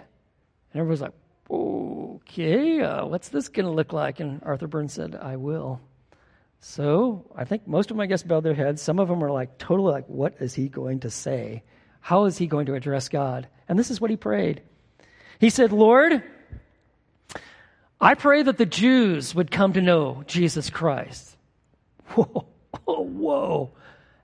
And 0.74 0.80
everyone's 0.80 1.02
like, 1.02 1.14
Okay, 1.50 2.82
uh, 2.82 3.06
what's 3.06 3.30
this 3.30 3.50
going 3.50 3.66
to 3.66 3.72
look 3.72 3.94
like? 3.94 4.20
And 4.20 4.42
Arthur 4.44 4.68
Burns 4.68 4.94
said, 4.94 5.16
I 5.16 5.38
will. 5.38 5.82
So 6.60 7.26
I 7.36 7.46
think 7.46 7.68
most 7.68 7.90
of 7.90 7.98
them, 7.98 8.02
I 8.02 8.06
guess, 8.06 8.22
bowed 8.22 8.44
their 8.44 8.54
heads. 8.54 8.82
Some 8.84 9.00
of 9.00 9.08
them 9.08 9.20
were 9.20 9.32
like, 9.32 9.58
totally 9.58 9.92
like, 9.92 10.08
What 10.08 10.36
is 10.40 10.54
he 10.54 10.70
going 10.70 11.00
to 11.00 11.10
say? 11.10 11.64
How 12.00 12.26
is 12.26 12.38
he 12.38 12.46
going 12.46 12.68
to 12.68 12.76
address 12.76 13.10
God? 13.10 13.48
And 13.68 13.78
this 13.78 13.90
is 13.90 14.00
what 14.00 14.12
he 14.12 14.18
prayed. 14.18 14.62
He 15.40 15.50
said, 15.50 15.72
Lord, 15.72 16.24
I 18.02 18.16
pray 18.16 18.42
that 18.42 18.58
the 18.58 18.66
Jews 18.66 19.36
would 19.36 19.52
come 19.52 19.74
to 19.74 19.82
know 19.82 20.24
Jesus 20.26 20.72
Christ. 20.72 21.38
Whoa, 22.16 22.48
whoa, 22.84 23.02
whoa. 23.02 23.72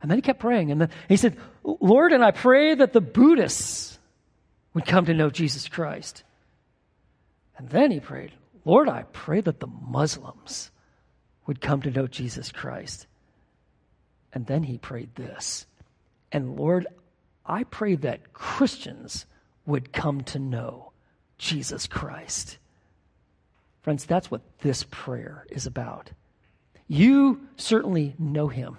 And 0.02 0.10
then 0.10 0.18
he 0.18 0.22
kept 0.22 0.40
praying. 0.40 0.72
And 0.72 0.82
then 0.82 0.90
he 1.08 1.16
said, 1.16 1.38
Lord, 1.64 2.12
and 2.12 2.24
I 2.24 2.32
pray 2.32 2.76
that 2.76 2.92
the 2.92 3.02
Buddhists 3.02 3.98
would 4.74 4.86
come 4.86 5.06
to 5.06 5.14
know 5.14 5.30
Jesus 5.30 5.68
Christ. 5.68 6.24
And 7.58 7.70
then 7.70 7.92
he 7.92 8.00
prayed, 8.00 8.32
Lord, 8.66 8.90
I 8.90 9.04
pray 9.14 9.42
that 9.42 9.60
the 9.60 9.68
Muslims 9.68 10.72
would 11.46 11.62
come 11.62 11.82
to 11.84 11.92
know 11.92 12.08
Jesus 12.08 12.52
Christ. 12.52 13.08
And 14.34 14.46
then 14.46 14.64
he 14.64 14.78
prayed 14.78 15.16
this. 15.16 15.66
And 16.32 16.58
Lord, 16.58 16.88
I 17.46 17.64
pray 17.64 17.96
that 17.96 18.34
Christians 18.34 19.26
would 19.66 19.94
come 19.94 20.22
to 20.26 20.40
know 20.40 20.92
Jesus 21.38 21.88
Christ. 21.88 22.58
Friends, 23.88 24.06
that's 24.06 24.30
what 24.30 24.42
this 24.60 24.84
prayer 24.92 25.46
is 25.50 25.66
about. 25.66 26.12
You 26.90 27.48
certainly 27.56 28.16
know 28.20 28.50
him. 28.50 28.76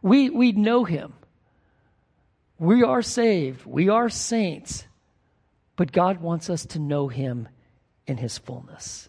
We, 0.00 0.30
we 0.30 0.52
know 0.52 0.84
him. 0.84 1.14
We 2.56 2.84
are 2.84 3.02
saved. 3.02 3.66
We 3.66 3.88
are 3.88 4.08
saints. 4.08 4.86
But 5.74 5.90
God 5.90 6.20
wants 6.20 6.48
us 6.48 6.64
to 6.66 6.78
know 6.78 7.08
him 7.08 7.48
in 8.06 8.16
his 8.18 8.38
fullness. 8.38 9.08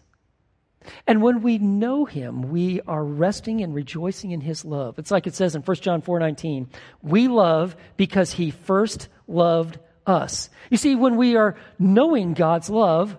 And 1.06 1.22
when 1.22 1.42
we 1.42 1.58
know 1.58 2.04
him, 2.04 2.50
we 2.50 2.80
are 2.80 3.04
resting 3.04 3.62
and 3.62 3.72
rejoicing 3.72 4.32
in 4.32 4.40
his 4.40 4.64
love. 4.64 4.98
It's 4.98 5.12
like 5.12 5.28
it 5.28 5.34
says 5.36 5.54
in 5.54 5.62
1 5.62 5.76
John 5.76 6.02
4:19, 6.02 6.66
we 7.02 7.28
love 7.28 7.76
because 7.96 8.32
he 8.32 8.50
first 8.50 9.06
loved 9.28 9.78
us. 10.08 10.50
You 10.70 10.76
see, 10.76 10.96
when 10.96 11.16
we 11.16 11.36
are 11.36 11.54
knowing 11.78 12.34
God's 12.34 12.68
love, 12.68 13.16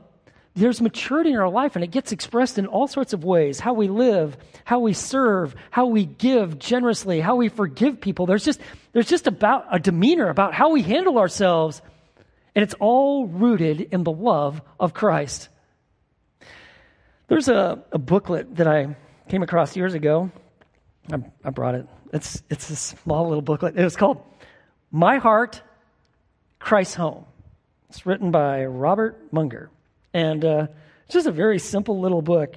there's 0.56 0.82
maturity 0.82 1.32
in 1.32 1.38
our 1.38 1.50
life 1.50 1.76
and 1.76 1.84
it 1.84 1.92
gets 1.92 2.12
expressed 2.12 2.58
in 2.58 2.66
all 2.66 2.88
sorts 2.88 3.14
of 3.14 3.24
ways 3.24 3.60
how 3.60 3.74
we 3.74 3.88
live 3.88 4.38
how 4.66 4.80
we 4.80 4.94
serve 4.94 5.56
how 5.72 5.86
we 5.86 6.06
give 6.06 6.60
generously 6.60 7.20
how 7.20 7.36
we 7.36 7.50
forgive 7.50 8.02
people 8.02 8.26
there's 8.26 8.44
just 8.44 8.60
there's 8.94 9.08
just 9.08 9.28
about 9.28 9.66
a 9.72 9.80
demeanor 9.80 10.30
about 10.30 10.54
how 10.54 10.72
we 10.72 10.82
handle 10.82 11.18
ourselves 11.18 11.82
and 12.56 12.64
it's 12.64 12.76
all 12.80 13.28
rooted 13.28 13.80
in 13.80 14.04
the 14.04 14.12
love 14.12 14.62
of 14.80 14.94
christ 14.94 15.50
there's 17.30 17.48
a, 17.48 17.84
a 17.92 18.00
booklet 18.00 18.56
that 18.56 18.68
I 18.68 18.96
came 19.30 19.44
across 19.44 19.76
years 19.76 19.94
ago. 19.94 20.32
I, 21.12 21.18
I 21.44 21.52
brought 21.52 21.76
it. 21.76 21.88
It's, 22.12 22.42
it's 22.50 22.70
a 22.72 22.76
small 22.76 23.28
little 23.28 23.44
booklet. 23.44 23.78
It 23.78 23.84
was 23.84 23.96
called 23.96 24.24
My 24.92 25.18
Heart, 25.18 25.62
Christ's 26.58 26.96
Home. 26.96 27.26
It's 27.90 28.06
written 28.06 28.32
by 28.32 28.66
Robert 28.66 29.32
Munger. 29.32 29.70
And 30.14 30.44
uh, 30.44 30.68
it's 31.06 31.14
just 31.14 31.28
a 31.28 31.32
very 31.32 31.60
simple 31.60 32.00
little 32.00 32.22
book, 32.22 32.56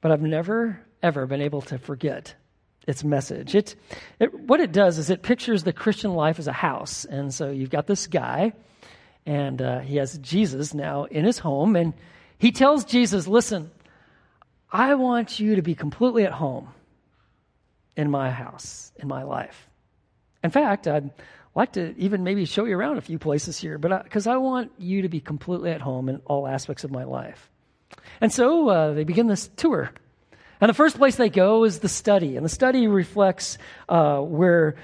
but 0.00 0.12
I've 0.12 0.22
never, 0.22 0.80
ever 1.02 1.26
been 1.26 1.40
able 1.40 1.62
to 1.62 1.78
forget 1.78 2.34
its 2.86 3.04
message. 3.04 3.54
It, 3.54 3.76
it, 4.18 4.34
what 4.34 4.60
it 4.60 4.72
does 4.72 4.98
is 4.98 5.10
it 5.10 5.22
pictures 5.22 5.62
the 5.62 5.72
Christian 5.72 6.14
life 6.14 6.38
as 6.38 6.46
a 6.46 6.52
house. 6.52 7.04
And 7.04 7.32
so 7.32 7.50
you've 7.50 7.70
got 7.70 7.86
this 7.86 8.06
guy, 8.06 8.52
and 9.24 9.62
uh, 9.62 9.80
he 9.80 9.96
has 9.96 10.18
Jesus 10.18 10.74
now 10.74 11.04
in 11.04 11.24
his 11.24 11.38
home, 11.38 11.76
and 11.76 11.94
he 12.38 12.52
tells 12.52 12.84
Jesus, 12.84 13.26
Listen, 13.26 13.70
I 14.70 14.94
want 14.94 15.38
you 15.38 15.56
to 15.56 15.62
be 15.62 15.74
completely 15.74 16.24
at 16.24 16.32
home 16.32 16.68
in 17.96 18.10
my 18.10 18.30
house, 18.30 18.90
in 18.96 19.06
my 19.06 19.22
life. 19.22 19.68
In 20.42 20.50
fact, 20.50 20.88
I'd 20.88 21.10
like 21.54 21.72
to 21.72 21.94
even 21.98 22.24
maybe 22.24 22.44
show 22.44 22.64
you 22.64 22.76
around 22.76 22.98
a 22.98 23.02
few 23.02 23.18
places 23.18 23.58
here, 23.58 23.78
but 23.78 24.04
because 24.04 24.26
I, 24.26 24.34
I, 24.34 24.36
want 24.38 24.72
you 24.78 25.02
to 25.02 25.08
be 25.08 25.20
completely 25.20 25.70
at 25.70 25.80
home 25.80 26.08
in 26.08 26.16
all 26.24 26.46
aspects 26.46 26.84
of 26.84 26.90
my 26.90 27.04
life. 27.04 27.50
And 28.20 28.32
so 28.32 28.68
uh, 28.68 28.92
they 28.94 29.04
begin 29.04 29.26
this 29.26 29.48
tour. 29.56 29.90
And 30.60 30.68
the 30.68 30.74
first 30.74 30.96
place 30.96 31.16
they 31.16 31.28
go 31.28 31.64
is 31.64 31.80
the 31.80 31.88
study. 31.88 32.36
And 32.36 32.44
the 32.44 32.50
study 32.50 32.86
reflects 32.86 33.58
uh, 33.88 34.20
where 34.20 34.76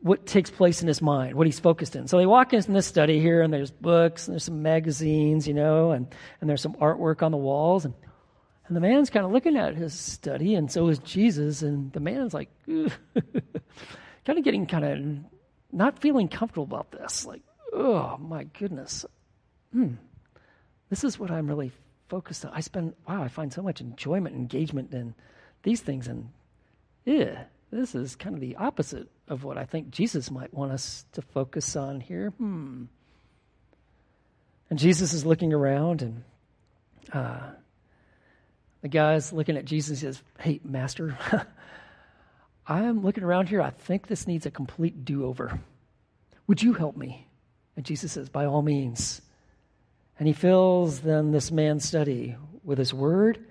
what 0.00 0.26
takes 0.26 0.50
place 0.50 0.82
in 0.82 0.88
his 0.88 1.00
mind, 1.00 1.36
what 1.36 1.46
he's 1.46 1.60
focused 1.60 1.94
in. 1.94 2.08
So 2.08 2.18
they 2.18 2.26
walk 2.26 2.52
in 2.52 2.72
this 2.72 2.86
study 2.86 3.20
here, 3.20 3.40
and 3.40 3.52
there's 3.52 3.70
books, 3.70 4.26
and 4.26 4.34
there's 4.34 4.44
some 4.44 4.62
magazines, 4.62 5.46
you 5.46 5.54
know, 5.54 5.92
and, 5.92 6.12
and 6.40 6.50
there's 6.50 6.60
some 6.60 6.74
artwork 6.74 7.22
on 7.22 7.30
the 7.30 7.38
walls. 7.38 7.84
And, 7.84 7.94
and 8.66 8.76
the 8.76 8.80
man's 8.80 9.08
kind 9.10 9.24
of 9.24 9.30
looking 9.30 9.56
at 9.56 9.76
his 9.76 9.94
study, 9.94 10.56
and 10.56 10.70
so 10.70 10.88
is 10.88 10.98
Jesus. 10.98 11.62
And 11.62 11.92
the 11.92 12.00
man's 12.00 12.34
like, 12.34 12.50
kind 12.66 12.90
of 14.28 14.42
getting 14.42 14.66
kind 14.66 14.84
of 14.84 15.35
not 15.72 15.98
feeling 15.98 16.28
comfortable 16.28 16.64
about 16.64 16.90
this. 16.90 17.26
Like, 17.26 17.42
oh, 17.72 18.16
my 18.18 18.44
goodness. 18.44 19.04
Hmm. 19.72 19.94
This 20.90 21.04
is 21.04 21.18
what 21.18 21.30
I'm 21.30 21.48
really 21.48 21.72
focused 22.08 22.44
on. 22.44 22.52
I 22.54 22.60
spend, 22.60 22.94
wow, 23.08 23.22
I 23.22 23.28
find 23.28 23.52
so 23.52 23.62
much 23.62 23.80
enjoyment, 23.80 24.36
engagement 24.36 24.92
in 24.92 25.14
these 25.62 25.80
things. 25.80 26.06
And, 26.06 26.30
yeah, 27.04 27.44
this 27.70 27.94
is 27.94 28.16
kind 28.16 28.34
of 28.34 28.40
the 28.40 28.56
opposite 28.56 29.08
of 29.28 29.44
what 29.44 29.58
I 29.58 29.64
think 29.64 29.90
Jesus 29.90 30.30
might 30.30 30.54
want 30.54 30.72
us 30.72 31.04
to 31.12 31.22
focus 31.22 31.74
on 31.76 32.00
here. 32.00 32.30
Hmm. 32.30 32.84
And 34.70 34.78
Jesus 34.78 35.12
is 35.12 35.24
looking 35.24 35.52
around, 35.52 36.02
and 36.02 36.24
uh, 37.12 37.50
the 38.82 38.88
guy's 38.88 39.32
looking 39.32 39.56
at 39.56 39.64
Jesus 39.64 40.02
and 40.02 40.14
says, 40.14 40.22
Hey, 40.38 40.60
Master, 40.64 41.16
I'm 42.68 43.02
looking 43.02 43.24
around 43.24 43.48
here. 43.48 43.62
I 43.62 43.70
think 43.70 44.06
this 44.06 44.26
needs 44.26 44.46
a 44.46 44.50
complete 44.50 45.04
do 45.04 45.24
over. 45.24 45.60
Would 46.46 46.62
you 46.62 46.74
help 46.74 46.96
me? 46.96 47.26
And 47.76 47.84
Jesus 47.84 48.12
says, 48.12 48.28
By 48.28 48.44
all 48.44 48.62
means. 48.62 49.20
And 50.18 50.26
he 50.26 50.32
fills 50.32 51.00
then 51.00 51.30
this 51.30 51.52
man's 51.52 51.84
study 51.84 52.36
with 52.64 52.78
his 52.78 52.94
word 52.94 53.44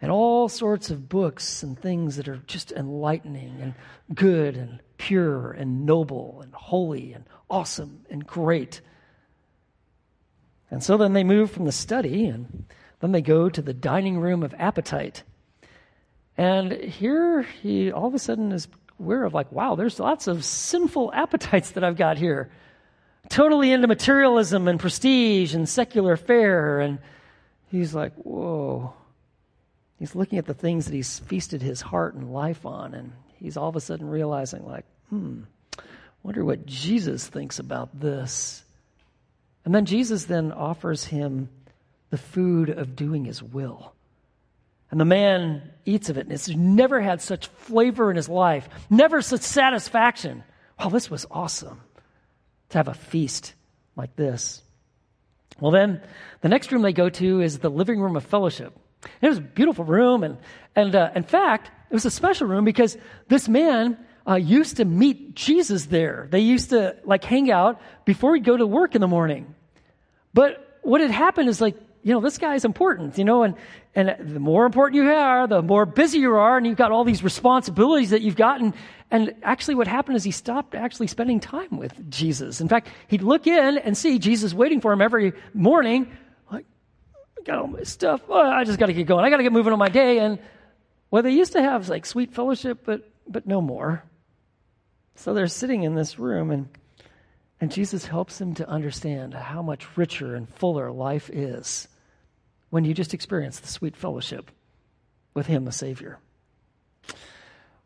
and 0.00 0.10
all 0.10 0.48
sorts 0.48 0.90
of 0.90 1.08
books 1.08 1.62
and 1.62 1.78
things 1.78 2.16
that 2.16 2.28
are 2.28 2.42
just 2.46 2.72
enlightening 2.72 3.56
and 3.60 3.74
good 4.14 4.56
and 4.56 4.80
pure 4.96 5.50
and 5.52 5.84
noble 5.84 6.40
and 6.42 6.54
holy 6.54 7.12
and 7.12 7.24
awesome 7.50 8.04
and 8.10 8.26
great. 8.26 8.80
And 10.70 10.82
so 10.82 10.96
then 10.96 11.12
they 11.12 11.24
move 11.24 11.50
from 11.50 11.64
the 11.64 11.72
study 11.72 12.26
and 12.26 12.66
then 13.00 13.12
they 13.12 13.22
go 13.22 13.48
to 13.48 13.62
the 13.62 13.74
dining 13.74 14.18
room 14.18 14.42
of 14.42 14.54
appetite. 14.58 15.22
And 16.36 16.72
here 16.72 17.42
he 17.42 17.92
all 17.92 18.06
of 18.06 18.14
a 18.14 18.18
sudden 18.18 18.52
is 18.52 18.68
aware 18.98 19.24
of, 19.24 19.34
like, 19.34 19.50
wow, 19.52 19.74
there's 19.74 20.00
lots 20.00 20.26
of 20.26 20.44
sinful 20.44 21.12
appetites 21.12 21.72
that 21.72 21.84
I've 21.84 21.96
got 21.96 22.18
here. 22.18 22.50
Totally 23.28 23.72
into 23.72 23.86
materialism 23.88 24.68
and 24.68 24.78
prestige 24.78 25.54
and 25.54 25.68
secular 25.68 26.16
fare. 26.16 26.80
And 26.80 26.98
he's 27.70 27.94
like, 27.94 28.12
whoa 28.14 28.94
he's 30.04 30.14
looking 30.14 30.38
at 30.38 30.44
the 30.44 30.52
things 30.52 30.84
that 30.84 30.94
he's 30.94 31.20
feasted 31.20 31.62
his 31.62 31.80
heart 31.80 32.14
and 32.14 32.30
life 32.30 32.66
on, 32.66 32.92
and 32.92 33.12
he's 33.38 33.56
all 33.56 33.70
of 33.70 33.76
a 33.76 33.80
sudden 33.80 34.06
realizing, 34.06 34.62
like, 34.66 34.84
hmm, 35.08 35.40
wonder 36.22 36.44
what 36.44 36.66
Jesus 36.66 37.26
thinks 37.26 37.58
about 37.58 37.98
this. 37.98 38.62
And 39.64 39.74
then 39.74 39.86
Jesus 39.86 40.24
then 40.24 40.52
offers 40.52 41.04
him 41.04 41.48
the 42.10 42.18
food 42.18 42.68
of 42.68 42.94
doing 42.94 43.24
his 43.24 43.42
will. 43.42 43.93
And 44.94 45.00
the 45.00 45.04
man 45.06 45.72
eats 45.84 46.08
of 46.08 46.18
it, 46.18 46.26
and 46.26 46.32
it's 46.32 46.48
never 46.48 47.00
had 47.00 47.20
such 47.20 47.48
flavor 47.48 48.10
in 48.10 48.16
his 48.16 48.28
life, 48.28 48.68
never 48.88 49.22
such 49.22 49.40
satisfaction. 49.40 50.44
Wow, 50.78 50.90
this 50.90 51.10
was 51.10 51.26
awesome 51.32 51.80
to 52.68 52.78
have 52.78 52.86
a 52.86 52.94
feast 52.94 53.54
like 53.96 54.14
this. 54.14 54.62
Well, 55.58 55.72
then, 55.72 56.00
the 56.42 56.48
next 56.48 56.70
room 56.70 56.82
they 56.82 56.92
go 56.92 57.08
to 57.08 57.40
is 57.40 57.58
the 57.58 57.70
living 57.70 57.98
room 57.98 58.14
of 58.14 58.24
fellowship. 58.24 58.72
It 59.20 59.28
was 59.28 59.38
a 59.38 59.40
beautiful 59.40 59.84
room, 59.84 60.22
and, 60.22 60.38
and 60.76 60.94
uh, 60.94 61.10
in 61.16 61.24
fact, 61.24 61.72
it 61.90 61.92
was 61.92 62.04
a 62.04 62.10
special 62.12 62.46
room 62.46 62.64
because 62.64 62.96
this 63.26 63.48
man 63.48 63.98
uh, 64.28 64.36
used 64.36 64.76
to 64.76 64.84
meet 64.84 65.34
Jesus 65.34 65.86
there. 65.86 66.28
They 66.30 66.38
used 66.38 66.70
to 66.70 66.94
like 67.02 67.24
hang 67.24 67.50
out 67.50 67.80
before 68.04 68.36
he'd 68.36 68.44
go 68.44 68.56
to 68.56 68.64
work 68.64 68.94
in 68.94 69.00
the 69.00 69.08
morning. 69.08 69.56
But 70.32 70.78
what 70.82 71.00
had 71.00 71.10
happened 71.10 71.48
is 71.48 71.60
like, 71.60 71.74
you 72.04 72.12
know, 72.12 72.20
this 72.20 72.36
guy 72.36 72.54
is 72.54 72.66
important, 72.66 73.16
you 73.16 73.24
know, 73.24 73.44
and, 73.44 73.54
and 73.94 74.14
the 74.34 74.38
more 74.38 74.66
important 74.66 75.02
you 75.02 75.10
are, 75.10 75.46
the 75.46 75.62
more 75.62 75.86
busy 75.86 76.18
you 76.18 76.34
are, 76.34 76.58
and 76.58 76.66
you've 76.66 76.76
got 76.76 76.92
all 76.92 77.02
these 77.02 77.24
responsibilities 77.24 78.10
that 78.10 78.20
you've 78.20 78.36
gotten. 78.36 78.74
And 79.10 79.34
actually, 79.42 79.76
what 79.76 79.86
happened 79.86 80.18
is 80.18 80.22
he 80.22 80.30
stopped 80.30 80.74
actually 80.74 81.06
spending 81.06 81.40
time 81.40 81.78
with 81.78 82.10
Jesus. 82.10 82.60
In 82.60 82.68
fact, 82.68 82.88
he'd 83.08 83.22
look 83.22 83.46
in 83.46 83.78
and 83.78 83.96
see 83.96 84.18
Jesus 84.18 84.52
waiting 84.52 84.82
for 84.82 84.92
him 84.92 85.00
every 85.00 85.32
morning, 85.54 86.12
like, 86.52 86.66
I 87.38 87.42
got 87.44 87.58
all 87.58 87.68
my 87.68 87.84
stuff. 87.84 88.20
Oh, 88.28 88.38
I 88.38 88.64
just 88.64 88.78
got 88.78 88.86
to 88.86 88.92
get 88.92 89.06
going. 89.06 89.24
I 89.24 89.30
got 89.30 89.38
to 89.38 89.42
get 89.42 89.52
moving 89.52 89.72
on 89.72 89.78
my 89.78 89.88
day. 89.88 90.18
And 90.18 90.38
what 91.08 91.22
they 91.22 91.30
used 91.30 91.52
to 91.52 91.62
have 91.62 91.80
is 91.80 91.88
like 91.88 92.04
sweet 92.04 92.34
fellowship, 92.34 92.80
but 92.84 93.10
but 93.26 93.46
no 93.46 93.62
more. 93.62 94.04
So 95.14 95.32
they're 95.32 95.46
sitting 95.46 95.84
in 95.84 95.94
this 95.94 96.18
room, 96.18 96.50
and 96.50 96.68
and 97.62 97.72
Jesus 97.72 98.04
helps 98.04 98.36
them 98.36 98.54
to 98.56 98.68
understand 98.68 99.32
how 99.32 99.62
much 99.62 99.96
richer 99.96 100.34
and 100.34 100.46
fuller 100.46 100.92
life 100.92 101.30
is 101.32 101.88
when 102.74 102.84
you 102.84 102.92
just 102.92 103.14
experience 103.14 103.60
the 103.60 103.68
sweet 103.68 103.96
fellowship 103.96 104.50
with 105.32 105.46
Him, 105.46 105.64
the 105.64 105.70
Savior. 105.70 106.18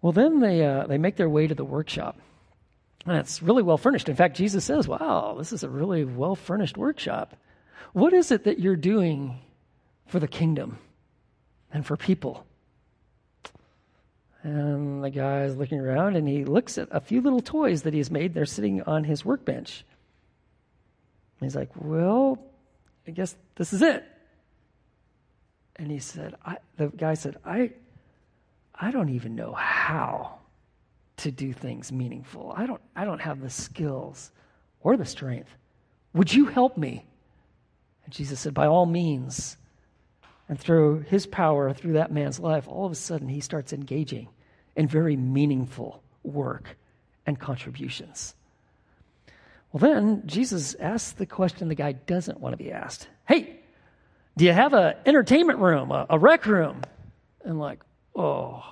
Well, 0.00 0.12
then 0.12 0.40
they 0.40 0.64
uh, 0.64 0.86
they 0.86 0.96
make 0.96 1.16
their 1.16 1.28
way 1.28 1.46
to 1.46 1.54
the 1.54 1.64
workshop. 1.64 2.18
And 3.04 3.18
it's 3.18 3.42
really 3.42 3.62
well 3.62 3.76
furnished. 3.76 4.08
In 4.08 4.16
fact, 4.16 4.38
Jesus 4.38 4.64
says, 4.64 4.88
Wow, 4.88 5.34
this 5.36 5.52
is 5.52 5.62
a 5.62 5.68
really 5.68 6.06
well 6.06 6.34
furnished 6.34 6.78
workshop. 6.78 7.36
What 7.92 8.14
is 8.14 8.30
it 8.30 8.44
that 8.44 8.60
you're 8.60 8.76
doing 8.76 9.38
for 10.06 10.18
the 10.18 10.26
kingdom 10.26 10.78
and 11.70 11.84
for 11.84 11.98
people. 11.98 12.46
And 14.42 15.04
the 15.04 15.10
guy 15.10 15.42
is 15.42 15.54
looking 15.54 15.80
around 15.80 16.16
and 16.16 16.26
he 16.26 16.46
looks 16.46 16.78
at 16.78 16.88
a 16.90 17.00
few 17.00 17.20
little 17.20 17.42
toys 17.42 17.82
that 17.82 17.92
he's 17.92 18.10
made. 18.10 18.32
They're 18.32 18.46
sitting 18.46 18.80
on 18.82 19.04
his 19.04 19.22
workbench. 19.22 19.84
he's 21.40 21.54
like, 21.54 21.68
Well, 21.76 22.38
I 23.06 23.10
guess 23.10 23.36
this 23.56 23.74
is 23.74 23.82
it. 23.82 24.02
And 25.78 25.90
he 25.90 25.98
said, 25.98 26.34
The 26.76 26.88
guy 26.88 27.14
said, 27.14 27.36
I, 27.44 27.72
I 28.74 28.90
don't 28.90 29.10
even 29.10 29.34
know 29.34 29.52
how 29.52 30.38
to 31.18 31.30
do 31.30 31.52
things 31.52 31.92
meaningful. 31.92 32.52
I 32.56 32.66
don't, 32.66 32.80
I 32.96 33.04
don't 33.04 33.20
have 33.20 33.40
the 33.40 33.50
skills 33.50 34.32
or 34.80 34.96
the 34.96 35.04
strength. 35.04 35.50
Would 36.14 36.32
you 36.32 36.46
help 36.46 36.76
me? 36.76 37.04
And 38.04 38.12
Jesus 38.12 38.40
said, 38.40 38.54
By 38.54 38.66
all 38.66 38.86
means. 38.86 39.56
And 40.48 40.58
through 40.58 41.00
his 41.00 41.26
power, 41.26 41.72
through 41.74 41.92
that 41.94 42.10
man's 42.10 42.40
life, 42.40 42.66
all 42.66 42.86
of 42.86 42.92
a 42.92 42.96
sudden 42.96 43.28
he 43.28 43.40
starts 43.40 43.72
engaging 43.72 44.28
in 44.76 44.88
very 44.88 45.14
meaningful 45.14 46.02
work 46.22 46.78
and 47.26 47.38
contributions. 47.38 48.34
Well, 49.72 49.80
then 49.80 50.22
Jesus 50.24 50.74
asks 50.76 51.12
the 51.12 51.26
question 51.26 51.68
the 51.68 51.74
guy 51.74 51.92
doesn't 51.92 52.40
want 52.40 52.54
to 52.54 52.56
be 52.56 52.72
asked 52.72 53.08
Hey, 53.26 53.57
do 54.38 54.44
you 54.44 54.52
have 54.52 54.72
an 54.72 54.94
entertainment 55.04 55.58
room, 55.58 55.90
a, 55.90 56.06
a 56.10 56.18
rec 56.18 56.46
room? 56.46 56.82
And 57.44 57.58
like, 57.58 57.80
oh, 58.14 58.64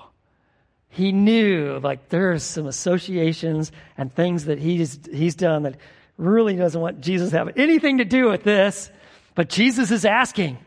he 0.90 1.10
knew 1.10 1.80
like 1.82 2.08
there's 2.08 2.44
some 2.44 2.66
associations 2.66 3.72
and 3.98 4.14
things 4.14 4.44
that 4.44 4.60
he's, 4.60 5.00
he's 5.12 5.34
done 5.34 5.64
that 5.64 5.74
really 6.16 6.54
doesn't 6.54 6.80
want 6.80 7.00
Jesus 7.00 7.30
to 7.30 7.38
have 7.38 7.58
anything 7.58 7.98
to 7.98 8.04
do 8.04 8.28
with 8.28 8.44
this, 8.44 8.90
but 9.34 9.48
Jesus 9.48 9.90
is 9.90 10.04
asking. 10.04 10.58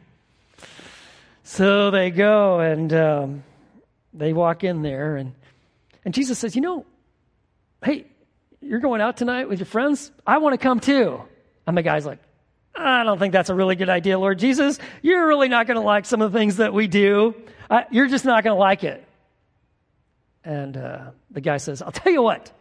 So 1.43 1.91
they 1.91 2.11
go 2.11 2.59
and 2.59 2.91
um, 2.93 3.43
they 4.13 4.33
walk 4.33 4.65
in 4.65 4.81
there, 4.81 5.15
and, 5.15 5.33
and 6.03 6.13
Jesus 6.13 6.37
says, 6.37 6.55
You 6.55 6.61
know, 6.61 6.85
hey, 7.83 8.05
you're 8.61 8.81
going 8.81 8.99
out 8.99 9.15
tonight 9.15 9.47
with 9.47 9.59
your 9.59 9.65
friends? 9.65 10.11
I 10.27 10.39
want 10.39 10.53
to 10.53 10.63
come 10.63 10.81
too. 10.81 11.21
And 11.65 11.77
the 11.77 11.83
guy's 11.83 12.05
like, 12.05 12.19
I 12.79 13.03
don't 13.03 13.19
think 13.19 13.33
that's 13.33 13.49
a 13.49 13.55
really 13.55 13.75
good 13.75 13.89
idea, 13.89 14.17
Lord 14.17 14.39
Jesus. 14.39 14.79
You're 15.01 15.27
really 15.27 15.49
not 15.49 15.67
going 15.67 15.75
to 15.75 15.83
like 15.83 16.05
some 16.05 16.21
of 16.21 16.31
the 16.31 16.39
things 16.39 16.57
that 16.57 16.73
we 16.73 16.87
do. 16.87 17.35
Uh, 17.69 17.81
you're 17.91 18.07
just 18.07 18.25
not 18.25 18.43
going 18.43 18.55
to 18.55 18.59
like 18.59 18.83
it. 18.83 19.05
And 20.43 20.77
uh, 20.77 21.11
the 21.29 21.41
guy 21.41 21.57
says, 21.57 21.81
I'll 21.81 21.91
tell 21.91 22.11
you 22.11 22.21
what, 22.21 22.51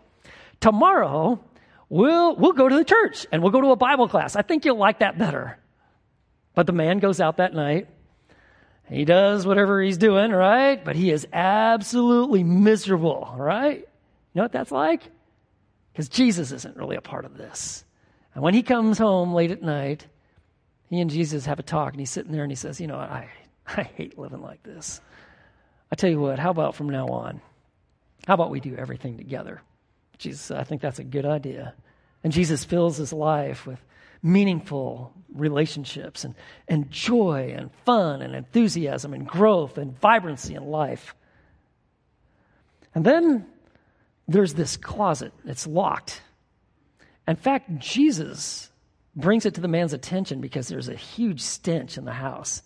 tomorrow 0.61 1.41
we'll, 1.89 2.37
we'll 2.37 2.53
go 2.53 2.69
to 2.69 2.77
the 2.77 2.85
church 2.85 3.27
and 3.31 3.43
we'll 3.43 3.53
go 3.53 3.61
to 3.61 3.71
a 3.71 3.77
Bible 3.77 4.09
class. 4.09 4.37
I 4.37 4.43
think 4.43 4.64
you'll 4.64 4.77
like 4.77 4.99
that 4.99 5.16
better. 5.16 5.59
But 6.55 6.66
the 6.66 6.73
man 6.73 6.99
goes 6.99 7.21
out 7.21 7.37
that 7.37 7.55
night 7.55 7.89
he 8.91 9.05
does 9.05 9.47
whatever 9.47 9.83
he's 9.83 9.99
doing, 9.99 10.31
right? 10.31 10.83
But 10.83 10.97
he 10.97 11.11
is 11.11 11.27
absolutely 11.33 12.43
miserable, 12.43 13.35
right? 13.37 13.79
You 13.79 13.87
know 14.35 14.43
what 14.43 14.53
that's 14.53 14.71
like? 14.71 15.03
Because 15.93 16.09
Jesus 16.09 16.53
isn't 16.53 16.77
really 16.77 16.97
a 16.97 17.01
part 17.01 17.25
of 17.25 17.37
this. 17.37 17.85
And 18.39 18.45
when 18.45 18.55
he 18.55 18.62
comes 18.62 18.99
home 18.99 19.34
late 19.34 19.51
at 19.51 19.62
night, 19.62 20.07
he 20.89 21.01
and 21.01 21.11
Jesus 21.11 21.47
have 21.47 21.59
a 21.59 21.62
talk, 21.64 21.93
and 21.93 21.99
he's 21.99 22.12
sitting 22.12 22.30
there 22.30 22.45
and 22.45 22.53
he 22.53 22.55
says, 22.55 22.80
You 22.80 22.86
know, 22.86 22.95
I, 22.95 23.28
I 23.66 23.82
hate 23.82 24.16
living 24.16 24.43
like 24.43 24.62
this. 24.62 25.01
I 25.91 25.97
tell 25.97 26.09
you 26.09 26.20
what, 26.20 26.39
how 26.39 26.51
about 26.51 26.76
from 26.76 26.89
now 26.89 27.09
on? 27.09 27.41
How 28.28 28.34
about 28.34 28.51
we 28.51 28.61
do 28.61 28.76
everything 28.76 29.16
together? 29.16 29.61
Jesus, 30.18 30.53
I 30.53 30.62
think 30.62 30.80
that's 30.80 31.01
a 31.01 31.05
good 31.05 31.26
idea. 31.26 31.74
And 32.22 32.32
Jesus 32.32 32.64
fills 32.64 32.97
his 32.97 33.12
life 33.12 33.66
with 33.66 33.80
meaningful 34.22 35.12
relationships 35.34 36.22
and, 36.22 36.36
and 36.68 36.93
joy 36.93 37.53
and 37.57 37.72
fun 37.86 38.22
and 38.22 38.36
enthusiasm 38.36 39.14
and 39.14 39.26
growth 39.26 39.78
and 39.78 39.99
vibrancy 39.99 40.55
in 40.55 40.64
life. 40.64 41.12
And 42.95 43.05
then 43.05 43.47
there's 44.28 44.55
this 44.55 44.76
closet, 44.76 45.32
it's 45.45 45.66
locked. 45.66 46.22
In 47.29 47.37
fact, 47.37 47.79
Jesus 47.79 48.70
brings 49.14 49.45
it 49.45 49.55
to 49.55 49.61
the 49.61 49.68
man's 49.68 49.93
attention 49.93 50.41
because 50.41 50.66
there's 50.66 50.89
a 50.89 50.95
huge 50.95 51.43
stench 51.43 51.99
in 51.99 52.07
the 52.07 52.12
house. 52.12 52.62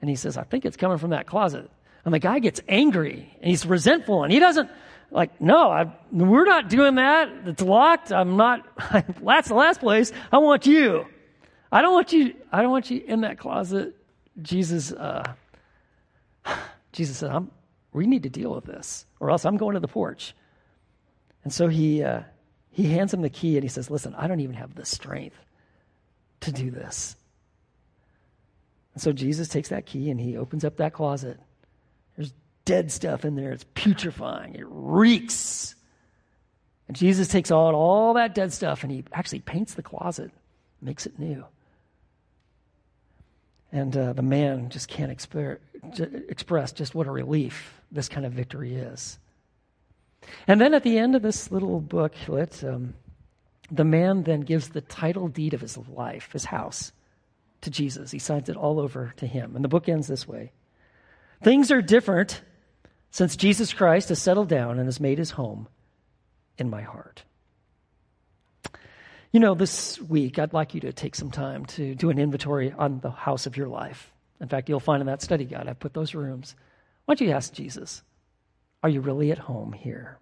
And 0.00 0.08
he 0.08 0.14
says, 0.14 0.38
I 0.38 0.44
think 0.44 0.64
it's 0.64 0.76
coming 0.76 0.98
from 0.98 1.10
that 1.10 1.26
closet. 1.26 1.68
And 2.04 2.14
the 2.14 2.20
guy 2.20 2.38
gets 2.38 2.60
angry 2.68 3.36
and 3.40 3.50
he's 3.50 3.66
resentful 3.66 4.22
and 4.22 4.32
he 4.32 4.38
doesn't 4.38 4.70
like, 5.10 5.40
no, 5.40 5.70
I, 5.70 5.92
we're 6.12 6.44
not 6.44 6.68
doing 6.68 6.94
that. 6.94 7.28
It's 7.46 7.62
locked. 7.62 8.12
I'm 8.12 8.36
not, 8.36 8.66
that's 9.20 9.48
the 9.48 9.54
last 9.54 9.80
place. 9.80 10.12
I 10.30 10.38
want 10.38 10.64
you. 10.64 11.04
I 11.72 11.82
don't 11.82 11.92
want 11.92 12.12
you, 12.12 12.34
I 12.52 12.62
don't 12.62 12.70
want 12.70 12.90
you 12.90 13.02
in 13.04 13.22
that 13.22 13.38
closet. 13.38 13.96
Jesus, 14.40 14.92
uh, 14.92 15.34
Jesus 16.92 17.18
said, 17.18 17.48
we 17.92 18.06
need 18.06 18.22
to 18.22 18.30
deal 18.30 18.54
with 18.54 18.64
this 18.64 19.06
or 19.18 19.30
else 19.30 19.44
I'm 19.44 19.56
going 19.56 19.74
to 19.74 19.80
the 19.80 19.88
porch. 19.88 20.34
And 21.42 21.52
so 21.52 21.66
he, 21.66 22.04
uh, 22.04 22.20
he 22.70 22.92
hands 22.92 23.12
him 23.12 23.22
the 23.22 23.30
key 23.30 23.56
and 23.56 23.62
he 23.62 23.68
says, 23.68 23.90
listen, 23.90 24.14
I 24.16 24.26
don't 24.26 24.40
even 24.40 24.56
have 24.56 24.74
the 24.74 24.84
strength 24.84 25.38
to 26.40 26.52
do 26.52 26.70
this. 26.70 27.16
And 28.94 29.02
so 29.02 29.12
Jesus 29.12 29.48
takes 29.48 29.68
that 29.68 29.86
key 29.86 30.10
and 30.10 30.20
he 30.20 30.36
opens 30.36 30.64
up 30.64 30.76
that 30.76 30.92
closet. 30.92 31.38
There's 32.16 32.32
dead 32.64 32.90
stuff 32.90 33.24
in 33.24 33.36
there. 33.36 33.52
It's 33.52 33.64
putrefying, 33.74 34.54
it 34.56 34.66
reeks. 34.68 35.74
And 36.86 36.96
Jesus 36.96 37.28
takes 37.28 37.50
out 37.52 37.74
all 37.74 38.14
that 38.14 38.34
dead 38.34 38.52
stuff 38.52 38.82
and 38.82 38.90
he 38.90 39.04
actually 39.12 39.40
paints 39.40 39.74
the 39.74 39.82
closet, 39.82 40.30
makes 40.80 41.06
it 41.06 41.18
new. 41.18 41.44
And 43.70 43.96
uh, 43.96 44.14
the 44.14 44.22
man 44.22 44.70
just 44.70 44.88
can't 44.88 45.16
exper- 45.16 45.58
express 46.28 46.72
just 46.72 46.94
what 46.94 47.06
a 47.06 47.10
relief 47.10 47.82
this 47.92 48.08
kind 48.08 48.24
of 48.24 48.32
victory 48.32 48.74
is. 48.74 49.18
And 50.46 50.60
then 50.60 50.74
at 50.74 50.82
the 50.82 50.98
end 50.98 51.14
of 51.14 51.22
this 51.22 51.50
little 51.50 51.80
booklet, 51.80 52.62
um, 52.64 52.94
the 53.70 53.84
man 53.84 54.22
then 54.22 54.40
gives 54.40 54.70
the 54.70 54.80
title 54.80 55.28
deed 55.28 55.54
of 55.54 55.60
his 55.60 55.76
life, 55.76 56.32
his 56.32 56.46
house, 56.46 56.92
to 57.60 57.70
Jesus. 57.70 58.10
He 58.10 58.18
signs 58.18 58.48
it 58.48 58.56
all 58.56 58.80
over 58.80 59.12
to 59.16 59.26
him. 59.26 59.54
And 59.54 59.64
the 59.64 59.68
book 59.68 59.88
ends 59.88 60.06
this 60.06 60.26
way 60.26 60.52
Things 61.42 61.70
are 61.70 61.82
different 61.82 62.42
since 63.10 63.36
Jesus 63.36 63.72
Christ 63.72 64.08
has 64.10 64.20
settled 64.20 64.48
down 64.48 64.78
and 64.78 64.86
has 64.86 65.00
made 65.00 65.18
his 65.18 65.32
home 65.32 65.68
in 66.56 66.70
my 66.70 66.82
heart. 66.82 67.22
You 69.32 69.40
know, 69.40 69.54
this 69.54 70.00
week, 70.00 70.38
I'd 70.38 70.54
like 70.54 70.74
you 70.74 70.80
to 70.82 70.92
take 70.92 71.14
some 71.14 71.30
time 71.30 71.66
to 71.66 71.94
do 71.94 72.10
an 72.10 72.18
inventory 72.18 72.72
on 72.72 73.00
the 73.00 73.10
house 73.10 73.46
of 73.46 73.56
your 73.56 73.68
life. 73.68 74.10
In 74.40 74.48
fact, 74.48 74.68
you'll 74.68 74.80
find 74.80 75.00
in 75.00 75.06
that 75.06 75.20
study 75.20 75.44
guide, 75.44 75.68
I've 75.68 75.78
put 75.78 75.92
those 75.92 76.14
rooms. 76.14 76.54
Why 77.04 77.14
don't 77.14 77.26
you 77.26 77.34
ask 77.34 77.52
Jesus, 77.52 78.02
are 78.82 78.88
you 78.88 79.00
really 79.00 79.32
at 79.32 79.38
home 79.38 79.72
here? 79.72 80.18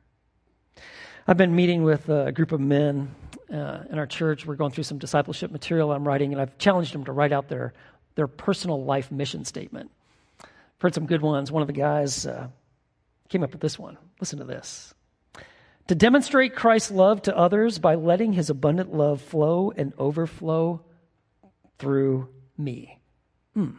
I've 1.27 1.37
been 1.37 1.55
meeting 1.55 1.83
with 1.83 2.09
a 2.09 2.33
group 2.33 2.53
of 2.53 2.61
men 2.61 3.15
uh, 3.53 3.81
in 3.91 3.99
our 3.99 4.07
church. 4.07 4.47
We're 4.47 4.55
going 4.55 4.71
through 4.71 4.85
some 4.85 4.99
discipleship 4.99 5.51
material 5.51 5.93
I'm 5.93 6.07
writing, 6.07 6.33
and 6.33 6.41
I've 6.41 6.57
challenged 6.59 6.95
them 6.95 7.05
to 7.05 7.13
write 7.13 7.33
out 7.33 7.49
their, 7.49 7.75
their 8.15 8.29
personal 8.29 8.85
life 8.85 9.11
mission 9.11 9.45
statement. 9.45 9.91
I've 10.43 10.49
heard 10.81 10.95
some 10.95 11.07
good 11.07 11.23
ones. 11.23 11.51
One 11.51 11.63
of 11.63 11.67
the 11.67 11.75
guys 11.75 12.27
uh, 12.27 12.49
came 13.29 13.43
up 13.43 13.53
with 13.53 13.61
this 13.61 13.79
one. 13.79 13.99
Listen 14.21 14.39
to 14.39 14.45
this. 14.45 14.95
To 15.89 15.95
demonstrate 15.95 16.57
Christ's 16.57 16.91
love 16.91 17.23
to 17.23 17.37
others 17.37 17.79
by 17.79 17.95
letting 17.95 18.33
his 18.33 18.51
abundant 18.51 18.93
love 18.93 19.21
flow 19.21 19.73
and 19.77 19.93
overflow 19.99 20.81
through 21.79 22.29
me. 22.57 22.99
Hmm. 23.55 23.71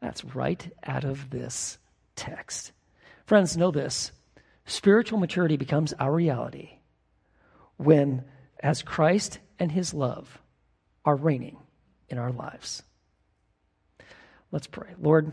That's 0.00 0.24
right 0.24 0.70
out 0.82 1.04
of 1.04 1.30
this 1.30 1.78
text. 2.16 2.72
Friends, 3.30 3.56
know 3.56 3.70
this 3.70 4.10
spiritual 4.66 5.20
maturity 5.20 5.56
becomes 5.56 5.92
our 6.00 6.12
reality 6.12 6.70
when, 7.76 8.24
as 8.60 8.82
Christ 8.82 9.38
and 9.56 9.70
his 9.70 9.94
love 9.94 10.40
are 11.04 11.14
reigning 11.14 11.56
in 12.08 12.18
our 12.18 12.32
lives. 12.32 12.82
Let's 14.50 14.66
pray. 14.66 14.88
Lord, 15.00 15.30